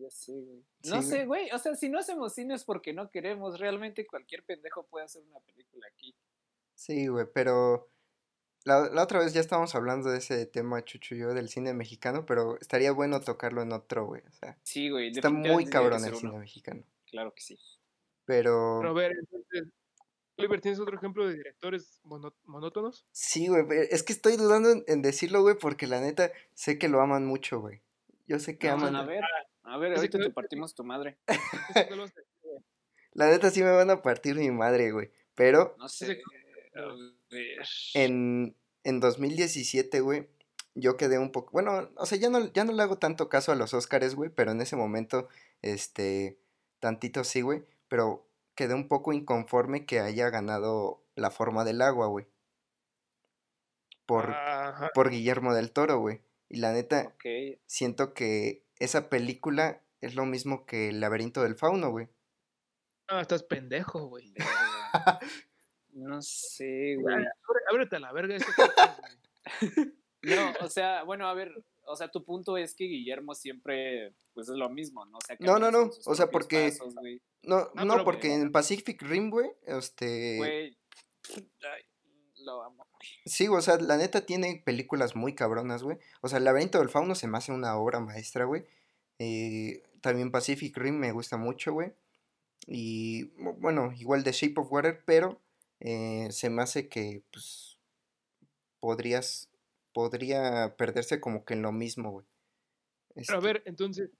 Ya 0.00 0.10
sé, 0.10 0.32
güey. 0.32 0.64
No 0.84 1.02
Sí, 1.02 1.08
sé, 1.08 1.26
güey. 1.26 1.50
O 1.52 1.58
sea, 1.58 1.74
si 1.74 1.88
no 1.90 1.98
hacemos 1.98 2.32
cine 2.34 2.54
es 2.54 2.64
porque 2.64 2.92
no 2.94 3.10
queremos. 3.10 3.58
Realmente 3.60 4.06
cualquier 4.06 4.42
pendejo 4.44 4.86
puede 4.86 5.04
hacer 5.04 5.22
una 5.28 5.40
película 5.40 5.86
aquí. 5.92 6.14
Sí, 6.74 7.06
güey, 7.08 7.26
pero 7.34 7.90
la, 8.64 8.88
la 8.88 9.02
otra 9.02 9.18
vez 9.18 9.34
ya 9.34 9.40
estábamos 9.40 9.74
hablando 9.74 10.10
de 10.10 10.18
ese 10.18 10.46
tema, 10.46 10.82
Chucho 10.84 11.14
y 11.14 11.18
yo, 11.18 11.34
del 11.34 11.48
cine 11.50 11.74
mexicano, 11.74 12.24
pero 12.24 12.58
estaría 12.60 12.92
bueno 12.92 13.20
tocarlo 13.20 13.60
en 13.60 13.72
otro, 13.72 14.06
güey. 14.06 14.22
O 14.26 14.32
sea, 14.32 14.56
Sí, 14.62 14.88
güey. 14.88 15.10
está 15.10 15.28
muy 15.28 15.66
cabrón 15.66 16.02
el 16.04 16.10
uno. 16.12 16.18
cine 16.20 16.38
mexicano. 16.38 16.82
Claro 17.06 17.34
que 17.34 17.42
sí. 17.42 17.58
Pero 18.24 18.78
Pero 18.80 18.90
a 18.90 18.94
ver, 18.94 19.12
entonces, 19.18 19.64
Oliver, 20.38 20.60
¿tienes 20.62 20.80
otro 20.80 20.96
ejemplo 20.96 21.26
de 21.28 21.34
directores 21.34 22.00
mono- 22.04 22.34
monótonos? 22.44 23.04
sí, 23.10 23.48
güey, 23.48 23.64
es 23.90 24.02
que 24.02 24.12
estoy 24.14 24.36
dudando 24.36 24.70
en, 24.70 24.84
en 24.86 25.02
decirlo, 25.02 25.42
güey, 25.42 25.56
porque 25.58 25.86
la 25.86 26.00
neta 26.00 26.30
sé 26.54 26.78
que 26.78 26.88
lo 26.88 27.00
aman 27.02 27.26
mucho, 27.26 27.60
güey. 27.60 27.82
Yo 28.26 28.38
sé 28.38 28.56
que 28.56 28.68
No, 28.68 28.74
aman. 28.74 28.94
a 28.96 29.04
ver, 29.04 29.24
a 29.70 29.78
ver, 29.78 29.94
ahorita 29.94 30.18
te 30.18 30.30
partimos 30.30 30.74
tu 30.74 30.84
madre. 30.84 31.18
Ese 31.74 31.90
no 31.90 31.96
lo 31.96 32.08
sé, 32.08 32.22
güey. 32.42 32.58
La 33.12 33.28
neta 33.28 33.50
sí 33.50 33.62
me 33.62 33.70
van 33.70 33.90
a 33.90 34.02
partir 34.02 34.36
mi 34.36 34.50
madre, 34.50 34.90
güey. 34.90 35.10
Pero 35.34 35.76
No 35.78 35.88
sé. 35.88 36.20
En, 37.94 38.56
en 38.84 39.00
2017, 39.00 40.00
güey, 40.00 40.28
yo 40.74 40.96
quedé 40.96 41.18
un 41.18 41.32
poco, 41.32 41.52
bueno, 41.52 41.90
o 41.96 42.06
sea, 42.06 42.18
ya 42.18 42.30
no, 42.30 42.52
ya 42.52 42.64
no 42.64 42.72
le 42.72 42.82
hago 42.82 42.98
tanto 42.98 43.28
caso 43.28 43.52
a 43.52 43.56
los 43.56 43.74
Óscares, 43.74 44.14
güey, 44.14 44.30
pero 44.30 44.52
en 44.52 44.60
ese 44.60 44.76
momento, 44.76 45.28
este, 45.62 46.38
tantito 46.78 47.24
sí, 47.24 47.40
güey, 47.42 47.64
pero 47.88 48.26
quedé 48.54 48.74
un 48.74 48.88
poco 48.88 49.12
inconforme 49.12 49.86
que 49.86 50.00
haya 50.00 50.30
ganado 50.30 51.02
La 51.14 51.30
forma 51.30 51.64
del 51.64 51.82
agua, 51.82 52.06
güey. 52.06 52.26
Por, 54.06 54.30
Ajá. 54.30 54.90
por 54.94 55.10
Guillermo 55.10 55.54
del 55.54 55.70
Toro, 55.70 55.98
güey. 55.98 56.20
Y 56.48 56.58
la 56.58 56.72
neta, 56.72 57.14
siento 57.66 58.12
que 58.12 58.64
esa 58.80 59.08
película 59.08 59.82
es 60.00 60.14
lo 60.16 60.26
mismo 60.26 60.66
que 60.66 60.88
El 60.88 61.00
laberinto 61.00 61.42
del 61.42 61.54
fauno, 61.54 61.90
güey. 61.90 62.08
Ah, 63.08 63.20
estás 63.20 63.42
pendejo, 63.44 64.06
güey. 64.08 64.34
No 65.92 66.22
sé, 66.22 66.96
güey. 67.00 67.16
Ábre- 67.16 67.30
Ábrete 67.70 67.96
a 67.96 68.00
la 68.00 68.12
verga 68.12 68.36
este 68.36 68.50
güey. 68.56 69.92
No, 70.22 70.52
o 70.64 70.68
sea, 70.68 71.02
bueno, 71.02 71.26
a 71.28 71.34
ver, 71.34 71.52
o 71.82 71.96
sea, 71.96 72.08
tu 72.08 72.24
punto 72.24 72.56
es 72.56 72.74
que 72.74 72.84
Guillermo 72.84 73.34
siempre, 73.34 74.14
pues 74.34 74.48
es 74.48 74.56
lo 74.56 74.68
mismo, 74.68 75.04
¿no? 75.06 75.18
O 75.18 75.20
sea, 75.26 75.36
No, 75.40 75.58
no, 75.58 75.70
no, 75.70 75.90
o 76.06 76.14
sea, 76.14 76.30
porque- 76.30 76.68
pasos. 76.78 76.94
No, 77.42 77.70
No, 77.74 77.84
no, 77.84 78.04
porque 78.04 78.32
en 78.34 78.52
Pacific 78.52 79.02
Rim, 79.02 79.30
güey, 79.30 79.50
este... 79.66 80.36
Güey, 80.36 80.78
lo 82.42 82.62
amo. 82.62 82.86
Sí, 83.24 83.48
o 83.48 83.60
sea, 83.60 83.76
la 83.78 83.96
neta 83.96 84.26
tiene 84.26 84.62
películas 84.64 85.16
muy 85.16 85.34
cabronas, 85.34 85.82
güey. 85.82 85.98
O 86.20 86.28
sea, 86.28 86.38
El 86.38 86.44
laberinto 86.44 86.78
del 86.78 86.88
fauno 86.90 87.14
se 87.14 87.26
me 87.28 87.38
hace 87.38 87.52
una 87.52 87.76
obra 87.76 88.00
maestra, 88.00 88.44
güey. 88.44 88.64
Eh, 89.18 89.82
también 90.00 90.30
Pacific 90.30 90.76
Rim 90.76 90.96
me 90.98 91.12
gusta 91.12 91.36
mucho, 91.36 91.72
güey. 91.72 91.92
Y 92.66 93.30
bu- 93.36 93.56
bueno, 93.58 93.92
igual 93.96 94.24
The 94.24 94.32
Shape 94.32 94.60
of 94.60 94.70
Water, 94.72 95.02
pero 95.06 95.40
eh, 95.80 96.28
se 96.30 96.50
me 96.50 96.62
hace 96.62 96.88
que, 96.88 97.22
pues, 97.32 97.78
podrías, 98.80 99.50
podría 99.92 100.74
perderse 100.76 101.20
como 101.20 101.44
que 101.44 101.54
en 101.54 101.62
lo 101.62 101.72
mismo, 101.72 102.10
güey. 102.10 102.26
Pero 103.14 103.34
a 103.34 103.38
Este, 103.38 103.46
ver, 103.46 103.62
entonces, 103.66 104.10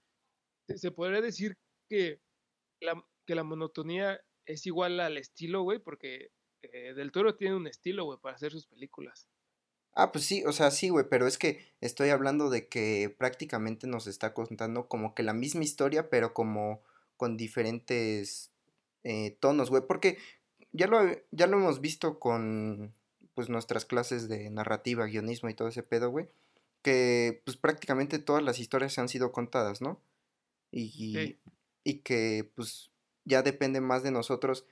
¿se- 0.67 0.77
¿se 0.77 0.91
podría 0.91 1.21
decir 1.21 1.57
que 1.89 2.19
la, 2.81 3.03
que 3.25 3.35
la 3.35 3.43
monotonía 3.43 4.19
es 4.45 4.65
igual 4.65 4.99
al 4.99 5.17
estilo, 5.17 5.63
güey? 5.63 5.79
Porque 5.79 6.29
eh, 6.63 6.93
Del 6.93 7.11
Toro 7.11 7.35
tiene 7.35 7.55
un 7.55 7.67
estilo, 7.67 8.05
güey, 8.05 8.19
para 8.19 8.35
hacer 8.35 8.51
sus 8.51 8.65
películas. 8.67 9.27
Ah, 9.93 10.11
pues 10.13 10.23
sí, 10.25 10.43
o 10.45 10.53
sea, 10.53 10.71
sí, 10.71 10.87
güey, 10.89 11.05
pero 11.09 11.27
es 11.27 11.37
que 11.37 11.65
estoy 11.81 12.09
hablando 12.09 12.49
de 12.49 12.67
que 12.69 13.13
prácticamente 13.17 13.87
nos 13.87 14.07
está 14.07 14.33
contando 14.33 14.87
como 14.87 15.13
que 15.13 15.23
la 15.23 15.33
misma 15.33 15.63
historia, 15.63 16.09
pero 16.09 16.33
como 16.33 16.81
con 17.17 17.35
diferentes 17.35 18.51
eh, 19.03 19.37
tonos, 19.41 19.69
güey, 19.69 19.83
porque 19.85 20.17
ya 20.71 20.87
lo, 20.87 20.99
ya 21.31 21.47
lo 21.47 21.57
hemos 21.57 21.81
visto 21.81 22.19
con, 22.19 22.93
pues, 23.33 23.49
nuestras 23.49 23.83
clases 23.85 24.29
de 24.29 24.49
narrativa, 24.49 25.05
guionismo 25.07 25.49
y 25.49 25.53
todo 25.55 25.67
ese 25.67 25.83
pedo, 25.83 26.09
güey, 26.09 26.29
que, 26.83 27.41
pues, 27.45 27.57
prácticamente 27.57 28.17
todas 28.19 28.43
las 28.43 28.59
historias 28.59 28.97
han 28.97 29.09
sido 29.09 29.33
contadas, 29.33 29.81
¿no? 29.81 30.01
Y, 30.71 30.87
Sí. 31.13 31.37
y 31.83 31.99
que, 31.99 32.49
pues, 32.55 32.91
ya 33.25 33.41
depende 33.43 33.81
más 33.81 34.03
de 34.03 34.11
nosotros 34.11 34.65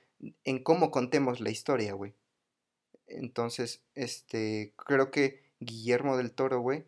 en 0.44 0.62
cómo 0.62 0.90
contemos 0.90 1.40
la 1.40 1.50
historia, 1.50 1.92
güey. 1.94 2.14
Entonces, 3.06 3.82
este, 3.94 4.72
creo 4.76 5.10
que 5.10 5.42
Guillermo 5.60 6.16
del 6.16 6.32
Toro, 6.32 6.60
güey, 6.60 6.84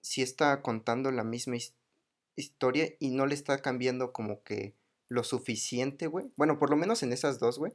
sí 0.00 0.22
está 0.22 0.62
contando 0.62 1.10
la 1.10 1.24
misma 1.24 1.56
his- 1.56 1.74
historia 2.36 2.92
y 2.98 3.10
no 3.10 3.26
le 3.26 3.34
está 3.34 3.58
cambiando 3.60 4.12
como 4.12 4.42
que 4.42 4.74
lo 5.08 5.24
suficiente, 5.24 6.06
güey. 6.06 6.30
Bueno, 6.36 6.58
por 6.58 6.70
lo 6.70 6.76
menos 6.76 7.02
en 7.02 7.12
esas 7.12 7.38
dos, 7.38 7.58
güey. 7.58 7.72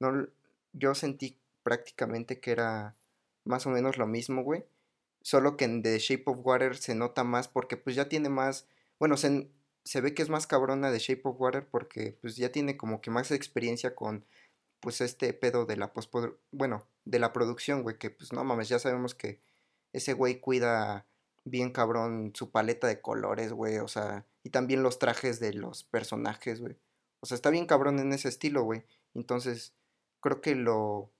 No, 0.00 0.26
yo 0.72 0.94
sentí 0.94 1.38
prácticamente 1.62 2.40
que 2.40 2.50
era 2.52 2.96
más 3.44 3.66
o 3.66 3.70
menos 3.70 3.98
lo 3.98 4.06
mismo, 4.06 4.42
güey. 4.42 4.64
Solo 5.22 5.56
que 5.56 5.64
en 5.66 5.82
The 5.82 5.98
Shape 5.98 6.24
of 6.26 6.38
Water 6.44 6.76
se 6.76 6.94
nota 6.94 7.24
más 7.24 7.46
porque 7.48 7.76
pues 7.76 7.94
ya 7.96 8.08
tiene 8.08 8.28
más, 8.28 8.66
bueno, 8.98 9.16
se, 9.16 9.48
se 9.84 10.00
ve 10.00 10.14
que 10.14 10.22
es 10.22 10.28
más 10.28 10.46
cabrona 10.46 10.92
The 10.92 10.98
Shape 10.98 11.22
of 11.24 11.40
Water 11.40 11.66
porque 11.68 12.16
pues 12.20 12.36
ya 12.36 12.52
tiene 12.52 12.76
como 12.76 13.00
que 13.00 13.10
más 13.10 13.30
experiencia 13.30 13.94
con 13.94 14.24
pues 14.80 15.00
este 15.00 15.32
pedo 15.32 15.64
de 15.66 15.76
la 15.76 15.92
postprodu- 15.92 16.36
bueno, 16.50 16.86
de 17.04 17.18
la 17.18 17.32
producción, 17.32 17.82
güey, 17.82 17.98
que 17.98 18.10
pues 18.10 18.32
no 18.32 18.44
mames, 18.44 18.68
ya 18.68 18.78
sabemos 18.78 19.14
que 19.14 19.40
ese 19.92 20.12
güey 20.12 20.40
cuida 20.40 21.06
bien 21.44 21.70
cabrón 21.72 22.32
su 22.34 22.50
paleta 22.50 22.86
de 22.86 23.00
colores, 23.00 23.52
güey, 23.52 23.78
o 23.78 23.88
sea, 23.88 24.26
y 24.42 24.50
también 24.50 24.82
los 24.82 24.98
trajes 24.98 25.40
de 25.40 25.52
los 25.54 25.84
personajes, 25.84 26.60
güey. 26.60 26.76
O 27.20 27.26
sea, 27.26 27.34
está 27.36 27.50
bien 27.50 27.66
cabrón 27.66 27.98
en 28.00 28.12
ese 28.12 28.28
estilo, 28.28 28.62
güey. 28.64 28.84
Entonces, 29.14 29.74
creo 30.20 30.40
que 30.40 30.54
lo 30.54 31.10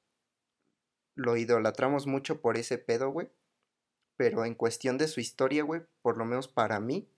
lo 1.15 1.37
idolatramos 1.37 2.07
mucho 2.07 2.41
por 2.41 2.57
ese 2.57 2.79
pedo, 2.79 3.11
güey. 3.11 3.29
Pero 4.17 4.45
en 4.45 4.55
cuestión 4.55 4.99
de 4.99 5.09
su 5.09 5.21
historia, 5.21 5.63
güey, 5.63 5.83
por 6.03 6.17
lo 6.17 6.25
menos 6.25 6.49
para 6.49 6.81
mí, 6.81 7.09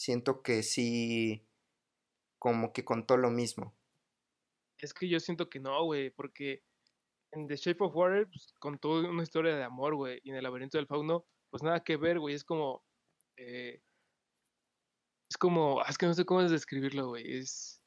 siento 0.00 0.42
que 0.42 0.62
sí 0.62 1.46
como 2.38 2.72
que 2.72 2.86
contó 2.86 3.18
lo 3.18 3.30
mismo. 3.30 3.76
Es 4.78 4.94
que 4.94 5.06
yo 5.10 5.20
siento 5.20 5.50
que 5.50 5.60
no, 5.60 5.84
güey, 5.84 6.08
porque 6.08 6.62
en 7.32 7.46
The 7.46 7.56
Shape 7.56 7.84
of 7.84 7.94
Water 7.94 8.26
pues, 8.26 8.54
contó 8.58 9.00
una 9.00 9.22
historia 9.22 9.54
de 9.54 9.62
amor, 9.62 9.94
güey, 9.94 10.18
y 10.24 10.30
en 10.30 10.36
El 10.36 10.44
laberinto 10.44 10.78
del 10.78 10.86
fauno, 10.86 11.26
pues 11.50 11.62
nada 11.62 11.84
que 11.84 11.98
ver, 11.98 12.18
güey, 12.18 12.34
es 12.34 12.44
como... 12.44 12.82
eh, 13.36 13.82
es 15.30 15.36
como... 15.36 15.82
ah, 15.82 15.86
Es 15.90 15.98
que 15.98 16.06
no 16.06 16.14
sé 16.14 16.24
cómo 16.24 16.40
es 16.40 16.50
describirlo, 16.50 17.08
güey, 17.08 17.36
es... 17.36 17.82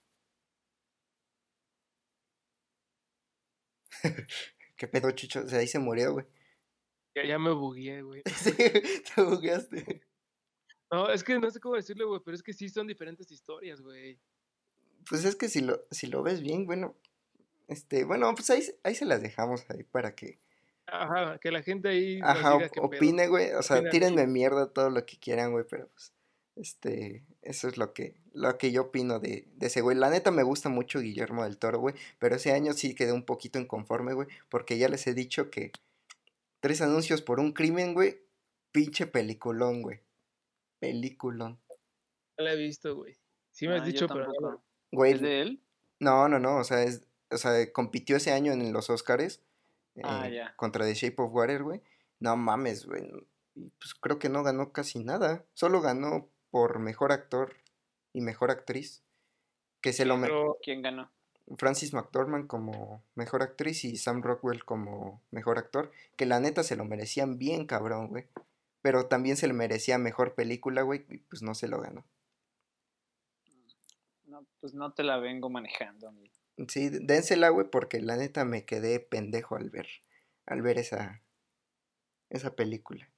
¿Qué 4.77 4.87
pedo, 4.87 5.09
Chucho? 5.11 5.39
O 5.45 5.47
sea, 5.47 5.59
ahí 5.59 5.67
se 5.67 5.79
murió, 5.79 6.13
güey. 6.13 6.27
Ya, 7.15 7.25
ya 7.25 7.39
me 7.39 7.53
bugueé, 7.53 8.03
güey. 8.03 8.21
Sí, 8.35 8.51
te 8.55 9.21
bugueaste. 9.23 10.12
No, 10.93 11.09
es 11.09 11.23
que 11.23 11.39
no 11.39 11.49
sé 11.49 11.59
cómo 11.59 11.75
decirlo, 11.75 12.07
güey, 12.07 12.21
pero 12.23 12.35
es 12.35 12.43
que 12.43 12.53
sí 12.53 12.69
son 12.69 12.85
diferentes 12.87 13.31
historias, 13.31 13.81
güey. 13.81 14.19
Pues 15.09 15.25
es 15.25 15.35
que 15.35 15.49
si 15.49 15.61
lo, 15.61 15.81
si 15.91 16.07
lo 16.07 16.21
ves 16.23 16.41
bien, 16.41 16.65
bueno, 16.65 16.95
este, 17.67 18.05
bueno, 18.05 18.33
pues 18.35 18.49
ahí, 18.51 18.61
ahí 18.83 18.93
se 18.95 19.05
las 19.05 19.21
dejamos 19.21 19.65
ahí 19.69 19.83
para 19.83 20.13
que, 20.15 20.37
Ajá, 20.85 21.39
que 21.39 21.49
la 21.51 21.63
gente 21.63 21.89
ahí 21.89 22.19
ajá, 22.21 22.53
diga 22.57 22.69
op- 22.81 22.85
opine, 22.85 23.27
güey, 23.27 23.51
o 23.53 23.63
sea, 23.63 23.77
Opina 23.77 23.89
tírenme 23.91 24.27
mierda 24.27 24.71
todo 24.71 24.89
lo 24.89 25.05
que 25.05 25.17
quieran, 25.17 25.51
güey, 25.51 25.65
pero 25.69 25.87
pues, 25.87 26.13
este, 26.55 27.23
eso 27.41 27.67
es 27.67 27.77
lo 27.77 27.93
que, 27.93 28.15
lo 28.33 28.57
que 28.57 28.71
yo 28.71 28.83
opino 28.83 29.19
de, 29.19 29.47
de 29.55 29.67
ese 29.67 29.81
güey. 29.81 29.97
La 29.97 30.09
neta 30.11 30.29
me 30.29 30.43
gusta 30.43 30.69
mucho 30.69 30.99
Guillermo 30.99 31.43
del 31.43 31.57
Toro, 31.57 31.79
güey, 31.79 31.95
pero 32.19 32.35
ese 32.35 32.51
año 32.51 32.73
sí 32.73 32.93
quedé 32.93 33.11
un 33.11 33.25
poquito 33.25 33.57
inconforme, 33.59 34.13
güey, 34.13 34.27
porque 34.49 34.77
ya 34.77 34.87
les 34.89 35.07
he 35.07 35.13
dicho 35.13 35.49
que 35.49 35.71
tres 36.59 36.81
anuncios 36.81 37.21
por 37.21 37.39
un 37.39 37.51
crimen, 37.53 37.93
güey, 37.93 38.21
pinche 38.71 39.07
peliculón, 39.07 39.81
güey, 39.81 39.99
peliculón. 40.83 41.59
No 42.37 42.43
la 42.43 42.53
he 42.53 42.57
visto, 42.57 42.95
güey. 42.95 43.15
Sí 43.51 43.67
me 43.67 43.75
has 43.75 43.83
Ah, 43.83 43.85
dicho, 43.85 44.07
pero 44.07 44.31
no. 44.41 44.63
Güey, 44.91 45.13
¿Es 45.13 45.21
de 45.21 45.41
él? 45.41 45.63
No, 45.99 46.27
no, 46.27 46.39
no, 46.39 46.57
o 46.57 46.63
sea, 46.63 46.83
es, 46.83 47.07
o 47.31 47.37
sea, 47.37 47.71
compitió 47.71 48.17
ese 48.17 48.31
año 48.33 48.51
en 48.51 48.73
los 48.73 48.89
Oscars 48.89 49.41
Ah, 50.03 50.27
eh, 50.27 50.33
ya. 50.35 50.55
contra 50.57 50.85
The 50.85 50.93
Shape 50.93 51.21
of 51.21 51.33
Water, 51.33 51.63
güey. 51.63 51.81
No 52.19 52.35
mames, 52.35 52.85
güey. 52.85 53.11
y, 53.55 53.69
Pues 53.79 53.93
creo 53.95 54.19
que 54.19 54.27
no 54.29 54.43
ganó 54.43 54.71
casi 54.73 54.99
nada. 54.99 55.45
Solo 55.53 55.81
ganó 55.81 56.27
por 56.51 56.79
mejor 56.79 57.11
actor 57.11 57.55
y 58.11 58.21
mejor 58.21 58.51
actriz. 58.51 59.03
Que 59.81 59.93
se 59.93 60.05
lo 60.05 60.19
pero 60.19 60.57
¿Quién 60.63 60.81
ganó? 60.81 61.11
Francis 61.57 61.93
McDormand 61.93 62.47
como 62.47 63.03
mejor 63.15 63.43
actriz 63.43 63.83
y 63.83 63.97
Sam 63.97 64.21
Rockwell 64.23 64.63
como 64.65 65.21
mejor 65.31 65.57
actor. 65.59 65.91
Que 66.15 66.25
la 66.25 66.39
neta 66.39 66.63
se 66.63 66.75
lo 66.75 66.85
merecían 66.85 67.37
bien, 67.37 67.67
cabrón, 67.67 68.07
güey. 68.07 68.25
Pero 68.83 69.07
también 69.07 69.37
se 69.37 69.47
le 69.47 69.53
merecía 69.53 69.97
mejor 69.97 70.35
película, 70.35 70.81
güey. 70.81 71.05
Y 71.09 71.17
pues 71.19 71.41
no 71.41 71.55
se 71.55 71.69
lo 71.69 71.81
ganó. 71.81 72.05
No, 74.25 74.45
pues 74.59 74.73
no 74.73 74.93
te 74.93 75.03
la 75.03 75.17
vengo 75.17 75.49
manejando, 75.49 76.09
amigo. 76.09 76.33
Sí, 76.67 76.89
dénsela, 76.89 77.47
güey, 77.47 77.69
porque 77.69 78.01
la 78.01 78.17
neta 78.17 78.43
me 78.43 78.65
quedé 78.65 78.99
pendejo 78.99 79.55
al 79.55 79.69
ver, 79.69 79.87
al 80.45 80.61
ver 80.61 80.77
esa, 80.77 81.23
esa 82.29 82.55
película. 82.55 83.09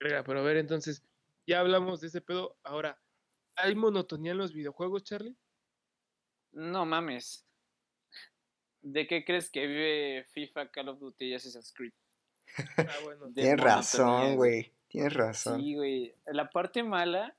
Pero 0.00 0.40
a 0.40 0.42
ver, 0.42 0.56
entonces, 0.56 1.04
ya 1.46 1.60
hablamos 1.60 2.00
de 2.00 2.08
ese 2.08 2.20
pedo. 2.20 2.56
Ahora, 2.64 3.00
¿hay 3.54 3.76
monotonía 3.76 4.32
en 4.32 4.38
los 4.38 4.52
videojuegos, 4.52 5.04
Charlie? 5.04 5.36
No 6.50 6.84
mames. 6.84 7.46
¿De 8.80 9.06
qué 9.06 9.24
crees 9.24 9.48
que 9.50 9.68
vive 9.68 10.24
FIFA, 10.32 10.72
Call 10.72 10.88
of 10.88 10.98
Duty 10.98 11.26
y 11.26 11.34
Assassin's 11.34 11.72
Creed? 11.72 11.92
Ah, 12.76 12.96
bueno. 13.04 13.30
Tienes 13.34 13.60
razón, 13.60 14.36
güey. 14.36 14.72
Tienes 14.88 15.14
razón. 15.14 15.60
Sí, 15.60 15.74
güey. 15.74 16.14
La 16.26 16.50
parte 16.50 16.82
mala, 16.82 17.34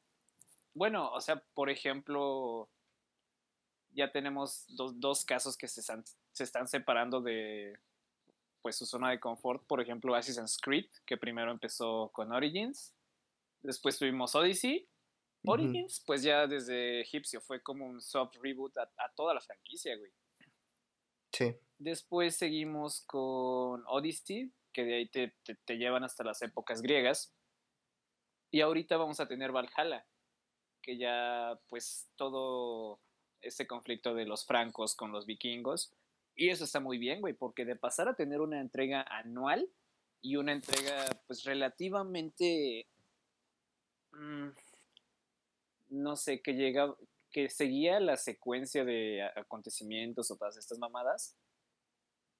bueno, 0.74 1.11
o 1.11 1.22
sea, 1.22 1.43
por 1.53 1.70
ejemplo, 1.70 2.70
ya 3.91 4.11
tenemos 4.11 4.66
dos, 4.70 4.99
dos 4.99 5.24
casos 5.24 5.55
que 5.55 5.68
se 5.68 5.82
están, 5.82 6.03
se 6.32 6.43
están 6.43 6.68
separando 6.68 7.22
de 7.22 7.78
pues 8.61 8.78
su 8.78 8.86
zona 8.86 9.11
de 9.11 9.20
confort. 9.20 9.64
Por 9.68 9.82
ejemplo, 9.82 10.16
Assassin's 10.16 10.57
Creed, 10.57 10.86
que 11.05 11.18
primero 11.18 11.51
empezó 11.51 12.09
con 12.14 12.32
Origins. 12.32 12.93
Después 13.61 13.99
tuvimos 13.99 14.34
Odyssey. 14.36 14.88
Origins, 15.45 16.01
pues 16.05 16.24
ya 16.24 16.47
desde 16.47 17.01
egipcio 17.01 17.41
fue 17.41 17.61
como 17.61 17.86
un 17.86 18.01
soft 18.01 18.38
reboot 18.41 18.78
a, 18.78 18.84
a 18.84 19.11
toda 19.14 19.34
la 19.34 19.41
franquicia, 19.41 19.97
güey. 19.97 20.11
Sí. 21.34 21.53
Después 21.78 22.38
seguimos 22.38 23.01
con 23.01 23.84
Odyssey, 23.88 24.53
que 24.74 24.84
de 24.84 24.95
ahí 24.95 25.07
te, 25.07 25.34
te- 25.65 25.78
llevan 25.78 26.03
hasta 26.03 26.24
las 26.24 26.41
épocas 26.41 26.82
griegas. 26.82 27.34
Y 28.51 28.61
ahorita 28.61 28.97
vamos 28.97 29.19
a 29.19 29.28
tener 29.28 29.51
Valhalla, 29.51 30.05
que 30.82 30.97
ya 30.97 31.59
pues 31.69 32.09
todo 32.15 32.99
ese 33.41 33.67
conflicto 33.67 34.13
de 34.13 34.26
los 34.26 34.45
francos 34.45 34.95
con 34.95 35.11
los 35.11 35.26
vikingos. 35.26 35.93
Y 36.36 36.49
eso 36.49 36.63
está 36.63 36.80
muy 36.80 36.97
bien, 36.97 37.21
güey, 37.21 37.34
porque 37.34 37.65
de 37.65 37.76
pasar 37.76 38.07
a 38.07 38.15
tener 38.15 38.41
una 38.41 38.59
entrega 38.59 39.03
anual 39.03 39.69
y 40.21 40.36
una 40.36 40.51
entrega 40.53 41.05
pues 41.28 41.43
relativamente... 41.43 42.88
mm, 44.11 44.49
no 45.89 46.15
sé, 46.15 46.41
que 46.41 46.53
llega, 46.53 46.95
que 47.30 47.49
seguía 47.49 47.99
la 47.99 48.17
secuencia 48.17 48.84
de 48.84 49.24
acontecimientos 49.36 50.32
o 50.32 50.38
todas 50.38 50.57
estas 50.57 50.80
mamadas, 50.80 51.36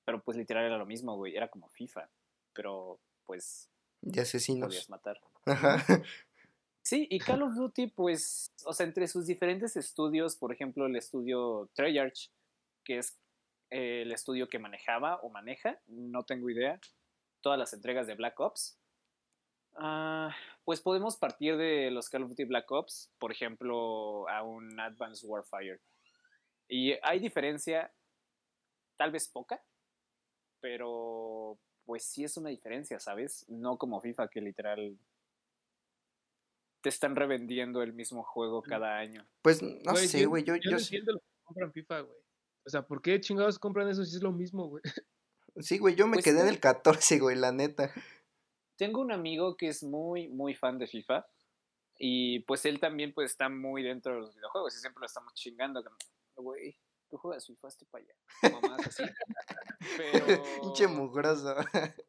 pero 0.06 0.24
pues 0.24 0.38
literal 0.38 0.66
era 0.66 0.78
lo 0.78 0.86
mismo, 0.86 1.16
güey, 1.16 1.36
era 1.36 1.50
como 1.50 1.70
FIFA, 1.70 2.10
pero 2.54 3.00
pues 3.26 3.70
De 4.02 4.12
podías 4.12 4.30
asesinos. 4.30 4.90
matar. 4.90 5.20
Ajá. 5.46 5.78
Sí, 6.86 7.08
y 7.10 7.20
Call 7.20 7.42
of 7.44 7.56
Duty, 7.56 7.88
pues, 7.88 8.54
o 8.66 8.74
sea, 8.74 8.86
entre 8.86 9.08
sus 9.08 9.26
diferentes 9.26 9.78
estudios, 9.78 10.36
por 10.36 10.52
ejemplo, 10.52 10.86
el 10.86 10.98
estudio 10.98 11.70
Treyarch, 11.76 12.30
que 12.84 12.98
es 12.98 13.18
eh, 13.70 14.02
el 14.02 14.12
estudio 14.12 14.50
que 14.50 14.60
manejaba 14.60 15.16
o 15.22 15.30
maneja, 15.30 15.80
no 15.88 16.24
tengo 16.24 16.50
idea, 16.50 16.82
todas 17.40 17.58
las 17.58 17.72
entregas 17.72 18.06
de 18.06 18.16
Black 18.16 18.38
Ops, 18.38 18.78
ah, 19.76 20.36
pues 20.66 20.82
podemos 20.82 21.16
partir 21.16 21.56
de 21.56 21.90
los 21.90 22.10
Call 22.10 22.24
of 22.24 22.30
Duty 22.32 22.44
Black 22.44 22.70
Ops, 22.70 23.10
por 23.18 23.32
ejemplo, 23.32 24.28
a 24.28 24.44
un 24.44 24.78
Advanced 24.78 25.26
Warfare. 25.26 25.80
Y 26.68 26.96
hay 27.02 27.20
diferencia, 27.20 27.94
tal 28.98 29.12
vez 29.12 29.30
poca, 29.30 29.64
pero 30.60 31.58
pues 31.86 32.04
sí 32.04 32.24
es 32.24 32.38
una 32.38 32.50
diferencia, 32.50 33.00
¿sabes? 33.00 33.46
No 33.50 33.78
como 33.78 34.02
FIFA, 34.02 34.28
que 34.30 34.42
literal 34.42 34.98
te 36.82 36.90
están 36.90 37.16
revendiendo 37.16 37.82
el 37.82 37.94
mismo 37.94 38.24
juego 38.24 38.62
cada 38.62 38.98
año. 38.98 39.26
Pues 39.42 39.62
no 39.62 39.96
sé, 39.96 40.26
güey. 40.26 40.44
Yo, 40.44 40.56
yo 40.58 40.72
entiendo 40.78 41.14
los 41.14 41.22
que 41.22 41.44
compran 41.44 41.72
FIFA, 41.72 42.00
güey. 42.02 42.18
O 42.66 42.70
sea, 42.70 42.86
¿por 42.86 43.02
qué 43.02 43.20
chingados 43.20 43.60
compran 43.60 43.90
eso 43.90 44.04
si 44.04 44.16
es 44.18 44.22
lo 44.22 44.32
mismo, 44.32 44.68
güey? 44.68 44.84
sí, 45.58 45.78
güey. 45.78 45.96
Yo 45.96 46.08
me 46.08 46.18
Pues 46.18 46.26
quedé 46.26 46.40
en 46.42 46.48
sí. 46.48 46.54
el 46.54 46.60
14, 46.60 47.20
güey, 47.20 47.38
la 47.38 47.52
neta. 47.52 47.92
Tengo 48.78 49.02
un 49.02 49.12
amigo 49.12 49.56
que 49.56 49.68
es 49.70 49.84
muy, 49.84 50.28
muy 50.28 50.56
fan 50.56 50.78
de 50.78 50.88
FIFA 50.88 51.26
y 51.98 52.40
pues 52.42 52.66
él 52.66 52.80
también 52.80 53.14
pues 53.14 53.32
está 53.32 53.48
muy 53.48 53.84
dentro 53.84 54.14
de 54.16 54.20
los 54.22 54.36
videojuegos 54.36 54.76
y 54.76 54.80
siempre 54.80 55.02
lo 55.02 55.06
estamos 55.06 55.34
chingando. 55.36 55.84
Güey, 56.36 56.76
tú 57.14 57.20
juegas 57.20 57.46
FIFA, 57.46 57.68
este 57.68 57.86
para 57.86 58.04
allá. 58.04 58.16
Mamás 58.60 58.88
así. 58.88 59.04
Pero 59.98 60.44
Pinche 60.62 60.88
mugroso. 60.88 61.56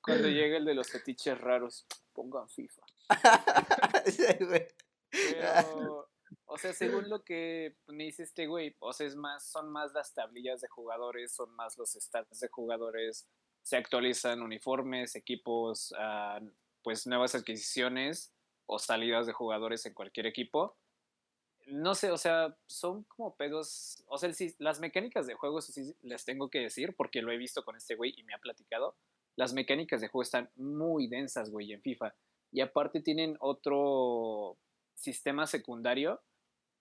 cuando 0.00 0.28
llega 0.28 0.58
el 0.58 0.64
de 0.64 0.74
los 0.74 0.88
fetiches 0.88 1.40
raros, 1.40 1.88
pongan 2.12 2.48
FIFA. 2.48 2.82
Pero, 5.10 6.08
o 6.44 6.56
sea, 6.56 6.72
según 6.72 7.08
lo 7.08 7.24
que 7.24 7.78
me 7.88 8.04
dice 8.04 8.22
este 8.22 8.46
güey, 8.46 8.76
o 8.78 8.92
sea, 8.92 9.08
es 9.08 9.16
más, 9.16 9.50
son 9.50 9.72
más 9.72 9.92
las 9.92 10.14
tablillas 10.14 10.60
de 10.60 10.68
jugadores, 10.68 11.34
son 11.34 11.52
más 11.56 11.76
los 11.76 11.90
stats 11.90 12.38
de 12.38 12.48
jugadores, 12.48 13.28
se 13.62 13.76
actualizan 13.76 14.40
uniformes, 14.40 15.16
equipos, 15.16 15.92
ah, 15.98 16.38
pues 16.84 17.08
nuevas 17.08 17.34
adquisiciones 17.34 18.32
o 18.66 18.78
salidas 18.78 19.26
de 19.26 19.32
jugadores 19.32 19.84
en 19.86 19.94
cualquier 19.94 20.26
equipo. 20.26 20.78
No 21.70 21.94
sé, 21.94 22.10
o 22.10 22.18
sea, 22.18 22.56
son 22.66 23.04
como 23.04 23.36
pedos, 23.36 24.02
o 24.06 24.18
sea, 24.18 24.32
sí, 24.32 24.54
las 24.58 24.80
mecánicas 24.80 25.26
de 25.26 25.34
juego, 25.34 25.58
eso 25.58 25.72
sí 25.72 25.94
les 26.02 26.24
tengo 26.24 26.50
que 26.50 26.60
decir, 26.60 26.94
porque 26.96 27.22
lo 27.22 27.32
he 27.32 27.36
visto 27.36 27.64
con 27.64 27.76
este 27.76 27.94
güey 27.94 28.12
y 28.16 28.24
me 28.24 28.34
ha 28.34 28.38
platicado, 28.38 28.96
las 29.36 29.52
mecánicas 29.52 30.00
de 30.00 30.08
juego 30.08 30.22
están 30.22 30.50
muy 30.56 31.08
densas, 31.08 31.50
güey, 31.50 31.72
en 31.72 31.80
FIFA. 31.80 32.14
Y 32.52 32.60
aparte 32.60 33.00
tienen 33.00 33.36
otro 33.40 34.58
sistema 34.94 35.46
secundario 35.46 36.20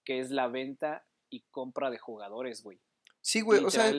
que 0.03 0.19
es 0.19 0.31
la 0.31 0.47
venta 0.47 1.05
y 1.29 1.41
compra 1.51 1.91
de 1.91 1.99
jugadores, 1.99 2.63
güey. 2.63 2.81
Sí, 3.21 3.41
güey. 3.41 3.63
O 3.63 3.69
sea, 3.69 3.93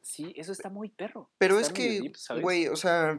sí, 0.00 0.32
eso 0.36 0.52
está 0.52 0.70
muy 0.70 0.88
perro. 0.88 1.30
pero 1.38 1.58
está 1.58 1.72
es 1.72 1.76
que, 1.76 2.12
güey, 2.40 2.68
o 2.68 2.76
sea, 2.76 3.18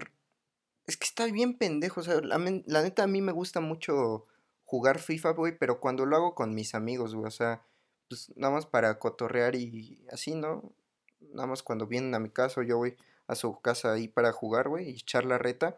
es 0.87 0.97
que 0.97 1.05
está 1.05 1.25
bien 1.25 1.57
pendejo. 1.57 1.99
O 1.99 2.03
sea, 2.03 2.19
la, 2.21 2.37
la 2.65 2.81
neta 2.81 3.03
a 3.03 3.07
mí 3.07 3.21
me 3.21 3.31
gusta 3.31 3.59
mucho 3.59 4.25
jugar 4.71 4.99
FIFA, 4.99 5.31
güey, 5.31 5.57
pero 5.57 5.81
cuando 5.81 6.05
lo 6.05 6.15
hago 6.15 6.33
con 6.33 6.55
mis 6.55 6.75
amigos, 6.75 7.13
güey, 7.13 7.27
o 7.27 7.31
sea, 7.31 7.61
pues 8.07 8.31
nada 8.37 8.53
más 8.53 8.65
para 8.65 8.99
cotorrear 8.99 9.53
y 9.53 10.01
así, 10.09 10.33
¿no? 10.33 10.71
Nada 11.19 11.45
más 11.45 11.61
cuando 11.61 11.87
vienen 11.87 12.15
a 12.15 12.19
mi 12.19 12.29
casa 12.29 12.63
yo 12.63 12.77
voy 12.77 12.95
a 13.27 13.35
su 13.35 13.59
casa 13.59 13.91
ahí 13.91 14.07
para 14.07 14.31
jugar, 14.31 14.69
güey, 14.69 14.91
y 14.91 14.93
echar 14.93 15.25
la 15.25 15.37
reta. 15.37 15.77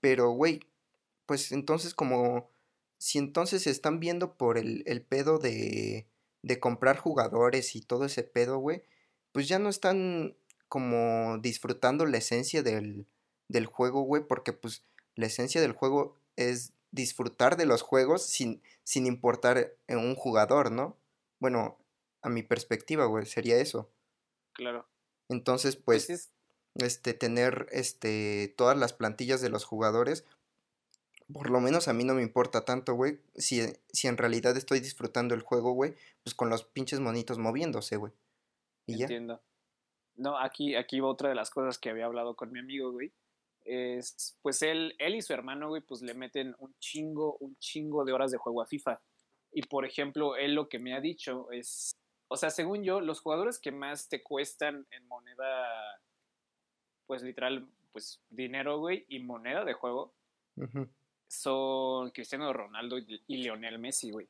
Pero, 0.00 0.30
güey, 0.30 0.60
pues 1.26 1.50
entonces 1.50 1.92
como, 1.92 2.48
si 2.98 3.18
entonces 3.18 3.64
se 3.64 3.70
están 3.70 3.98
viendo 3.98 4.34
por 4.34 4.58
el, 4.58 4.84
el 4.86 5.02
pedo 5.02 5.40
de, 5.40 6.06
de 6.42 6.60
comprar 6.60 6.98
jugadores 6.98 7.74
y 7.74 7.80
todo 7.80 8.04
ese 8.04 8.22
pedo, 8.22 8.58
güey, 8.58 8.84
pues 9.32 9.48
ya 9.48 9.58
no 9.58 9.70
están 9.70 10.36
como 10.68 11.38
disfrutando 11.38 12.06
la 12.06 12.18
esencia 12.18 12.62
del, 12.62 13.08
del 13.48 13.66
juego, 13.66 14.02
güey, 14.02 14.22
porque 14.22 14.52
pues 14.52 14.84
la 15.16 15.26
esencia 15.26 15.60
del 15.60 15.72
juego 15.72 16.16
es 16.36 16.74
disfrutar 16.92 17.56
de 17.56 17.66
los 17.66 17.82
juegos 17.82 18.26
sin, 18.26 18.62
sin 18.84 19.06
importar 19.06 19.72
en 19.86 19.98
un 19.98 20.14
jugador, 20.14 20.72
¿no? 20.72 20.96
Bueno, 21.38 21.78
a 22.22 22.28
mi 22.28 22.42
perspectiva, 22.42 23.06
güey, 23.06 23.26
sería 23.26 23.56
eso. 23.56 23.90
Claro. 24.52 24.86
Entonces, 25.28 25.76
Pues, 25.76 26.06
pues, 26.06 26.10
es, 26.10 26.32
este, 26.74 27.14
tener 27.14 27.66
este, 27.72 28.54
todas 28.56 28.76
las 28.76 28.92
plantillas 28.92 29.40
de 29.40 29.48
los 29.48 29.64
jugadores, 29.64 30.24
por 31.32 31.50
lo 31.50 31.60
menos 31.60 31.88
a 31.88 31.92
mí 31.92 32.04
no 32.04 32.14
me 32.14 32.22
importa 32.22 32.64
tanto, 32.64 32.94
güey, 32.94 33.20
si, 33.36 33.62
si 33.92 34.08
en 34.08 34.16
realidad 34.16 34.56
estoy 34.56 34.80
disfrutando 34.80 35.34
el 35.34 35.42
juego, 35.42 35.72
güey, 35.72 35.94
pues 36.24 36.34
con 36.34 36.50
los 36.50 36.64
pinches 36.64 37.00
monitos 37.00 37.38
moviéndose, 37.38 37.96
güey. 37.96 38.12
Y 38.86 38.98
ya. 38.98 39.04
entiendo. 39.04 39.40
No, 40.16 40.38
aquí, 40.38 40.74
aquí 40.74 41.00
va 41.00 41.08
otra 41.08 41.28
de 41.28 41.34
las 41.34 41.50
cosas 41.50 41.78
que 41.78 41.88
había 41.88 42.06
hablado 42.06 42.34
con 42.34 42.52
mi 42.52 42.58
amigo, 42.58 42.90
güey. 42.92 43.12
Es, 43.72 44.36
pues 44.42 44.62
él, 44.62 44.96
él 44.98 45.14
y 45.14 45.22
su 45.22 45.32
hermano, 45.32 45.68
güey, 45.68 45.80
pues 45.80 46.02
le 46.02 46.12
meten 46.12 46.56
un 46.58 46.74
chingo, 46.80 47.36
un 47.38 47.56
chingo 47.58 48.04
de 48.04 48.12
horas 48.12 48.32
de 48.32 48.38
juego 48.38 48.62
a 48.62 48.66
FIFA. 48.66 49.00
Y 49.52 49.62
por 49.62 49.84
ejemplo, 49.84 50.34
él 50.36 50.54
lo 50.54 50.68
que 50.68 50.80
me 50.80 50.92
ha 50.92 51.00
dicho 51.00 51.52
es, 51.52 51.92
o 52.26 52.36
sea, 52.36 52.50
según 52.50 52.82
yo, 52.82 53.00
los 53.00 53.20
jugadores 53.20 53.60
que 53.60 53.70
más 53.70 54.08
te 54.08 54.24
cuestan 54.24 54.88
en 54.90 55.06
moneda, 55.06 56.00
pues 57.06 57.22
literal, 57.22 57.68
pues 57.92 58.20
dinero, 58.28 58.78
güey, 58.78 59.04
y 59.08 59.20
moneda 59.20 59.64
de 59.64 59.74
juego, 59.74 60.14
son 61.28 62.10
Cristiano 62.10 62.52
Ronaldo 62.52 62.98
y 62.98 63.22
y 63.28 63.36
Lionel 63.36 63.78
Messi, 63.78 64.10
güey. 64.10 64.28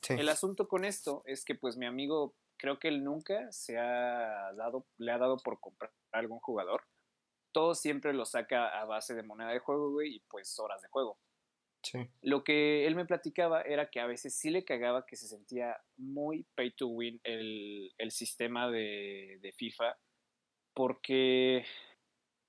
Sí. 0.00 0.14
El 0.14 0.28
asunto 0.28 0.68
con 0.68 0.84
esto 0.84 1.22
es 1.26 1.44
que 1.44 1.56
pues 1.56 1.76
mi 1.76 1.86
amigo 1.86 2.34
creo 2.56 2.78
que 2.78 2.88
él 2.88 3.02
nunca 3.02 3.50
se 3.50 3.78
ha 3.78 4.52
dado, 4.54 4.86
le 4.98 5.10
ha 5.10 5.18
dado 5.18 5.38
por 5.38 5.58
comprar 5.58 5.90
a 6.12 6.18
algún 6.18 6.38
jugador. 6.38 6.84
Todo 7.52 7.74
siempre 7.74 8.12
lo 8.12 8.24
saca 8.24 8.68
a 8.80 8.84
base 8.84 9.14
de 9.14 9.22
moneda 9.22 9.50
de 9.50 9.58
juego, 9.58 9.90
güey, 9.90 10.16
y 10.16 10.20
pues 10.20 10.58
horas 10.58 10.82
de 10.82 10.88
juego. 10.88 11.18
Sí. 11.82 11.98
Lo 12.20 12.44
que 12.44 12.86
él 12.86 12.94
me 12.94 13.06
platicaba 13.06 13.62
era 13.62 13.90
que 13.90 14.00
a 14.00 14.06
veces 14.06 14.34
sí 14.34 14.50
le 14.50 14.64
cagaba 14.64 15.06
que 15.06 15.16
se 15.16 15.26
sentía 15.26 15.78
muy 15.96 16.44
pay 16.54 16.72
to 16.72 16.88
win 16.88 17.20
el, 17.24 17.94
el 17.96 18.10
sistema 18.10 18.70
de, 18.70 19.38
de 19.40 19.52
FIFA, 19.52 19.98
porque, 20.74 21.64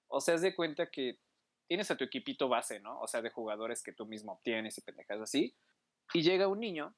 o 0.08 0.20
sea, 0.20 0.36
haz 0.36 0.42
de 0.42 0.56
cuenta 0.56 0.92
que 0.92 1.20
tienes 1.68 1.90
a 1.90 1.96
tu 1.96 2.04
equipito 2.04 2.50
base, 2.50 2.82
¿no? 2.82 3.00
O 3.00 3.08
sea, 3.08 3.22
de 3.22 3.30
jugadores 3.30 3.82
que 3.82 3.94
tú 3.94 4.06
mismo 4.06 4.34
obtienes 4.34 4.78
y 4.78 4.82
pendejas 4.82 5.22
así, 5.22 5.56
y 6.14 6.22
llega 6.22 6.50
un 6.50 6.60
niño 6.60 6.94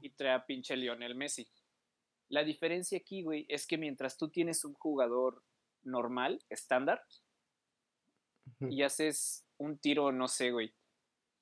y 0.00 0.10
trae 0.10 0.32
a 0.32 0.46
pinche 0.46 0.76
Lionel 0.76 1.14
Messi. 1.14 1.48
La 2.28 2.42
diferencia 2.42 2.98
aquí, 2.98 3.22
güey, 3.22 3.46
es 3.48 3.66
que 3.66 3.78
mientras 3.78 4.18
tú 4.18 4.28
tienes 4.28 4.64
un 4.64 4.74
jugador 4.74 5.44
normal, 5.86 6.44
estándar, 6.50 7.02
y 8.60 8.82
haces 8.82 9.44
un 9.58 9.78
tiro, 9.78 10.12
no 10.12 10.28
sé, 10.28 10.50
güey, 10.50 10.74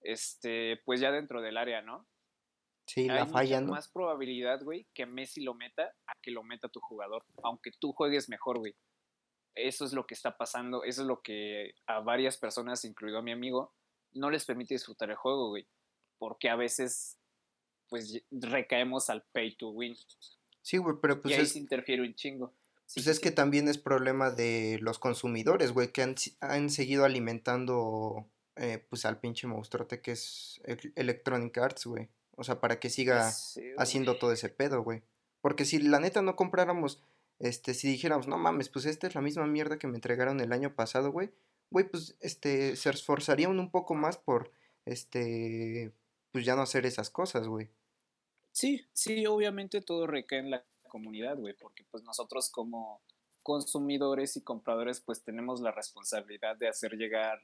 este, 0.00 0.80
pues 0.84 1.00
ya 1.00 1.10
dentro 1.12 1.40
del 1.42 1.56
área, 1.56 1.82
¿no? 1.82 2.06
Sí, 2.86 3.02
Hay 3.02 3.20
la 3.20 3.26
falla, 3.26 3.56
mucha 3.60 3.66
¿no? 3.66 3.72
más 3.72 3.88
probabilidad, 3.88 4.62
güey, 4.62 4.86
que 4.94 5.06
Messi 5.06 5.42
lo 5.42 5.54
meta 5.54 5.94
a 6.06 6.14
que 6.20 6.30
lo 6.30 6.42
meta 6.42 6.68
tu 6.68 6.80
jugador, 6.80 7.24
aunque 7.42 7.70
tú 7.78 7.92
juegues 7.92 8.28
mejor, 8.28 8.58
güey. 8.58 8.74
Eso 9.54 9.84
es 9.84 9.92
lo 9.92 10.06
que 10.06 10.14
está 10.14 10.36
pasando, 10.36 10.82
eso 10.84 11.02
es 11.02 11.06
lo 11.08 11.22
que 11.22 11.74
a 11.86 12.00
varias 12.00 12.36
personas, 12.36 12.84
incluido 12.84 13.18
a 13.18 13.22
mi 13.22 13.32
amigo, 13.32 13.72
no 14.12 14.30
les 14.30 14.44
permite 14.44 14.74
disfrutar 14.74 15.10
el 15.10 15.16
juego, 15.16 15.48
güey. 15.48 15.66
Porque 16.18 16.48
a 16.50 16.56
veces, 16.56 17.18
pues, 17.88 18.14
y- 18.16 18.24
recaemos 18.30 19.08
al 19.10 19.22
pay 19.32 19.56
to 19.56 19.68
win. 19.70 19.96
Sí, 20.62 20.78
güey, 20.78 20.96
pero 21.00 21.14
y 21.14 21.16
pues 21.18 21.34
ahí 21.36 21.42
es, 21.42 21.52
se 21.52 21.58
interfiere 21.58 22.02
un 22.02 22.14
chingo. 22.14 22.52
Pues 22.92 23.06
es 23.06 23.18
que 23.20 23.30
también 23.30 23.66
es 23.68 23.78
problema 23.78 24.30
de 24.30 24.78
los 24.80 24.98
consumidores, 24.98 25.72
güey, 25.72 25.90
que 25.92 26.02
han, 26.02 26.14
han 26.40 26.70
seguido 26.70 27.04
alimentando 27.04 28.26
eh, 28.56 28.84
pues 28.88 29.04
al 29.04 29.18
pinche 29.18 29.46
monstruote 29.46 30.00
que 30.00 30.12
es 30.12 30.60
el- 30.64 30.92
Electronic 30.94 31.56
Arts, 31.58 31.86
güey. 31.86 32.08
O 32.36 32.44
sea, 32.44 32.60
para 32.60 32.78
que 32.78 32.90
siga 32.90 33.30
Sí, 33.30 33.62
haciendo 33.78 34.16
todo 34.18 34.32
ese 34.32 34.48
pedo, 34.48 34.82
güey. 34.82 35.02
Porque 35.40 35.64
si 35.64 35.78
la 35.78 35.98
neta 36.00 36.22
no 36.22 36.36
compráramos, 36.36 37.00
este, 37.38 37.74
si 37.74 37.88
dijéramos, 37.88 38.28
no 38.28 38.38
mames, 38.38 38.68
pues 38.68 38.84
esta 38.86 39.06
es 39.06 39.14
la 39.14 39.20
misma 39.22 39.46
mierda 39.46 39.78
que 39.78 39.86
me 39.86 39.96
entregaron 39.96 40.40
el 40.40 40.52
año 40.52 40.74
pasado, 40.74 41.10
güey, 41.10 41.30
güey, 41.70 41.88
pues, 41.88 42.16
este, 42.20 42.76
se 42.76 42.90
esforzarían 42.90 43.58
un 43.58 43.70
poco 43.70 43.94
más 43.94 44.18
por, 44.18 44.52
este, 44.84 45.92
pues 46.32 46.44
ya 46.44 46.54
no 46.56 46.62
hacer 46.62 46.86
esas 46.86 47.10
cosas, 47.10 47.46
güey. 47.48 47.68
Sí, 48.52 48.86
sí, 48.92 49.26
obviamente 49.26 49.80
todo 49.80 50.06
recae 50.06 50.38
en 50.38 50.50
la 50.50 50.64
comunidad, 50.94 51.36
güey, 51.36 51.54
porque 51.54 51.82
pues 51.90 52.04
nosotros 52.04 52.50
como 52.52 53.02
consumidores 53.42 54.36
y 54.36 54.44
compradores 54.44 55.00
pues 55.00 55.24
tenemos 55.24 55.60
la 55.60 55.72
responsabilidad 55.72 56.56
de 56.56 56.68
hacer 56.68 56.92
llegar 56.92 57.42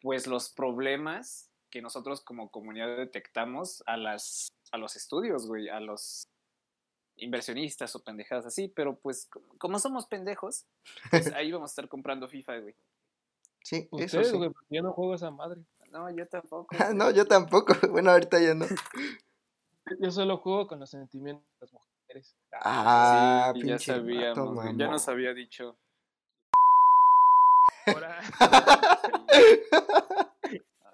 pues 0.00 0.28
los 0.28 0.48
problemas 0.48 1.50
que 1.70 1.82
nosotros 1.82 2.20
como 2.20 2.52
comunidad 2.52 2.96
detectamos 2.96 3.82
a 3.86 3.96
las 3.96 4.46
a 4.70 4.78
los 4.78 4.94
estudios, 4.94 5.48
güey, 5.48 5.68
a 5.68 5.80
los 5.80 6.28
inversionistas 7.16 7.96
o 7.96 8.04
pendejadas 8.04 8.46
así, 8.46 8.68
pero 8.68 8.96
pues 8.96 9.28
como, 9.58 9.80
somos 9.80 10.06
pendejos, 10.06 10.66
pues 11.10 11.32
ahí 11.32 11.50
vamos 11.50 11.70
a 11.70 11.72
estar 11.72 11.88
comprando 11.88 12.28
FIFA, 12.28 12.58
güey. 12.60 12.76
Sí, 13.64 13.88
eso 13.98 14.22
sí. 14.22 14.36
güey, 14.36 14.50
porque 14.50 14.76
yo 14.76 14.82
no 14.82 14.92
juego 14.92 15.14
esa 15.14 15.32
madre. 15.32 15.64
No, 15.90 16.10
yo 16.10 16.26
tampoco. 16.28 16.76
Ah, 16.78 16.92
no, 16.94 17.10
yo 17.10 17.26
tampoco. 17.26 17.74
Bueno, 17.90 18.12
ahorita 18.12 18.40
ya 18.40 18.54
no. 18.54 18.66
Yo 20.00 20.10
solo 20.10 20.38
juego 20.38 20.66
con 20.66 20.80
los 20.80 20.90
sentimientos 20.90 21.44
de 21.44 21.58
las 21.60 21.72
mujeres. 21.72 21.93
Ah, 22.52 23.50
Sí, 23.54 23.60
ya 23.60 23.66
pinche 23.66 23.92
sabíamos, 23.92 24.38
vato, 24.38 24.54
güey, 24.54 24.76
ya 24.76 24.88
nos 24.88 25.08
había 25.08 25.34
dicho. 25.34 25.78
Ahora, 27.86 28.20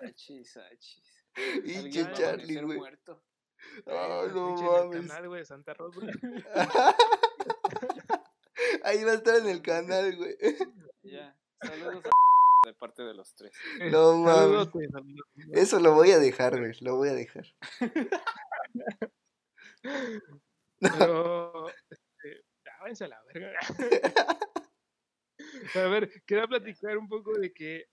Achis, 0.03 0.57
achis. 0.57 1.27
A 1.37 2.13
Charlie, 2.13 2.63
güey. 2.63 2.79
muerto. 2.79 3.23
Ah, 3.87 4.23
el 4.27 4.35
no 4.35 4.47
pinche 4.57 4.65
en 4.65 4.73
el 4.73 4.89
mames. 4.89 5.07
canal, 5.09 5.29
güey, 5.29 5.41
de 5.41 5.45
Santa 5.47 5.75
Rosa. 5.75 6.01
Ahí 8.85 9.05
va 9.05 9.13
a 9.13 9.15
estar 9.15 9.37
en 9.37 9.49
el 9.49 9.63
canal, 9.63 10.17
güey. 10.17 10.37
Ya. 11.03 11.37
Saludos 11.63 12.05
a 12.07 12.11
de 12.69 12.75
parte 12.75 13.03
de 13.03 13.15
los 13.15 13.35
tres. 13.35 13.53
No 13.91 14.17
mames. 14.17 14.69
Eso 15.53 15.79
lo 15.81 15.95
voy 15.95 16.11
a 16.13 16.19
dejar, 16.19 16.59
güey. 16.59 16.73
Lo 16.81 16.97
voy 16.97 17.09
a 17.11 17.15
dejar. 17.15 17.45
Pero, 20.81 21.69
este, 21.69 22.43
ya, 22.65 22.73
váyanse 22.81 23.05
a 23.05 23.09
la 23.09 23.23
verga. 23.33 23.59
A 25.75 25.89
ver, 25.89 26.11
quería 26.27 26.47
platicar 26.47 26.99
un 26.99 27.09
poco 27.09 27.39
de 27.39 27.53
que 27.53 27.85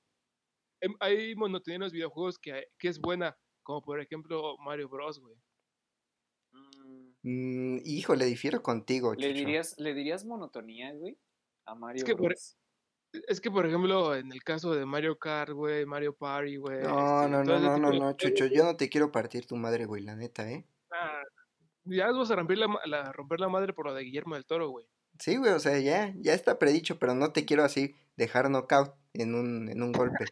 em- 0.81 0.95
hay 0.99 1.35
monotonía 1.35 1.75
en 1.75 1.81
los 1.83 1.91
videojuegos 1.93 2.37
que, 2.39 2.53
hay- 2.53 2.65
que 2.77 2.87
es 2.89 2.99
buena, 2.99 3.37
como 3.63 3.81
por 3.81 3.99
ejemplo 4.01 4.57
Mario 4.59 4.89
Bros, 4.89 5.19
güey. 5.19 5.35
Mm, 6.53 7.07
Mm, 7.23 7.79
híjole, 7.83 8.25
difiero 8.25 8.61
contigo, 8.63 9.13
¿Le 9.13 9.27
Chucho. 9.29 9.33
dirías, 9.39 9.75
¿Le 9.79 9.93
dirías 9.93 10.23
monotonía, 10.23 10.93
güey? 10.93 11.17
A 11.65 11.75
Mario 11.75 12.05
que 12.05 12.15
por- 12.15 12.27
Bros. 12.27 12.57
Es 13.27 13.41
que, 13.41 13.49
por 13.49 13.65
ejemplo, 13.65 14.15
en 14.15 14.31
el 14.31 14.43
caso 14.43 14.73
de 14.73 14.85
Mario 14.85 15.17
Kart, 15.17 15.51
güey, 15.51 15.85
Mario 15.85 16.13
Party, 16.15 16.57
güey. 16.57 16.83
No, 16.83 17.23
este, 17.23 17.31
no, 17.31 17.43
no, 17.43 17.59
no, 17.59 17.77
no, 17.79 17.91
de 17.91 17.99
no, 17.99 18.13
Chucho. 18.13 18.45
Yo 18.45 18.63
no 18.65 18.77
te 18.77 18.87
quiero 18.89 19.11
partir 19.11 19.45
tu 19.47 19.55
madre, 19.55 19.85
güey, 19.85 20.03
la 20.03 20.15
neta, 20.15 20.49
¿eh? 20.49 20.65
Ya 21.89 22.11
vas 22.11 22.31
a 22.31 22.35
romper 22.35 22.57
la, 22.57 23.11
romper 23.13 23.39
la 23.39 23.49
madre 23.49 23.73
por 23.73 23.85
lo 23.85 23.93
de 23.93 24.03
Guillermo 24.03 24.35
del 24.35 24.45
Toro, 24.45 24.69
güey. 24.69 24.85
Sí, 25.19 25.37
güey, 25.37 25.51
o 25.53 25.59
sea, 25.59 25.79
ya, 25.79 26.13
ya 26.17 26.33
está 26.33 26.59
predicho, 26.59 26.99
pero 26.99 27.15
no 27.15 27.33
te 27.33 27.45
quiero 27.45 27.63
así 27.63 27.95
dejar 28.15 28.49
knockout 28.49 28.93
en 29.13 29.35
un, 29.35 29.69
en 29.69 29.81
un 29.81 29.91
golpe. 29.91 30.25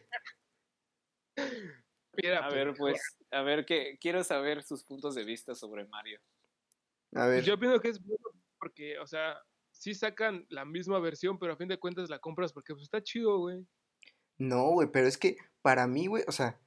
Mira, 2.16 2.46
A 2.46 2.50
ver, 2.50 2.74
pues, 2.76 3.18
a 3.30 3.42
ver, 3.42 3.66
que 3.66 3.98
quiero 4.00 4.24
saber 4.24 4.62
sus 4.62 4.84
puntos 4.84 5.14
de 5.14 5.24
vista 5.24 5.54
sobre 5.54 5.84
Mario. 5.86 6.20
A 7.14 7.26
ver, 7.26 7.44
Yo 7.44 7.58
pienso 7.58 7.80
que 7.80 7.88
es 7.88 8.02
bueno 8.02 8.24
porque, 8.58 8.98
o 8.98 9.06
sea, 9.06 9.38
sí 9.70 9.94
sacan 9.94 10.46
la 10.48 10.64
misma 10.64 10.98
versión, 10.98 11.38
pero 11.38 11.52
a 11.52 11.56
fin 11.56 11.68
de 11.68 11.78
cuentas 11.78 12.08
la 12.08 12.18
compras 12.18 12.52
porque 12.52 12.72
pues 12.72 12.84
está 12.84 13.02
chido, 13.02 13.38
güey. 13.38 13.66
no, 14.38 14.70
güey, 14.70 14.88
pero 14.90 15.06
es 15.06 15.18
que 15.18 15.36
para 15.62 15.86
mí, 15.86 16.06
güey, 16.06 16.24
o 16.26 16.32
sea, 16.32 16.58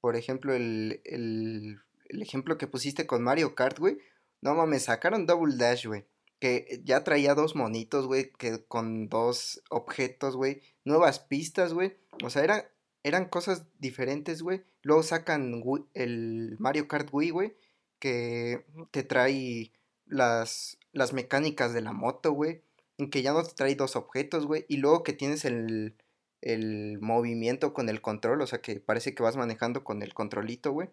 por 0.00 0.16
ejemplo, 0.16 0.54
el, 0.54 1.00
el, 1.04 1.78
el 2.08 2.22
ejemplo 2.22 2.58
que 2.58 2.66
pusiste 2.66 3.06
con 3.06 3.22
Mario 3.22 3.54
Kart, 3.54 3.78
güey, 3.78 3.98
no 4.46 4.54
mames, 4.54 4.84
sacaron 4.84 5.26
Double 5.26 5.56
Dash, 5.56 5.86
güey, 5.86 6.06
que 6.38 6.80
ya 6.84 7.02
traía 7.02 7.34
dos 7.34 7.56
monitos, 7.56 8.06
güey, 8.06 8.30
que 8.32 8.64
con 8.64 9.08
dos 9.08 9.62
objetos, 9.70 10.36
güey, 10.36 10.62
nuevas 10.84 11.18
pistas, 11.18 11.74
güey, 11.74 11.96
o 12.24 12.30
sea, 12.30 12.44
era, 12.44 12.70
eran 13.02 13.28
cosas 13.28 13.66
diferentes, 13.78 14.42
güey. 14.42 14.62
Luego 14.82 15.02
sacan 15.02 15.62
el 15.94 16.56
Mario 16.58 16.86
Kart 16.86 17.08
Wii, 17.12 17.30
güey, 17.30 17.56
que 17.98 18.64
te 18.92 19.02
trae 19.02 19.72
las, 20.06 20.78
las 20.92 21.12
mecánicas 21.12 21.74
de 21.74 21.80
la 21.80 21.92
moto, 21.92 22.32
güey, 22.32 22.62
que 23.10 23.22
ya 23.22 23.32
no 23.32 23.42
te 23.42 23.54
trae 23.54 23.74
dos 23.74 23.96
objetos, 23.96 24.46
güey, 24.46 24.64
y 24.68 24.76
luego 24.76 25.02
que 25.02 25.12
tienes 25.12 25.44
el, 25.44 25.96
el 26.40 26.98
movimiento 27.00 27.74
con 27.74 27.88
el 27.88 28.00
control, 28.00 28.42
o 28.42 28.46
sea, 28.46 28.60
que 28.60 28.78
parece 28.78 29.12
que 29.14 29.22
vas 29.24 29.36
manejando 29.36 29.82
con 29.82 30.02
el 30.02 30.14
controlito, 30.14 30.70
güey. 30.70 30.88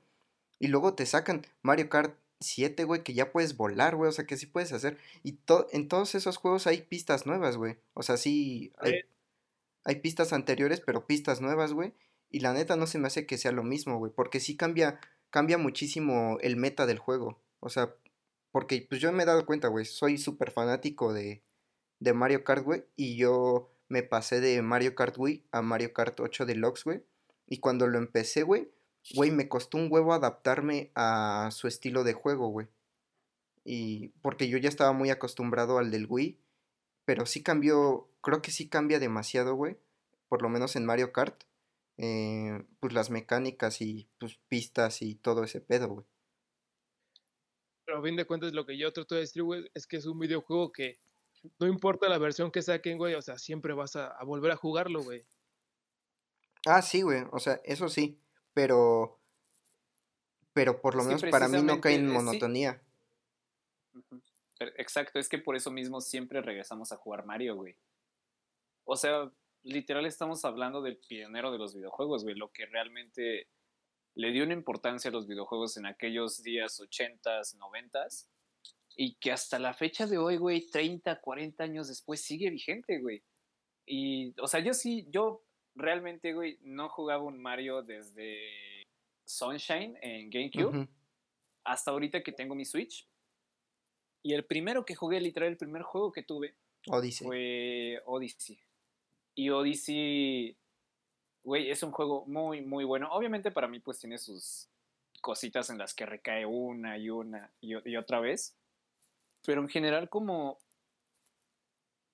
Y 0.59 0.67
luego 0.67 0.95
te 0.95 1.05
sacan 1.05 1.45
Mario 1.61 1.89
Kart 1.89 2.15
7, 2.43 2.83
güey, 2.83 3.03
que 3.03 3.13
ya 3.13 3.31
puedes 3.31 3.57
volar, 3.57 3.95
güey, 3.95 4.09
o 4.09 4.11
sea, 4.11 4.25
que 4.25 4.37
sí 4.37 4.45
puedes 4.45 4.71
hacer. 4.73 4.97
Y 5.23 5.33
to- 5.33 5.67
en 5.71 5.87
todos 5.87 6.13
esos 6.15 6.37
juegos 6.37 6.67
hay 6.67 6.81
pistas 6.83 7.25
nuevas, 7.25 7.57
güey. 7.57 7.77
O 7.93 8.03
sea, 8.03 8.17
sí, 8.17 8.71
hay, 8.77 8.91
hay 9.85 9.95
pistas 9.95 10.33
anteriores, 10.33 10.81
pero 10.81 11.05
pistas 11.07 11.41
nuevas, 11.41 11.73
güey. 11.73 11.93
Y 12.29 12.39
la 12.41 12.53
neta 12.53 12.75
no 12.75 12.87
se 12.87 12.99
me 12.99 13.07
hace 13.07 13.25
que 13.25 13.37
sea 13.37 13.51
lo 13.51 13.63
mismo, 13.63 13.97
güey, 13.97 14.11
porque 14.13 14.39
sí 14.39 14.55
cambia, 14.57 14.99
cambia 15.29 15.57
muchísimo 15.57 16.37
el 16.41 16.55
meta 16.57 16.85
del 16.85 16.99
juego. 16.99 17.39
O 17.59 17.69
sea, 17.69 17.93
porque 18.51 18.85
pues 18.87 19.01
yo 19.01 19.11
me 19.11 19.23
he 19.23 19.25
dado 19.25 19.45
cuenta, 19.45 19.67
güey, 19.67 19.85
soy 19.85 20.17
súper 20.17 20.51
fanático 20.51 21.13
de, 21.13 21.41
de 21.99 22.13
Mario 22.13 22.43
Kart, 22.43 22.63
güey, 22.63 22.83
y 22.95 23.15
yo 23.17 23.71
me 23.87 24.03
pasé 24.03 24.41
de 24.41 24.61
Mario 24.61 24.95
Kart 24.95 25.15
Wii 25.17 25.43
a 25.51 25.61
Mario 25.61 25.93
Kart 25.93 26.19
8 26.19 26.45
Deluxe, 26.45 26.83
güey. 26.83 27.03
Y 27.47 27.59
cuando 27.59 27.87
lo 27.87 27.97
empecé, 27.99 28.43
güey, 28.43 28.69
güey, 29.09 29.31
me 29.31 29.49
costó 29.49 29.77
un 29.77 29.87
huevo 29.91 30.13
adaptarme 30.13 30.91
a 30.95 31.49
su 31.51 31.67
estilo 31.67 32.03
de 32.03 32.13
juego, 32.13 32.47
güey. 32.49 32.67
Y 33.65 34.09
porque 34.21 34.49
yo 34.49 34.57
ya 34.57 34.69
estaba 34.69 34.93
muy 34.93 35.09
acostumbrado 35.09 35.77
al 35.77 35.91
del 35.91 36.07
Wii, 36.09 36.39
pero 37.05 37.25
sí 37.25 37.43
cambió, 37.43 38.09
creo 38.21 38.41
que 38.41 38.51
sí 38.51 38.69
cambia 38.69 38.99
demasiado, 38.99 39.55
güey, 39.55 39.77
por 40.29 40.41
lo 40.43 40.49
menos 40.49 40.75
en 40.75 40.85
Mario 40.85 41.13
Kart. 41.13 41.43
eh, 41.97 42.63
pues 42.81 42.93
las 42.93 43.09
mecánicas 43.11 43.81
y 43.81 44.09
pues 44.19 44.39
pistas 44.49 45.01
y 45.03 45.15
todo 45.15 45.43
ese 45.45 45.61
pedo, 45.61 45.89
güey. 45.89 46.07
Pero 47.85 47.99
a 47.99 48.01
fin 48.03 48.17
de 48.17 48.25
cuentas 48.25 48.51
lo 48.53 48.65
que 48.65 48.77
yo 48.77 48.91
trato 48.91 49.15
de 49.15 49.21
decir, 49.21 49.41
güey, 49.43 49.69
es 49.73 49.87
que 49.87 49.95
es 49.97 50.05
un 50.05 50.19
videojuego 50.19 50.71
que 50.73 50.99
no 51.59 51.67
importa 51.67 52.09
la 52.09 52.17
versión 52.17 52.51
que 52.51 52.61
saquen, 52.61 52.97
güey, 52.97 53.15
o 53.15 53.21
sea, 53.21 53.37
siempre 53.39 53.73
vas 53.73 53.95
a, 53.95 54.07
a 54.07 54.23
volver 54.25 54.51
a 54.51 54.57
jugarlo, 54.57 55.03
güey. 55.03 55.25
Ah, 56.65 56.81
sí, 56.81 57.01
güey, 57.01 57.23
o 57.31 57.39
sea, 57.39 57.59
eso 57.65 57.89
sí, 57.89 58.21
pero 58.53 59.19
pero 60.53 60.81
por 60.81 60.95
lo 60.95 61.03
menos 61.03 61.23
para 61.23 61.47
mí 61.47 61.61
no 61.61 61.81
cae 61.81 61.95
en 61.95 62.05
eh, 62.05 62.09
sí. 62.09 62.13
monotonía. 62.13 62.81
Exacto, 64.77 65.19
es 65.19 65.27
que 65.27 65.39
por 65.39 65.55
eso 65.55 65.71
mismo 65.71 65.99
siempre 65.99 66.41
regresamos 66.41 66.91
a 66.91 66.97
jugar 66.97 67.25
Mario, 67.25 67.55
güey. 67.55 67.75
O 68.85 68.95
sea, 68.95 69.31
literal 69.63 70.05
estamos 70.05 70.45
hablando 70.45 70.81
del 70.81 70.97
pionero 70.97 71.51
de 71.51 71.57
los 71.57 71.73
videojuegos, 71.73 72.23
güey, 72.23 72.35
lo 72.35 72.51
que 72.51 72.65
realmente 72.67 73.47
le 74.15 74.31
dio 74.31 74.43
una 74.43 74.53
importancia 74.53 75.09
a 75.09 75.11
los 75.11 75.27
videojuegos 75.27 75.77
en 75.77 75.85
aquellos 75.85 76.43
días 76.43 76.79
80s, 76.79 77.57
90s, 77.57 78.27
y 78.95 79.15
que 79.15 79.31
hasta 79.31 79.57
la 79.57 79.73
fecha 79.73 80.05
de 80.05 80.19
hoy, 80.19 80.37
güey, 80.37 80.69
30, 80.69 81.19
40 81.19 81.63
años 81.63 81.87
después 81.87 82.21
sigue 82.21 82.51
vigente, 82.51 82.99
güey. 82.99 83.23
Y, 83.85 84.39
o 84.39 84.47
sea, 84.47 84.59
yo 84.59 84.73
sí, 84.73 85.07
yo 85.09 85.43
realmente, 85.75 86.33
güey, 86.33 86.57
no 86.61 86.89
jugaba 86.89 87.23
un 87.23 87.41
Mario 87.41 87.81
desde 87.81 88.83
Sunshine 89.25 89.97
en 90.01 90.29
GameCube 90.29 90.87
hasta 91.63 91.91
ahorita 91.91 92.21
que 92.23 92.31
tengo 92.31 92.55
mi 92.55 92.65
Switch. 92.65 93.07
Y 94.21 94.33
el 94.33 94.45
primero 94.45 94.85
que 94.85 94.95
jugué, 94.95 95.19
literal, 95.19 95.49
el 95.49 95.57
primer 95.57 95.81
juego 95.81 96.11
que 96.11 96.23
tuve 96.23 96.55
Odyssey. 96.87 97.27
fue 97.27 98.01
Odyssey. 98.05 98.59
Y 99.35 99.49
Odyssey, 99.49 100.55
güey, 101.43 101.69
es 101.69 101.83
un 101.83 101.91
juego 101.91 102.25
muy, 102.25 102.61
muy 102.61 102.85
bueno. 102.85 103.09
Obviamente 103.11 103.51
para 103.51 103.67
mí 103.67 103.79
pues 103.79 103.99
tiene 103.99 104.17
sus 104.17 104.69
cositas 105.21 105.69
en 105.69 105.77
las 105.77 105.93
que 105.93 106.05
recae 106.05 106.45
una 106.45 106.97
y 106.97 107.09
una 107.09 107.51
y, 107.61 107.73
y 107.89 107.95
otra 107.97 108.19
vez. 108.19 108.55
Pero 109.45 109.61
en 109.61 109.69
general 109.69 110.09
como 110.09 110.57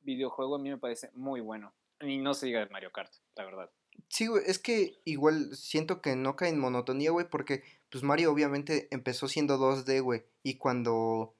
videojuego 0.01 0.55
a 0.55 0.60
mí 0.60 0.70
me 0.70 0.78
parece 0.78 1.12
muy 1.14 1.41
bueno. 1.41 1.74
Y 2.02 2.18
no 2.18 2.34
se 2.34 2.47
diga 2.47 2.60
de 2.60 2.70
Mario 2.70 2.91
Kart, 2.91 3.12
la 3.36 3.45
verdad. 3.45 3.72
Sí, 4.08 4.28
güey, 4.28 4.43
es 4.45 4.60
que 4.60 5.00
igual 5.06 5.56
siento 5.56 6.02
que 6.02 6.16
no 6.16 6.36
cae 6.36 6.50
en 6.50 6.60
monotonía, 6.60 7.12
güey, 7.12 7.30
porque 7.30 7.64
pues 7.89 8.04
Mario 8.04 8.32
obviamente 8.32 8.88
empezó 8.91 9.28
siendo 9.28 9.58
2D, 9.58 10.02
güey, 10.02 10.24
y 10.43 10.56
cuando 10.56 11.36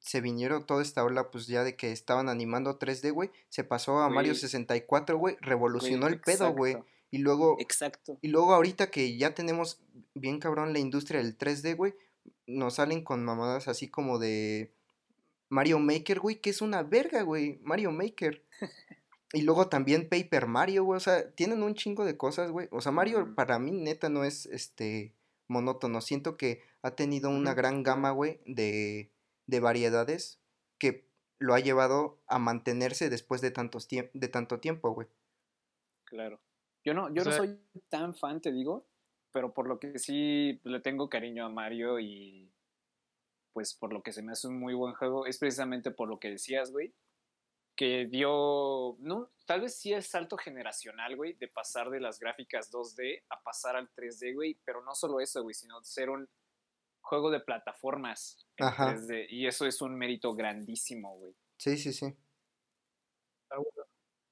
se 0.00 0.20
vinieron 0.20 0.66
toda 0.66 0.82
esta 0.82 1.04
ola, 1.04 1.30
pues 1.30 1.46
ya 1.46 1.62
de 1.62 1.76
que 1.76 1.92
estaban 1.92 2.28
animando 2.28 2.78
3D, 2.78 3.12
güey, 3.12 3.30
se 3.48 3.64
pasó 3.64 3.98
a 3.98 4.08
Mario 4.08 4.32
Güey. 4.32 4.40
64, 4.40 5.18
güey, 5.18 5.36
revolucionó 5.40 6.06
el 6.08 6.20
pedo, 6.20 6.52
güey, 6.52 6.76
y 7.10 7.18
luego, 7.18 7.56
Exacto. 7.60 8.18
y 8.22 8.28
luego 8.28 8.54
ahorita 8.54 8.90
que 8.90 9.16
ya 9.16 9.34
tenemos 9.34 9.80
bien 10.14 10.40
cabrón 10.40 10.72
la 10.72 10.78
industria 10.78 11.22
del 11.22 11.36
3D, 11.36 11.76
güey, 11.76 11.94
nos 12.46 12.74
salen 12.74 13.04
con 13.04 13.24
mamadas 13.24 13.68
así 13.68 13.88
como 13.88 14.18
de 14.18 14.72
Mario 15.48 15.78
Maker, 15.78 16.20
güey, 16.20 16.40
que 16.40 16.50
es 16.50 16.60
una 16.62 16.82
verga, 16.82 17.22
güey, 17.22 17.60
Mario 17.62 17.92
Maker. 17.92 18.42
Y 19.34 19.42
luego 19.42 19.68
también 19.68 20.08
Paper 20.08 20.46
Mario, 20.46 20.84
güey, 20.84 20.96
o 20.96 21.00
sea, 21.00 21.30
tienen 21.32 21.62
un 21.62 21.74
chingo 21.74 22.04
de 22.04 22.16
cosas, 22.16 22.50
güey. 22.50 22.68
O 22.70 22.80
sea, 22.80 22.92
Mario 22.92 23.34
para 23.34 23.58
mí 23.58 23.72
neta 23.72 24.08
no 24.08 24.24
es 24.24 24.46
este 24.46 25.12
monótono. 25.48 26.00
Siento 26.00 26.36
que 26.36 26.62
ha 26.82 26.92
tenido 26.92 27.28
una 27.30 27.52
gran 27.52 27.82
gama, 27.82 28.10
güey, 28.12 28.40
de, 28.46 29.10
de 29.46 29.60
variedades 29.60 30.40
que 30.78 31.06
lo 31.38 31.54
ha 31.54 31.60
llevado 31.60 32.18
a 32.26 32.38
mantenerse 32.38 33.10
después 33.10 33.40
de 33.40 33.50
tantos 33.50 33.88
tiemp- 33.90 34.10
de 34.12 34.28
tanto 34.28 34.60
tiempo, 34.60 34.90
güey. 34.94 35.08
Claro. 36.04 36.40
Yo 36.84 36.94
no, 36.94 37.12
yo 37.12 37.22
O 37.22 37.24
no 37.24 37.32
soy 37.32 37.58
tan 37.88 38.14
fan, 38.14 38.40
te 38.40 38.52
digo, 38.52 38.86
pero 39.32 39.52
por 39.52 39.66
lo 39.66 39.80
que 39.80 39.98
sí 39.98 40.60
le 40.64 40.80
tengo 40.80 41.08
cariño 41.08 41.44
a 41.44 41.48
Mario 41.48 41.98
y 41.98 42.52
pues 43.52 43.74
por 43.74 43.92
lo 43.92 44.02
que 44.02 44.12
se 44.12 44.22
me 44.22 44.32
hace 44.32 44.48
un 44.48 44.58
muy 44.58 44.74
buen 44.74 44.94
juego, 44.94 45.26
es 45.26 45.38
precisamente 45.38 45.90
por 45.90 46.08
lo 46.08 46.18
que 46.18 46.30
decías, 46.30 46.72
güey, 46.72 46.92
que 47.76 48.06
dio, 48.06 48.96
no, 49.00 49.30
tal 49.46 49.62
vez 49.62 49.76
sí 49.78 49.92
es 49.92 50.06
salto 50.06 50.36
generacional, 50.36 51.16
güey, 51.16 51.34
de 51.34 51.48
pasar 51.48 51.90
de 51.90 52.00
las 52.00 52.18
gráficas 52.18 52.70
2D 52.70 53.24
a 53.28 53.42
pasar 53.42 53.76
al 53.76 53.90
3D, 53.94 54.34
güey, 54.34 54.58
pero 54.64 54.82
no 54.84 54.94
solo 54.94 55.20
eso, 55.20 55.42
güey, 55.42 55.54
sino 55.54 55.82
ser 55.82 56.10
un 56.10 56.28
juego 57.00 57.30
de 57.30 57.40
plataformas 57.40 58.46
en 58.56 58.66
Ajá. 58.66 58.94
3D, 58.94 59.26
y 59.28 59.46
eso 59.46 59.66
es 59.66 59.80
un 59.82 59.96
mérito 59.96 60.34
grandísimo, 60.34 61.16
güey. 61.18 61.34
Sí, 61.58 61.76
sí, 61.76 61.92
sí. 61.92 62.14
Ah, 63.50 63.56
bueno. 63.56 63.88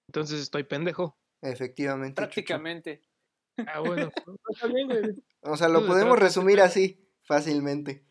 Entonces 0.09 0.40
estoy 0.40 0.64
pendejo. 0.64 1.16
Efectivamente. 1.40 2.22
Chucho. 2.22 2.26
Prácticamente. 2.26 3.03
Ah, 3.66 3.80
bueno. 3.80 4.11
no. 5.43 5.53
O 5.53 5.57
sea, 5.57 5.68
lo 5.68 5.86
podemos 5.86 6.18
resumir 6.18 6.61
así, 6.61 7.05
fácilmente. 7.22 8.05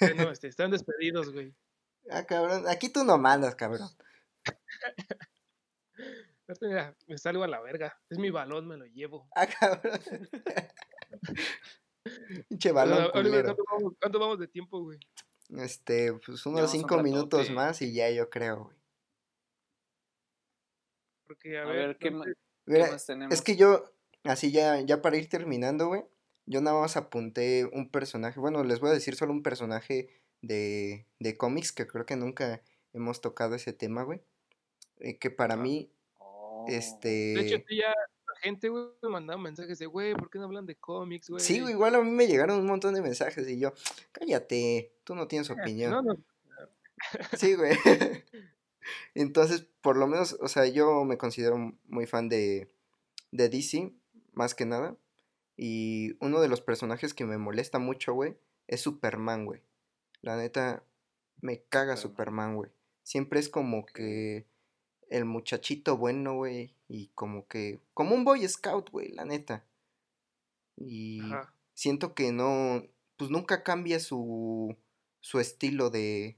Bueno, 0.00 0.30
este, 0.30 0.48
están 0.48 0.70
despedidos, 0.70 1.32
güey. 1.32 1.54
Ah, 2.10 2.24
cabrón. 2.24 2.64
Aquí 2.68 2.88
tú 2.88 3.04
no 3.04 3.18
mandas, 3.18 3.54
cabrón. 3.54 3.88
Me 7.08 7.18
salgo 7.18 7.44
a 7.44 7.48
la 7.48 7.60
verga. 7.60 7.98
Es 8.10 8.18
mi 8.18 8.30
balón, 8.30 8.68
me 8.68 8.76
lo 8.76 8.86
llevo. 8.86 9.28
Ah, 9.34 9.46
cabrón. 9.46 10.00
Pinche 12.48 12.72
Bueno, 12.72 12.96
balón 12.96 13.10
culero. 13.12 13.56
¿cuánto, 13.56 13.64
vamos, 13.70 13.92
cuánto 14.00 14.18
vamos 14.18 14.38
de 14.38 14.48
tiempo, 14.48 14.82
güey? 14.82 14.98
Este, 15.56 16.12
pues 16.12 16.44
unos 16.44 16.44
Llevamos 16.44 16.74
un 16.74 16.80
cinco 16.80 17.02
minutos 17.02 17.40
ratote. 17.40 17.54
más 17.54 17.82
y 17.82 17.94
ya 17.94 18.10
yo 18.10 18.28
creo, 18.28 18.64
güey. 18.64 18.76
Porque, 21.26 21.58
a, 21.58 21.62
A 21.62 21.66
ver, 21.66 21.88
ver, 21.88 21.98
¿qué, 21.98 22.10
más 22.10 23.06
tenemos? 23.06 23.32
Es 23.32 23.42
que 23.42 23.56
yo, 23.56 23.84
así 24.24 24.52
ya, 24.52 24.80
ya 24.80 25.00
para 25.00 25.16
ir 25.16 25.28
terminando, 25.28 25.88
güey, 25.88 26.04
yo 26.46 26.60
nada 26.60 26.80
más 26.80 26.96
apunté 26.96 27.64
un 27.72 27.90
personaje, 27.90 28.40
bueno, 28.40 28.62
les 28.64 28.80
voy 28.80 28.90
a 28.90 28.94
decir 28.94 29.16
solo 29.16 29.32
un 29.32 29.42
personaje 29.42 30.10
de, 30.42 31.06
de 31.18 31.36
cómics 31.38 31.72
que 31.72 31.86
creo 31.86 32.04
que 32.04 32.16
nunca 32.16 32.62
hemos 32.92 33.22
tocado 33.22 33.54
ese 33.54 33.72
tema, 33.72 34.02
güey. 34.02 34.20
Eh, 35.04 35.18
que 35.18 35.30
para 35.30 35.54
Ajá. 35.54 35.62
mí, 35.62 35.90
Oh. 36.18 36.64
De 36.66 36.76
este... 36.76 37.40
hecho, 37.40 37.64
sí, 37.68 37.76
ya 37.76 37.88
la 37.88 38.40
gente, 38.40 38.68
güey, 38.68 38.86
me 39.02 39.08
mandaba 39.08 39.40
mensajes 39.40 39.78
de, 39.78 39.86
güey, 39.86 40.14
¿por 40.14 40.30
qué 40.30 40.38
no 40.38 40.44
hablan 40.44 40.66
de 40.66 40.76
cómics, 40.76 41.28
güey? 41.30 41.42
Sí, 41.42 41.60
güey, 41.60 41.74
igual 41.74 41.94
a 41.94 42.02
mí 42.02 42.10
me 42.10 42.26
llegaron 42.26 42.60
un 42.60 42.66
montón 42.66 42.94
de 42.94 43.02
mensajes 43.02 43.48
y 43.48 43.58
yo, 43.58 43.72
cállate, 44.12 44.92
tú 45.04 45.14
no 45.14 45.28
tienes 45.28 45.50
opinión. 45.50 45.90
No, 45.90 46.02
no, 46.02 46.16
Sí, 47.36 47.54
güey. 47.54 47.76
Entonces, 49.14 49.66
por 49.82 49.96
lo 49.96 50.06
menos, 50.06 50.36
o 50.40 50.48
sea, 50.48 50.66
yo 50.66 51.04
me 51.04 51.18
considero 51.18 51.74
muy 51.86 52.06
fan 52.06 52.28
de, 52.28 52.68
de 53.30 53.48
DC, 53.48 53.92
más 54.32 54.54
que 54.54 54.64
nada. 54.64 54.96
Y 55.56 56.16
uno 56.20 56.40
de 56.40 56.48
los 56.48 56.60
personajes 56.60 57.14
que 57.14 57.24
me 57.24 57.38
molesta 57.38 57.78
mucho, 57.78 58.12
güey, 58.12 58.36
es 58.66 58.80
Superman, 58.80 59.44
güey. 59.44 59.62
La 60.20 60.36
neta, 60.36 60.82
me 61.40 61.62
caga. 61.62 61.96
Superman, 61.96 62.56
güey. 62.56 62.70
Siempre 63.02 63.38
es 63.38 63.48
como 63.48 63.86
que 63.86 64.46
el 65.10 65.24
muchachito 65.24 65.96
bueno, 65.96 66.34
güey. 66.36 66.74
Y 66.88 67.08
como 67.14 67.46
que, 67.48 67.80
como 67.94 68.14
un 68.14 68.24
Boy 68.24 68.46
Scout, 68.48 68.90
güey, 68.90 69.12
la 69.12 69.24
neta. 69.24 69.64
Y 70.76 71.20
Ajá. 71.22 71.52
siento 71.74 72.14
que 72.14 72.32
no, 72.32 72.82
pues 73.16 73.30
nunca 73.30 73.62
cambia 73.62 74.00
su, 74.00 74.76
su 75.20 75.40
estilo 75.40 75.90
de, 75.90 76.36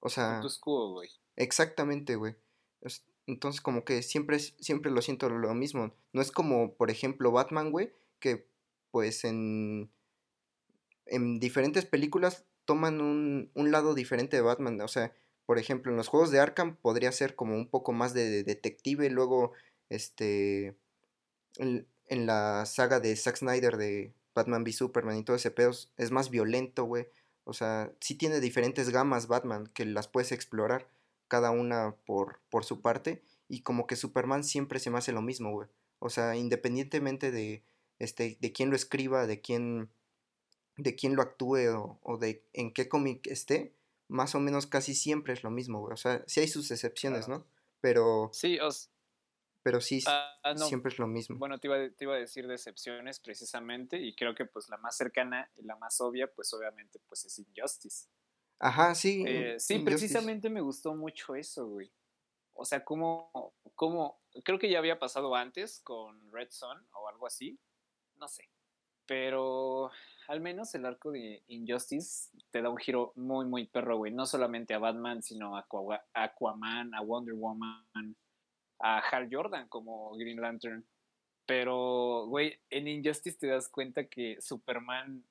o 0.00 0.08
sea, 0.08 0.34
Status 0.36 0.58
quo, 0.58 0.92
güey. 0.92 1.10
exactamente, 1.36 2.16
güey. 2.16 2.36
Es- 2.80 3.04
Entonces 3.26 3.60
como 3.60 3.84
que 3.84 4.02
siempre, 4.02 4.38
siempre 4.38 4.90
lo 4.90 5.02
siento 5.02 5.28
lo 5.28 5.54
mismo. 5.54 5.92
No 6.12 6.22
es 6.22 6.30
como, 6.32 6.74
por 6.74 6.90
ejemplo, 6.90 7.30
Batman, 7.32 7.70
güey, 7.70 7.92
que 8.18 8.48
pues 8.90 9.24
en, 9.24 9.90
en 11.06 11.38
diferentes 11.38 11.84
películas 11.86 12.44
toman 12.64 13.00
un, 13.00 13.50
un 13.54 13.70
lado 13.70 13.94
diferente 13.94 14.36
de 14.36 14.42
Batman. 14.42 14.80
O 14.80 14.88
sea, 14.88 15.14
por 15.46 15.58
ejemplo, 15.58 15.90
en 15.92 15.96
los 15.96 16.08
juegos 16.08 16.30
de 16.30 16.40
Arkham 16.40 16.76
podría 16.76 17.12
ser 17.12 17.34
como 17.36 17.54
un 17.54 17.68
poco 17.68 17.92
más 17.92 18.14
de, 18.14 18.28
de 18.30 18.44
detective, 18.44 19.10
luego, 19.10 19.52
este, 19.88 20.76
en, 21.58 21.86
la 22.08 22.66
saga 22.66 23.00
de 23.00 23.14
Zack 23.16 23.36
Snyder 23.36 23.76
de 23.76 24.12
Batman 24.34 24.62
v 24.62 24.72
Superman 24.72 25.16
y 25.18 25.24
todo 25.24 25.36
ese 25.36 25.50
pedo 25.50 25.70
es- 25.70 25.92
es 25.96 26.10
más 26.10 26.30
violento, 26.30 26.84
güey. 26.84 27.06
O 27.44 27.52
sea, 27.52 27.92
sí 28.00 28.14
tiene 28.16 28.40
diferentes 28.40 28.90
gamas 28.90 29.26
Batman 29.28 29.66
que 29.74 29.84
las 29.84 30.08
puedes 30.08 30.32
explorar, 30.32 30.88
cada 31.28 31.50
una 31.50 31.94
por, 32.06 32.40
por 32.50 32.64
su 32.64 32.80
parte. 32.82 33.22
Y 33.48 33.62
como 33.62 33.86
que 33.86 33.96
Superman 33.96 34.44
siempre 34.44 34.78
se 34.80 34.90
me 34.90 34.98
hace 34.98 35.12
lo 35.12 35.22
mismo, 35.22 35.50
güey. 35.52 35.68
O 35.98 36.10
sea, 36.10 36.36
independientemente 36.36 37.30
de, 37.30 37.62
este, 37.98 38.38
de 38.40 38.52
quién 38.52 38.70
lo 38.70 38.76
escriba, 38.76 39.26
de 39.26 39.40
quién, 39.40 39.90
de 40.76 40.94
quién 40.96 41.16
lo 41.16 41.22
actúe 41.22 41.68
o, 41.76 41.98
o 42.02 42.18
de 42.18 42.44
en 42.52 42.72
qué 42.72 42.88
cómic 42.88 43.26
esté, 43.26 43.72
más 44.10 44.34
o 44.34 44.40
menos 44.40 44.66
casi 44.66 44.94
siempre 44.94 45.32
es 45.32 45.42
lo 45.42 45.50
mismo, 45.50 45.80
güey. 45.80 45.94
O 45.94 45.96
sea, 45.96 46.22
sí 46.26 46.40
hay 46.40 46.48
sus 46.48 46.70
excepciones. 46.70 47.28
¿no? 47.28 47.46
Pero, 47.80 48.30
Sí, 48.32 48.58
os, 48.58 48.90
pero 49.62 49.80
sí, 49.80 50.02
ah, 50.06 50.38
ah, 50.42 50.54
no, 50.54 50.66
siempre 50.66 50.90
es 50.92 50.98
lo 50.98 51.06
mismo. 51.06 51.36
Bueno, 51.38 51.58
te 51.58 51.68
iba, 51.68 51.76
a- 51.76 51.90
te 51.90 52.04
iba 52.04 52.14
a 52.14 52.18
decir 52.18 52.46
de 52.46 52.54
excepciones 52.54 53.20
precisamente 53.20 53.98
y 53.98 54.14
creo 54.14 54.34
que 54.34 54.44
pues 54.46 54.68
la 54.68 54.76
más 54.78 54.96
cercana 54.96 55.50
y 55.56 55.62
la 55.62 55.76
más 55.76 56.00
obvia 56.00 56.32
pues 56.32 56.52
obviamente 56.54 56.98
pues 57.08 57.24
es 57.24 57.38
Injustice. 57.38 58.08
Ajá, 58.58 58.94
sí. 58.94 59.24
Eh, 59.26 59.58
sí, 59.58 59.74
Injustice. 59.74 59.84
precisamente 59.84 60.50
me 60.50 60.60
gustó 60.60 60.94
mucho 60.94 61.34
eso, 61.34 61.66
güey. 61.66 61.92
O 62.52 62.64
sea, 62.66 62.84
como, 62.84 63.54
como, 63.74 64.20
creo 64.44 64.58
que 64.58 64.68
ya 64.70 64.78
había 64.78 64.98
pasado 64.98 65.34
antes 65.34 65.80
con 65.80 66.30
Red 66.30 66.48
Son 66.50 66.86
o 66.92 67.08
algo 67.08 67.26
así, 67.26 67.58
no 68.16 68.28
sé. 68.28 68.50
Pero 69.06 69.90
al 70.30 70.40
menos 70.40 70.72
el 70.76 70.86
arco 70.86 71.10
de 71.10 71.42
Injustice 71.48 72.30
te 72.50 72.62
da 72.62 72.70
un 72.70 72.76
giro 72.76 73.12
muy, 73.16 73.46
muy 73.46 73.66
perro, 73.66 73.96
güey. 73.96 74.12
No 74.12 74.26
solamente 74.26 74.74
a 74.74 74.78
Batman, 74.78 75.22
sino 75.22 75.56
a 75.56 75.60
Aqua- 75.66 76.04
Aquaman, 76.14 76.94
a 76.94 77.00
Wonder 77.02 77.34
Woman, 77.34 78.16
a 78.78 78.98
Hal 79.00 79.28
Jordan 79.30 79.68
como 79.68 80.16
Green 80.16 80.40
Lantern. 80.40 80.86
Pero, 81.46 82.26
güey, 82.28 82.60
en 82.70 82.86
Injustice 82.86 83.38
te 83.38 83.48
das 83.48 83.68
cuenta 83.68 84.04
que 84.04 84.40
Superman 84.40 85.24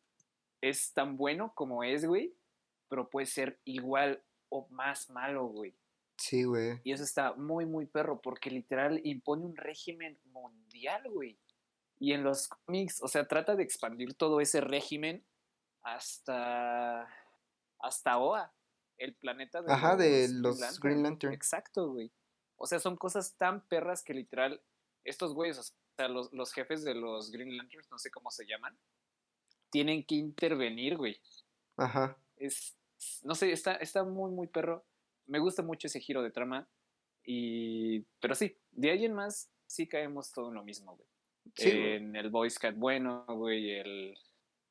es 0.61 0.91
tan 0.93 1.15
bueno 1.15 1.53
como 1.55 1.83
es, 1.85 2.05
güey, 2.05 2.33
pero 2.89 3.09
puede 3.09 3.25
ser 3.25 3.57
igual 3.63 4.21
o 4.49 4.67
más 4.69 5.09
malo, 5.09 5.45
güey. 5.45 5.73
Sí, 6.17 6.43
güey. 6.43 6.81
Y 6.83 6.91
eso 6.91 7.03
está 7.05 7.33
muy, 7.35 7.65
muy 7.65 7.85
perro, 7.85 8.19
porque 8.19 8.51
literal 8.51 8.99
impone 9.05 9.45
un 9.45 9.55
régimen 9.55 10.19
mundial, 10.25 11.03
güey. 11.09 11.37
Y 11.99 12.13
en 12.13 12.23
los 12.23 12.47
cómics, 12.47 13.01
o 13.03 13.07
sea, 13.07 13.27
trata 13.27 13.55
de 13.55 13.63
expandir 13.63 14.13
todo 14.13 14.39
ese 14.39 14.61
régimen 14.61 15.25
hasta. 15.83 17.07
hasta 17.79 18.17
Oa, 18.17 18.53
el 18.97 19.15
planeta 19.15 19.61
de 19.61 19.71
Ajá, 19.71 19.95
de 19.95 20.27
Green 20.27 20.41
los 20.41 20.59
Lantern. 20.59 20.81
Green 20.81 21.03
Lantern. 21.03 21.33
Exacto, 21.33 21.91
güey. 21.91 22.11
O 22.55 22.67
sea, 22.67 22.79
son 22.79 22.97
cosas 22.97 23.35
tan 23.37 23.65
perras 23.67 24.03
que 24.03 24.13
literal, 24.13 24.61
estos 25.03 25.33
güeyes, 25.33 25.59
o 25.59 25.63
sea, 25.95 26.07
los, 26.07 26.31
los 26.33 26.51
jefes 26.53 26.83
de 26.83 26.95
los 26.95 27.31
Green 27.31 27.55
Lanterns, 27.57 27.89
no 27.91 27.97
sé 27.99 28.11
cómo 28.11 28.31
se 28.31 28.45
llaman, 28.45 28.77
tienen 29.69 30.05
que 30.05 30.15
intervenir, 30.15 30.97
güey. 30.97 31.21
Ajá. 31.77 32.17
Es, 32.35 32.77
no 33.23 33.35
sé, 33.35 33.51
está, 33.51 33.75
está 33.75 34.03
muy, 34.03 34.31
muy 34.31 34.47
perro. 34.47 34.85
Me 35.25 35.39
gusta 35.39 35.63
mucho 35.63 35.87
ese 35.87 35.99
giro 35.99 36.21
de 36.21 36.31
trama. 36.31 36.67
Y, 37.23 38.01
pero 38.19 38.35
sí, 38.35 38.57
de 38.71 38.91
ahí 38.91 39.05
en 39.05 39.13
más, 39.13 39.51
sí 39.67 39.87
caemos 39.87 40.31
todo 40.31 40.49
en 40.49 40.55
lo 40.55 40.63
mismo, 40.63 40.95
güey. 40.95 41.07
Sí, 41.55 41.69
en 41.69 42.15
el 42.15 42.29
voice 42.29 42.59
cat 42.59 42.75
bueno, 42.75 43.25
güey, 43.27 43.71
el... 43.71 44.17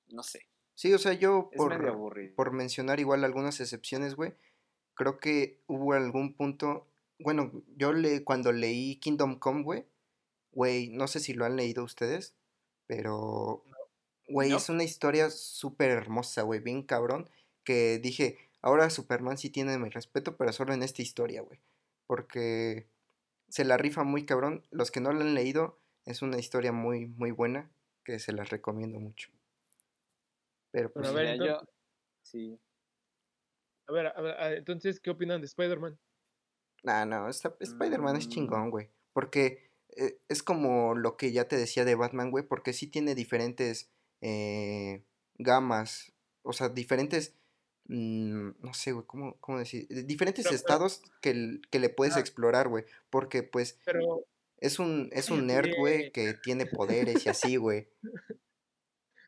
no 0.08 0.22
sé, 0.22 0.46
Sí, 0.78 0.94
o 0.94 0.98
sea, 0.98 1.12
yo 1.12 1.50
por, 1.56 2.34
por 2.36 2.52
mencionar 2.52 3.00
igual 3.00 3.24
algunas 3.24 3.60
excepciones, 3.60 4.14
güey, 4.14 4.34
creo 4.94 5.18
que 5.18 5.58
hubo 5.66 5.92
algún 5.92 6.34
punto, 6.34 6.86
bueno, 7.18 7.50
yo 7.76 7.92
le, 7.92 8.22
cuando 8.22 8.52
leí 8.52 8.94
Kingdom 9.00 9.40
Come, 9.40 9.64
güey, 9.64 9.86
güey, 10.52 10.90
no 10.90 11.08
sé 11.08 11.18
si 11.18 11.34
lo 11.34 11.44
han 11.44 11.56
leído 11.56 11.82
ustedes, 11.82 12.36
pero, 12.86 13.64
güey, 14.28 14.50
No. 14.50 14.56
es 14.56 14.68
una 14.68 14.84
historia 14.84 15.30
súper 15.30 15.90
hermosa, 15.90 16.42
güey, 16.42 16.60
bien 16.60 16.84
cabrón, 16.84 17.28
que 17.64 17.98
dije, 17.98 18.38
ahora 18.62 18.88
Superman 18.88 19.36
sí 19.36 19.50
tiene 19.50 19.76
mi 19.78 19.88
respeto, 19.88 20.36
pero 20.36 20.52
solo 20.52 20.74
en 20.74 20.84
esta 20.84 21.02
historia, 21.02 21.42
güey, 21.42 21.58
porque 22.06 22.86
se 23.48 23.64
la 23.64 23.78
rifa 23.78 24.04
muy 24.04 24.24
cabrón, 24.24 24.64
los 24.70 24.92
que 24.92 25.00
no 25.00 25.10
la 25.12 25.22
han 25.22 25.34
leído, 25.34 25.80
es 26.08 26.22
una 26.22 26.38
historia 26.38 26.72
muy, 26.72 27.06
muy 27.06 27.30
buena, 27.30 27.70
que 28.04 28.18
se 28.18 28.32
las 28.32 28.50
recomiendo 28.50 28.98
mucho. 28.98 29.30
Pero 30.70 30.90
pues... 30.92 31.06
Pero 31.06 31.18
a 31.18 31.22
ver, 31.22 31.32
entonces- 31.34 31.56
yo- 31.60 31.72
sí. 32.22 32.58
A 33.86 33.92
ver, 33.92 34.06
a 34.08 34.20
ver, 34.20 34.58
entonces, 34.58 35.00
¿qué 35.00 35.10
opinan 35.10 35.40
de 35.40 35.46
Spider-Man? 35.46 35.98
Nah, 36.82 37.04
no, 37.06 37.28
esta- 37.28 37.56
Spider-Man 37.60 38.16
es 38.16 38.26
Mm. 38.26 38.30
chingón, 38.30 38.70
güey. 38.70 38.90
Porque 39.12 39.68
eh, 39.96 40.20
es 40.28 40.42
como 40.42 40.94
lo 40.94 41.16
que 41.16 41.32
ya 41.32 41.48
te 41.48 41.56
decía 41.56 41.84
de 41.84 41.94
Batman, 41.94 42.30
güey. 42.30 42.44
Porque 42.46 42.72
sí 42.72 42.86
tiene 42.86 43.14
diferentes 43.14 43.90
eh, 44.20 45.02
gamas. 45.38 46.12
O 46.42 46.52
sea, 46.52 46.68
diferentes. 46.68 47.34
mm, 47.90 48.50
no 48.60 48.74
sé, 48.74 48.92
güey, 48.92 49.06
¿cómo, 49.06 49.36
cómo 49.40 49.58
decir? 49.58 49.86
Diferentes 50.06 50.44
Pero- 50.44 50.50
pero- 50.50 50.56
estados 50.56 51.02
que, 51.22 51.58
que 51.70 51.78
le 51.78 51.88
puedes 51.88 52.16
Ah. 52.16 52.20
explorar, 52.20 52.68
güey. 52.68 52.84
Porque, 53.08 53.42
pues, 53.42 53.78
Pero, 53.86 54.26
es 54.60 54.78
un, 54.78 55.08
es 55.12 55.30
un 55.30 55.46
nerd, 55.46 55.70
güey, 55.78 56.10
que 56.12 56.34
tiene 56.42 56.66
poderes 57.16 57.24
y 57.26 57.28
así, 57.28 57.56
güey. 57.56 57.88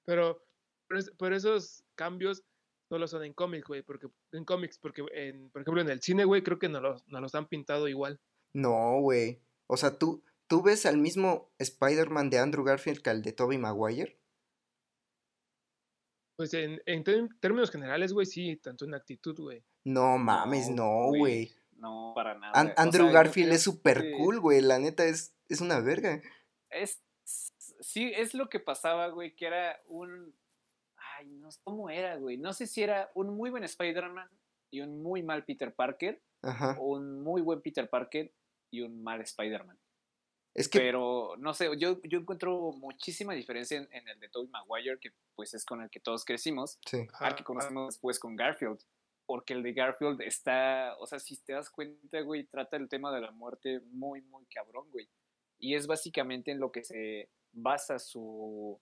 pero, 0.05 0.43
pero, 0.89 1.01
es- 1.01 1.12
pero 1.18 1.37
esos 1.37 1.85
cambios 1.95 2.43
solo 2.89 3.07
son 3.07 3.24
en 3.24 3.33
cómics, 3.35 3.66
güey, 3.68 3.83
porque 3.83 4.09
en 4.33 4.45
cómics, 4.45 4.78
porque 4.78 5.05
en, 5.12 5.51
por 5.51 5.62
ejemplo 5.62 5.81
en 5.83 5.91
el 5.91 6.03
cine, 6.03 6.24
güey, 6.24 6.43
creo 6.43 6.59
que 6.59 6.68
nos 6.68 6.83
los, 6.83 7.09
nos 7.09 7.20
los 7.20 7.35
han 7.35 7.47
pintado 7.49 7.87
igual. 7.89 8.20
No, 8.53 9.01
güey. 9.01 9.41
O 9.68 9.76
sea, 9.76 9.97
tú, 9.97 10.24
tú 10.49 10.62
ves 10.62 10.87
al 10.87 10.99
mismo 10.99 11.53
Spider-Man 11.59 12.31
de 12.31 12.39
Andrew 12.39 12.64
Garfield 12.64 13.01
que 13.03 13.11
al 13.11 13.22
de 13.22 13.33
Tobey 13.33 13.59
Maguire. 13.59 14.18
Pues 16.37 16.55
en, 16.55 16.81
en 16.87 17.05
términos 17.39 17.70
generales, 17.70 18.12
güey, 18.12 18.26
sí, 18.26 18.57
tanto 18.57 18.87
en 18.87 18.95
actitud, 18.95 19.37
güey. 19.39 19.62
No 19.85 20.16
mames, 20.18 20.70
no, 20.70 21.09
güey. 21.09 21.53
No, 21.81 22.12
para 22.14 22.39
nada. 22.39 22.53
O 22.53 22.81
Andrew 22.81 23.07
sea, 23.07 23.12
Garfield 23.12 23.53
es 23.53 23.62
súper 23.62 24.03
que 24.03 24.12
cool, 24.12 24.39
güey. 24.41 24.61
La 24.61 24.78
neta 24.78 25.05
es, 25.05 25.35
es 25.49 25.61
una 25.61 25.81
verga. 25.81 26.20
Es, 26.68 27.03
sí, 27.81 28.12
es 28.14 28.35
lo 28.35 28.49
que 28.49 28.61
pasaba, 28.61 29.09
güey, 29.09 29.35
que 29.35 29.47
era 29.47 29.81
un... 29.87 30.35
Ay, 31.16 31.26
no 31.26 31.51
sé 31.51 31.61
cómo 31.64 31.89
era, 31.89 32.16
güey. 32.16 32.37
No 32.37 32.53
sé 32.53 32.66
si 32.66 32.83
era 32.83 33.11
un 33.14 33.35
muy 33.35 33.51
buen 33.51 33.64
Spider-Man 33.64 34.28
y 34.70 34.83
un 34.83 35.03
muy 35.03 35.22
mal 35.22 35.45
Peter 35.45 35.74
Parker, 35.74 36.22
Ajá. 36.43 36.76
o 36.78 36.97
un 36.97 37.22
muy 37.22 37.41
buen 37.41 37.62
Peter 37.62 37.89
Parker 37.89 38.33
y 38.70 38.83
un 38.83 39.03
mal 39.03 39.22
Spider-Man. 39.22 39.78
Es 40.55 40.68
que, 40.68 40.81
Pero, 40.81 41.37
no 41.39 41.55
sé, 41.55 41.70
yo, 41.78 42.03
yo 42.03 42.18
encuentro 42.18 42.72
muchísima 42.72 43.35
diferencia 43.35 43.78
en, 43.78 43.89
en 43.93 44.09
el 44.09 44.20
de 44.20 44.28
Tobey 44.28 44.49
Maguire, 44.49 44.99
que 44.99 45.12
pues 45.35 45.55
es 45.55 45.64
con 45.64 45.81
el 45.81 45.91
que 45.91 46.01
todos 46.01 46.24
crecimos, 46.24 46.78
sí. 46.85 47.07
al 47.14 47.37
que 47.37 47.45
conocemos 47.45 47.95
después 47.95 48.18
con 48.18 48.37
Garfield. 48.37 48.81
Porque 49.31 49.53
el 49.53 49.62
de 49.62 49.72
Garfield 49.72 50.22
está, 50.22 50.97
o 50.99 51.07
sea, 51.07 51.20
si 51.20 51.37
te 51.37 51.53
das 51.53 51.70
cuenta, 51.70 52.20
güey, 52.22 52.43
trata 52.43 52.76
el 52.76 52.89
tema 52.89 53.14
de 53.14 53.20
la 53.20 53.31
muerte 53.31 53.78
muy, 53.93 54.22
muy 54.22 54.45
cabrón, 54.47 54.91
güey. 54.91 55.09
Y 55.61 55.76
es 55.76 55.87
básicamente 55.87 56.51
en 56.51 56.59
lo 56.59 56.72
que 56.72 56.83
se 56.83 57.28
basa 57.53 58.01
su 58.01 58.81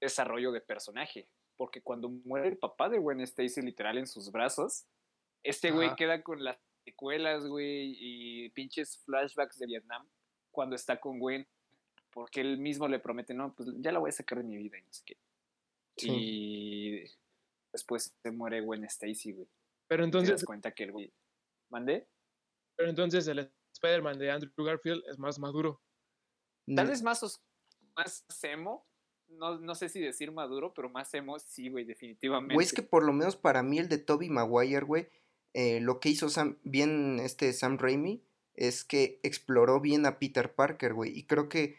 desarrollo 0.00 0.52
de 0.52 0.62
personaje. 0.62 1.28
Porque 1.58 1.82
cuando 1.82 2.08
muere 2.08 2.48
el 2.48 2.56
papá 2.56 2.88
de 2.88 2.98
Gwen 2.98 3.20
Stacy 3.20 3.60
literal 3.60 3.98
en 3.98 4.06
sus 4.06 4.32
brazos, 4.32 4.86
este 5.42 5.70
güey 5.70 5.94
queda 5.96 6.22
con 6.22 6.42
las 6.42 6.56
secuelas, 6.86 7.46
güey, 7.46 7.94
y 8.00 8.48
pinches 8.54 9.02
flashbacks 9.04 9.58
de 9.58 9.66
Vietnam 9.66 10.08
cuando 10.50 10.76
está 10.76 10.98
con 10.98 11.18
Gwen. 11.18 11.46
Porque 12.10 12.40
él 12.40 12.56
mismo 12.56 12.88
le 12.88 13.00
promete, 13.00 13.34
no, 13.34 13.54
pues 13.54 13.68
ya 13.82 13.92
la 13.92 13.98
voy 13.98 14.08
a 14.08 14.12
sacar 14.12 14.38
de 14.38 14.44
mi 14.44 14.56
vida 14.56 14.78
y 14.78 14.80
no 14.80 14.92
sé 14.94 15.02
qué. 15.04 15.18
Sí. 15.98 16.08
Y 16.10 17.04
después 17.70 18.14
se 18.22 18.30
muere 18.30 18.62
Gwen 18.62 18.84
Stacy, 18.84 19.32
güey. 19.32 19.46
Pero 19.88 20.02
Te 20.02 20.06
entonces, 20.06 20.30
das 20.36 20.44
cuenta 20.44 20.72
que 20.72 20.84
el 20.84 20.92
güey. 20.92 21.12
¿Mandé? 21.70 22.08
pero 22.76 22.90
entonces 22.90 23.26
el 23.28 23.52
Spider-Man 23.74 24.18
de 24.18 24.30
Andrew 24.32 24.52
Garfield 24.64 25.02
es 25.08 25.16
más 25.18 25.38
maduro. 25.38 25.80
Tal 26.74 26.86
Mm, 26.86 26.90
vez 26.90 27.02
más, 27.02 27.22
os- 27.22 27.40
más 27.96 28.24
emo. 28.42 28.84
No, 29.28 29.58
no 29.60 29.74
sé 29.76 29.88
si 29.88 30.00
decir 30.00 30.32
maduro, 30.32 30.74
pero 30.74 30.88
más 30.90 31.12
emo, 31.14 31.38
sí, 31.38 31.68
güey, 31.68 31.84
definitivamente. 31.84 32.54
Güey, 32.54 32.66
es 32.66 32.72
que 32.72 32.82
por 32.82 33.04
lo 33.04 33.12
menos 33.12 33.36
para 33.36 33.62
mí 33.62 33.78
el 33.78 33.88
de 33.88 33.98
Tobey 33.98 34.28
Maguire, 34.28 34.84
güey, 34.84 35.08
eh, 35.52 35.80
lo 35.80 36.00
que 36.00 36.08
hizo 36.08 36.28
Sam, 36.28 36.58
bien 36.64 37.20
este 37.20 37.52
Sam 37.52 37.78
Raimi 37.78 38.22
es 38.54 38.82
que 38.84 39.20
exploró 39.22 39.80
bien 39.80 40.04
a 40.04 40.18
Peter 40.18 40.52
Parker, 40.52 40.94
güey. 40.94 41.16
Y 41.16 41.24
creo 41.26 41.48
que 41.48 41.76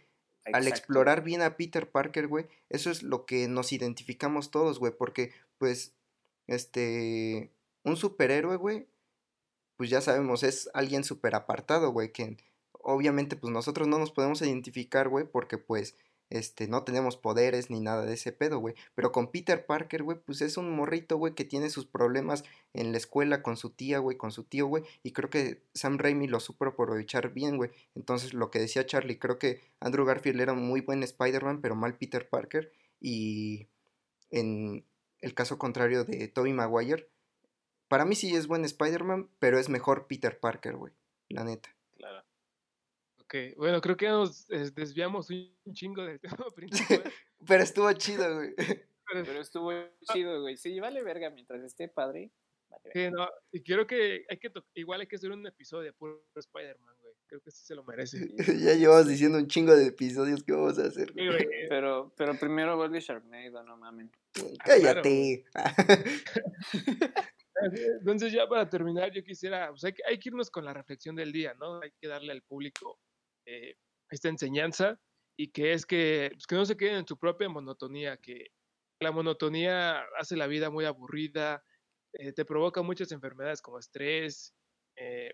al 0.53 0.67
explorar 0.67 1.23
bien 1.23 1.41
a 1.41 1.57
Peter 1.57 1.91
Parker, 1.91 2.27
güey, 2.27 2.47
eso 2.69 2.89
es 2.89 3.03
lo 3.03 3.25
que 3.25 3.47
nos 3.49 3.73
identificamos 3.73 4.49
todos, 4.51 4.79
güey, 4.79 4.93
porque 4.95 5.33
pues, 5.57 5.93
este, 6.47 7.51
un 7.85 7.95
superhéroe, 7.97 8.57
güey, 8.57 8.87
pues 9.77 9.89
ya 9.89 10.01
sabemos, 10.01 10.43
es 10.43 10.69
alguien 10.73 11.03
súper 11.03 11.35
apartado, 11.35 11.91
güey, 11.91 12.11
que 12.11 12.37
obviamente 12.71 13.35
pues 13.35 13.53
nosotros 13.53 13.87
no 13.87 13.99
nos 13.99 14.11
podemos 14.11 14.41
identificar, 14.41 15.09
güey, 15.09 15.25
porque 15.25 15.57
pues, 15.57 15.95
este, 16.31 16.67
no 16.67 16.83
tenemos 16.83 17.17
poderes 17.17 17.69
ni 17.69 17.79
nada 17.79 18.03
de 18.05 18.15
ese 18.15 18.31
pedo, 18.31 18.57
güey, 18.59 18.73
pero 18.95 19.11
con 19.11 19.31
Peter 19.31 19.65
Parker, 19.65 20.03
güey, 20.03 20.17
pues 20.17 20.41
es 20.41 20.57
un 20.57 20.71
morrito, 20.71 21.17
güey, 21.17 21.35
que 21.35 21.45
tiene 21.45 21.69
sus 21.69 21.85
problemas 21.85 22.43
en 22.73 22.91
la 22.91 22.97
escuela 22.97 23.43
con 23.43 23.57
su 23.57 23.69
tía, 23.69 23.99
güey, 23.99 24.17
con 24.17 24.31
su 24.31 24.43
tío, 24.43 24.65
güey, 24.67 24.83
y 25.03 25.11
creo 25.11 25.29
que 25.29 25.61
Sam 25.73 25.99
Raimi 25.99 26.27
lo 26.27 26.39
supo 26.39 26.65
aprovechar 26.65 27.33
bien, 27.33 27.57
güey, 27.57 27.69
entonces 27.93 28.33
lo 28.33 28.49
que 28.49 28.59
decía 28.59 28.85
Charlie, 28.85 29.19
creo 29.19 29.37
que 29.37 29.61
Andrew 29.79 30.05
Garfield 30.05 30.41
era 30.41 30.53
un 30.53 30.67
muy 30.67 30.81
buen 30.81 31.03
Spider-Man, 31.03 31.61
pero 31.61 31.75
mal 31.75 31.95
Peter 31.95 32.27
Parker, 32.27 32.71
y 32.99 33.67
en 34.31 34.85
el 35.21 35.33
caso 35.35 35.59
contrario 35.59 36.05
de 36.05 36.27
Tobey 36.27 36.53
Maguire, 36.53 37.07
para 37.87 38.05
mí 38.05 38.15
sí 38.15 38.35
es 38.35 38.47
buen 38.47 38.65
Spider-Man, 38.65 39.29
pero 39.39 39.59
es 39.59 39.69
mejor 39.69 40.07
Peter 40.07 40.39
Parker, 40.39 40.75
güey, 40.75 40.93
la 41.29 41.43
neta. 41.43 41.69
Claro. 41.97 42.23
Ok, 43.21 43.35
bueno, 43.57 43.81
creo 43.81 43.97
que 43.97 44.07
nos 44.07 44.49
eh, 44.51 44.69
desviamos 44.73 45.29
un 45.29 45.73
chingo 45.73 46.03
del 46.03 46.19
tema 46.21 46.45
principal. 46.55 47.03
Pero 47.47 47.63
estuvo 47.63 47.91
chido, 47.93 48.33
güey. 48.35 48.55
pero- 48.57 49.23
Pero 49.25 49.39
estuvo 49.41 49.71
chido, 50.13 50.41
güey. 50.41 50.57
Sí, 50.57 50.79
vale 50.79 51.03
verga 51.03 51.29
mientras 51.29 51.61
esté 51.63 51.87
padre. 51.87 52.31
Vale 52.69 52.81
verga. 52.85 53.09
Sí, 53.09 53.15
no, 53.15 53.29
y 53.51 53.61
creo 53.63 53.85
que 53.85 54.25
hay 54.29 54.37
que 54.39 54.51
igual 54.73 55.01
hay 55.01 55.07
que 55.07 55.15
hacer 55.17 55.31
un 55.31 55.45
episodio 55.45 55.83
de 55.83 55.93
puro 55.93 56.23
Spider-Man, 56.35 56.95
güey. 57.01 57.13
Creo 57.27 57.41
que 57.41 57.51
sí 57.51 57.63
se 57.65 57.75
lo 57.75 57.83
merece. 57.83 58.29
ya 58.37 58.73
llevamos 58.73 59.07
diciendo 59.07 59.37
un 59.37 59.47
chingo 59.47 59.75
de 59.75 59.87
episodios 59.87 60.43
que 60.43 60.53
vamos 60.53 60.77
a 60.79 60.85
hacer. 60.87 61.09
Sí, 61.13 61.25
güey. 61.27 61.45
güey, 61.45 61.67
Pero, 61.69 62.13
pero 62.17 62.35
primero 62.37 62.77
vuelve 62.77 62.99
Sharknado, 62.99 63.63
no 63.63 63.77
mamen. 63.77 64.11
Cállate. 64.63 65.45
Entonces 68.01 68.33
ya 68.33 68.47
para 68.47 68.69
terminar, 68.69 69.11
yo 69.13 69.23
quisiera, 69.23 69.69
pues 69.69 69.83
hay 69.85 69.93
que, 69.93 70.03
hay 70.07 70.19
que 70.19 70.29
irnos 70.29 70.49
con 70.49 70.65
la 70.65 70.73
reflexión 70.73 71.15
del 71.15 71.31
día, 71.31 71.53
¿no? 71.55 71.81
Hay 71.81 71.91
que 71.99 72.07
darle 72.07 72.31
al 72.33 72.41
público 72.43 72.99
eh, 73.45 73.75
esta 74.09 74.29
enseñanza 74.29 74.99
y 75.37 75.51
que 75.51 75.73
es 75.73 75.85
que, 75.85 76.29
pues, 76.33 76.47
que 76.47 76.55
no 76.55 76.65
se 76.65 76.77
queden 76.77 76.97
en 76.97 77.07
su 77.07 77.17
propia 77.17 77.49
monotonía, 77.49 78.17
que 78.17 78.47
la 79.01 79.11
monotonía 79.11 80.01
hace 80.19 80.35
la 80.37 80.47
vida 80.47 80.69
muy 80.69 80.85
aburrida, 80.85 81.63
eh, 82.13 82.33
te 82.33 82.45
provoca 82.45 82.81
muchas 82.81 83.11
enfermedades 83.11 83.61
como 83.61 83.79
estrés, 83.79 84.55
eh, 84.97 85.33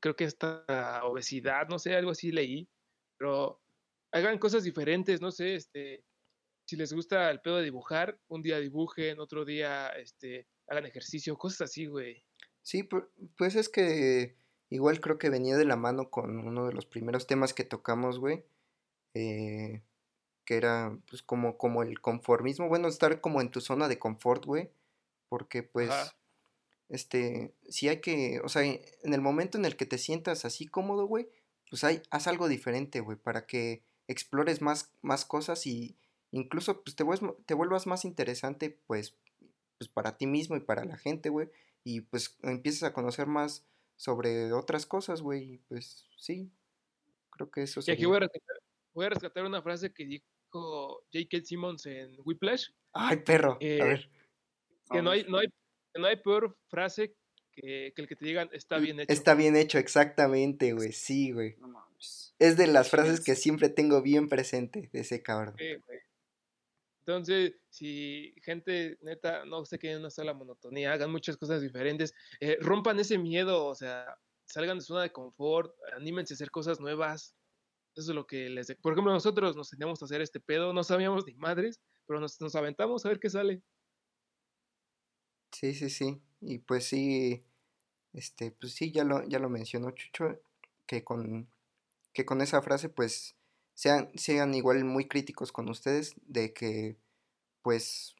creo 0.00 0.16
que 0.16 0.24
esta 0.24 0.64
obesidad, 1.04 1.68
no 1.68 1.78
sé, 1.78 1.94
algo 1.96 2.12
así 2.12 2.32
leí, 2.32 2.68
pero 3.18 3.62
hagan 4.12 4.38
cosas 4.38 4.64
diferentes, 4.64 5.20
no 5.20 5.30
sé, 5.30 5.56
este, 5.56 6.04
si 6.66 6.76
les 6.76 6.92
gusta 6.92 7.30
el 7.30 7.40
pedo 7.40 7.56
de 7.56 7.64
dibujar, 7.64 8.18
un 8.28 8.42
día 8.42 8.58
dibujen, 8.58 9.18
otro 9.20 9.44
día, 9.44 9.88
este, 9.90 10.46
hagan 10.68 10.84
ejercicio, 10.86 11.36
cosas 11.38 11.62
así, 11.62 11.86
güey. 11.86 12.22
Sí, 12.62 12.82
pu- 12.82 13.08
pues 13.38 13.54
es 13.56 13.68
que 13.68 14.34
igual 14.68 15.00
creo 15.00 15.16
que 15.18 15.30
venía 15.30 15.56
de 15.56 15.64
la 15.64 15.76
mano 15.76 16.10
con 16.10 16.38
uno 16.38 16.66
de 16.66 16.72
los 16.74 16.84
primeros 16.84 17.26
temas 17.26 17.54
que 17.54 17.64
tocamos, 17.64 18.18
güey. 18.18 18.44
eh, 19.14 19.80
que 20.44 20.56
era 20.56 20.96
pues 21.08 21.22
como, 21.22 21.56
como 21.56 21.82
el 21.82 22.00
conformismo, 22.00 22.68
bueno, 22.68 22.86
estar 22.88 23.20
como 23.20 23.40
en 23.40 23.50
tu 23.50 23.60
zona 23.60 23.88
de 23.88 23.98
confort, 23.98 24.44
güey. 24.44 24.70
Porque 25.28 25.62
pues, 25.64 25.90
Ajá. 25.90 26.14
este, 26.88 27.52
si 27.68 27.88
hay 27.88 28.00
que, 28.00 28.40
o 28.44 28.48
sea, 28.48 28.62
en 28.64 28.80
el 29.14 29.20
momento 29.20 29.58
en 29.58 29.64
el 29.64 29.76
que 29.76 29.86
te 29.86 29.98
sientas 29.98 30.44
así 30.44 30.66
cómodo, 30.66 31.06
güey, 31.06 31.28
pues 31.68 31.82
hay, 31.82 32.00
haz 32.10 32.26
algo 32.28 32.46
diferente, 32.46 33.00
güey, 33.00 33.16
para 33.18 33.46
que 33.46 33.82
explores 34.06 34.62
más, 34.62 34.92
más 35.02 35.24
cosas 35.24 35.66
y 35.66 35.96
incluso 36.36 36.82
pues 36.82 36.96
te 36.96 37.04
vuelvas, 37.04 37.34
te 37.46 37.54
vuelvas 37.54 37.86
más 37.86 38.04
interesante, 38.04 38.70
pues, 38.86 39.16
pues 39.78 39.88
para 39.88 40.16
ti 40.16 40.26
mismo 40.26 40.56
y 40.56 40.60
para 40.60 40.84
la 40.84 40.96
gente, 40.96 41.28
güey 41.28 41.50
y 41.86 42.00
pues 42.00 42.36
empiezas 42.42 42.82
a 42.82 42.92
conocer 42.92 43.28
más 43.28 43.64
sobre 43.94 44.52
otras 44.52 44.86
cosas, 44.86 45.22
güey, 45.22 45.52
y 45.52 45.58
pues 45.68 46.04
sí, 46.18 46.50
Creo 47.30 47.50
que 47.50 47.62
eso 47.62 47.80
Y 47.86 47.90
aquí 47.92 48.06
voy 48.06 48.16
a 48.16 48.20
rescatar, 48.20 48.56
voy 48.92 49.06
a 49.06 49.08
rescatar 49.10 49.44
una 49.44 49.62
frase 49.62 49.92
que 49.92 50.04
dijo 50.04 51.04
J.K. 51.12 51.44
Simmons 51.44 51.86
en 51.86 52.16
Whiplash, 52.24 52.70
Ay, 52.92 53.18
perro. 53.18 53.58
Eh, 53.60 53.80
a 53.80 53.84
ver. 53.84 54.10
que 54.90 55.00
no 55.00 55.10
hay, 55.10 55.24
no 55.28 55.38
hay, 55.38 55.46
que 55.92 56.00
no 56.00 56.06
hay 56.08 56.16
peor 56.16 56.58
frase 56.68 57.14
que, 57.52 57.92
que 57.94 58.02
el 58.02 58.08
que 58.08 58.16
te 58.16 58.24
digan 58.24 58.48
está 58.52 58.78
bien 58.78 58.98
hecho. 58.98 59.12
Está 59.12 59.34
bien 59.34 59.54
hecho, 59.54 59.78
exactamente, 59.78 60.72
güey. 60.72 60.90
Sí, 60.92 61.30
güey. 61.30 61.54
No 61.58 61.68
mames. 61.68 62.34
Es 62.40 62.56
de 62.56 62.66
las 62.66 62.90
frases 62.90 63.20
que 63.20 63.36
siempre 63.36 63.68
tengo 63.68 64.02
bien 64.02 64.28
presente 64.28 64.88
de 64.92 65.00
ese 65.00 65.22
cabrón. 65.22 65.54
Sí, 65.56 65.74
güey. 65.86 66.00
Entonces, 67.06 67.54
si 67.70 68.34
gente 68.42 68.98
neta 69.00 69.44
no 69.44 69.64
se 69.64 69.78
queden 69.78 69.96
en 69.96 70.00
una 70.00 70.10
sola 70.10 70.34
monotonía, 70.34 70.92
hagan 70.92 71.12
muchas 71.12 71.36
cosas 71.36 71.62
diferentes, 71.62 72.12
eh, 72.40 72.58
rompan 72.60 72.98
ese 72.98 73.16
miedo, 73.16 73.64
o 73.64 73.76
sea, 73.76 74.18
salgan 74.44 74.78
de 74.78 74.84
zona 74.84 75.02
de 75.02 75.12
confort, 75.12 75.72
anímense 75.96 76.34
a 76.34 76.36
hacer 76.36 76.50
cosas 76.50 76.80
nuevas. 76.80 77.36
Eso 77.94 78.10
es 78.10 78.14
lo 78.16 78.26
que 78.26 78.50
les... 78.50 78.74
Por 78.82 78.92
ejemplo, 78.92 79.12
nosotros 79.12 79.54
nos 79.54 79.70
teníamos 79.70 80.02
a 80.02 80.06
hacer 80.06 80.20
este 80.20 80.40
pedo, 80.40 80.72
no 80.72 80.82
sabíamos 80.82 81.24
ni 81.26 81.34
madres, 81.34 81.80
pero 82.06 82.18
nos, 82.18 82.40
nos 82.40 82.56
aventamos 82.56 83.06
a 83.06 83.10
ver 83.10 83.20
qué 83.20 83.30
sale. 83.30 83.62
Sí, 85.52 85.74
sí, 85.74 85.88
sí. 85.88 86.20
Y 86.40 86.58
pues 86.58 86.86
sí, 86.88 87.44
este, 88.12 88.50
pues 88.50 88.74
sí, 88.74 88.90
ya 88.90 89.04
lo, 89.04 89.26
ya 89.28 89.38
lo 89.38 89.48
mencionó 89.48 89.92
Chucho, 89.92 90.40
que 90.86 91.04
con, 91.04 91.48
que 92.12 92.26
con 92.26 92.40
esa 92.40 92.62
frase, 92.62 92.88
pues, 92.88 93.35
sean, 93.76 94.10
sean 94.16 94.54
igual 94.56 94.84
muy 94.86 95.08
críticos 95.08 95.52
con 95.52 95.70
ustedes, 95.70 96.16
de 96.26 96.54
que, 96.54 96.98
pues, 97.62 98.16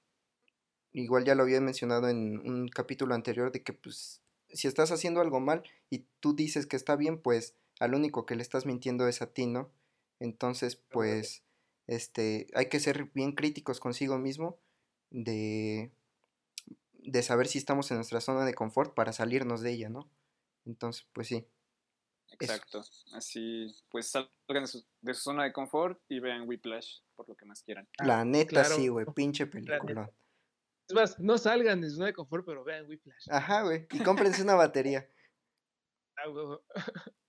igual 0.92 1.24
ya 1.24 1.34
lo 1.34 1.42
había 1.42 1.60
mencionado 1.60 2.08
en 2.08 2.38
un 2.48 2.68
capítulo 2.68 3.14
anterior, 3.14 3.52
de 3.52 3.62
que, 3.62 3.72
pues, 3.72 4.22
si 4.50 4.68
estás 4.68 4.92
haciendo 4.92 5.20
algo 5.20 5.40
mal 5.40 5.64
y 5.90 6.06
tú 6.20 6.34
dices 6.34 6.66
que 6.66 6.76
está 6.76 6.96
bien, 6.96 7.20
pues, 7.20 7.56
al 7.80 7.94
único 7.94 8.26
que 8.26 8.36
le 8.36 8.42
estás 8.42 8.66
mintiendo 8.66 9.08
es 9.08 9.22
a 9.22 9.32
ti, 9.32 9.46
¿no? 9.46 9.70
Entonces, 10.20 10.76
pues, 10.76 11.44
este, 11.86 12.48
hay 12.54 12.68
que 12.68 12.80
ser 12.80 13.10
bien 13.14 13.32
críticos 13.32 13.80
consigo 13.80 14.18
mismo, 14.18 14.58
de 15.10 15.92
de 16.92 17.22
saber 17.22 17.46
si 17.48 17.58
estamos 17.58 17.90
en 17.90 17.98
nuestra 17.98 18.20
zona 18.20 18.44
de 18.44 18.54
confort 18.54 18.94
para 18.94 19.12
salirnos 19.12 19.60
de 19.62 19.72
ella, 19.72 19.88
¿no? 19.88 20.10
Entonces, 20.64 21.06
pues 21.12 21.28
sí. 21.28 21.46
Exacto. 22.40 22.84
Así, 23.12 23.66
pues 23.90 24.10
salgan 24.10 24.62
de 24.62 24.66
su, 24.66 24.84
de 25.00 25.14
su 25.14 25.20
zona 25.20 25.44
de 25.44 25.52
confort 25.52 26.00
y 26.08 26.20
vean 26.20 26.48
Whiplash 26.48 27.00
por 27.14 27.28
lo 27.28 27.34
que 27.36 27.44
más 27.46 27.62
quieran. 27.62 27.88
La 28.04 28.24
neta 28.24 28.50
claro. 28.50 28.76
sí, 28.76 28.88
güey, 28.88 29.06
pinche 29.14 29.44
neta. 29.46 29.52
película. 29.78 30.10
Es 30.88 30.94
más, 30.94 31.18
no 31.18 31.36
salgan 31.38 31.80
de 31.80 31.88
su 31.90 31.96
zona 31.96 32.06
de 32.06 32.12
confort, 32.14 32.44
pero 32.46 32.62
vean 32.64 32.86
Whiplash. 32.88 33.26
Ajá, 33.30 33.62
güey. 33.62 33.86
Y 33.90 34.02
cómprense 34.02 34.42
una 34.42 34.54
batería. 34.54 35.08
Ah, 36.18 36.58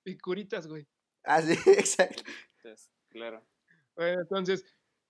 y 0.06 0.18
curitas, 0.20 0.66
güey. 0.66 0.88
Ah, 1.26 1.42
sí, 1.42 1.54
exacto. 1.78 2.24
Entonces, 2.58 2.90
claro. 3.10 3.46
Bueno, 3.98 4.22
entonces, 4.22 4.64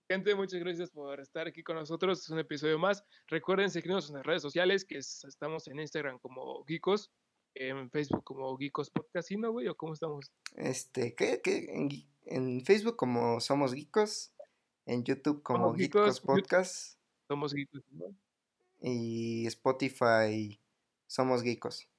gente, 0.09 0.33
muchas 0.33 0.59
gracias 0.61 0.89
por 0.89 1.19
estar 1.19 1.45
aquí 1.47 1.61
con 1.61 1.75
nosotros. 1.75 2.23
Es 2.23 2.29
un 2.29 2.39
episodio 2.39 2.79
más. 2.79 3.03
Recuerden 3.27 3.69
seguirnos 3.69 4.09
en 4.09 4.15
las 4.15 4.25
redes 4.25 4.41
sociales, 4.41 4.83
que 4.83 4.97
es- 4.97 5.23
estamos 5.25 5.67
en 5.67 5.79
Instagram 5.79 6.17
como 6.17 6.63
Geekos, 6.65 7.11
en 7.59 7.89
Facebook 7.89 8.23
como 8.23 8.55
Geekos 8.57 8.89
Podcast, 8.89 9.27
¿sí, 9.27 9.37
no, 9.37 9.51
güey? 9.51 9.67
¿O 9.67 9.75
cómo 9.75 9.93
estamos? 9.93 10.31
Este, 10.55 11.15
¿qué? 11.15 11.41
qué? 11.43 11.67
En, 12.25 12.63
Facebook 12.65 12.95
como 12.95 13.39
Somos 13.39 13.73
Geekos, 13.73 14.33
en 14.85 15.03
YouTube 15.03 15.41
como 15.43 15.73
Geekos. 15.73 16.21
Podcast 16.21 16.99
Somos 17.27 17.53
Geekos, 17.53 17.83
¿no? 17.91 18.15
y 18.79 19.45
Spotify 19.47 20.59
Somos 21.07 21.41
Geekos. 21.41 21.89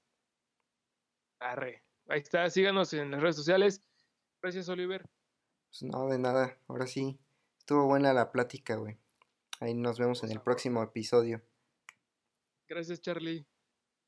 Arre. 1.41 1.83
Ahí 2.09 2.21
está, 2.21 2.49
síganos 2.51 2.93
en 2.93 3.11
las 3.11 3.21
redes 3.21 3.37
sociales. 3.37 3.83
Gracias, 4.43 4.69
Oliver. 4.69 5.05
Pues 5.71 5.83
no, 5.83 6.09
de 6.09 6.19
nada. 6.19 6.59
Ahora 6.69 6.87
sí, 6.87 7.19
estuvo 7.59 7.87
buena 7.87 8.13
la 8.13 8.33
plática, 8.33 8.77
güey. 8.77 8.97
Ahí 9.61 9.75
nos 9.75 9.99
vemos 9.99 10.23
en 10.23 10.31
el 10.31 10.41
próximo 10.41 10.83
episodio. 10.83 11.43
Gracias, 12.69 13.01
Charlie. 13.01 13.47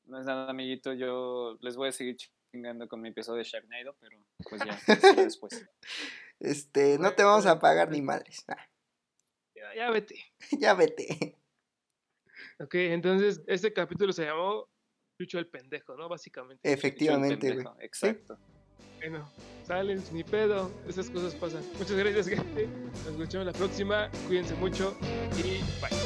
No 0.05 0.19
es 0.19 0.25
nada, 0.25 0.49
amiguito. 0.49 0.93
Yo 0.93 1.57
les 1.61 1.75
voy 1.75 1.89
a 1.89 1.91
seguir 1.91 2.17
chingando 2.51 2.87
con 2.87 3.01
mi 3.01 3.09
episodio 3.09 3.37
de 3.39 3.43
Sharknado, 3.43 3.95
pero 3.99 4.17
pues 4.49 4.61
ya, 4.65 4.77
después. 5.15 5.65
Este, 6.39 6.97
no 6.99 7.13
te 7.13 7.23
vamos 7.23 7.45
a 7.45 7.59
pagar 7.59 7.89
ni 7.91 8.01
madres. 8.01 8.43
Ah, 8.47 8.67
Ya, 9.55 9.75
ya 9.75 9.91
vete. 9.91 10.15
ya 10.59 10.73
vete. 10.73 11.37
Ok, 12.59 12.75
entonces, 12.75 13.41
este 13.47 13.71
capítulo 13.73 14.11
se 14.13 14.25
llamó 14.25 14.67
Chucho 15.19 15.39
el 15.39 15.47
pendejo, 15.47 15.95
¿no? 15.95 16.09
Básicamente. 16.09 16.67
El 16.67 16.73
Efectivamente, 16.77 17.47
güey. 17.47 17.63
pendejo, 17.63 17.77
Exacto. 17.81 18.37
Bueno, 18.97 19.31
salen, 19.65 20.03
ni 20.11 20.23
pedo, 20.23 20.71
esas 20.87 21.09
cosas 21.09 21.33
pasan. 21.35 21.63
Muchas 21.79 21.93
gracias, 21.95 22.27
gente. 22.37 22.67
Nos 22.67 23.07
escuchamos 23.07 23.47
la 23.47 23.53
próxima. 23.53 24.09
Cuídense 24.27 24.53
mucho 24.55 24.95
y 25.37 25.59
bye. 25.81 26.00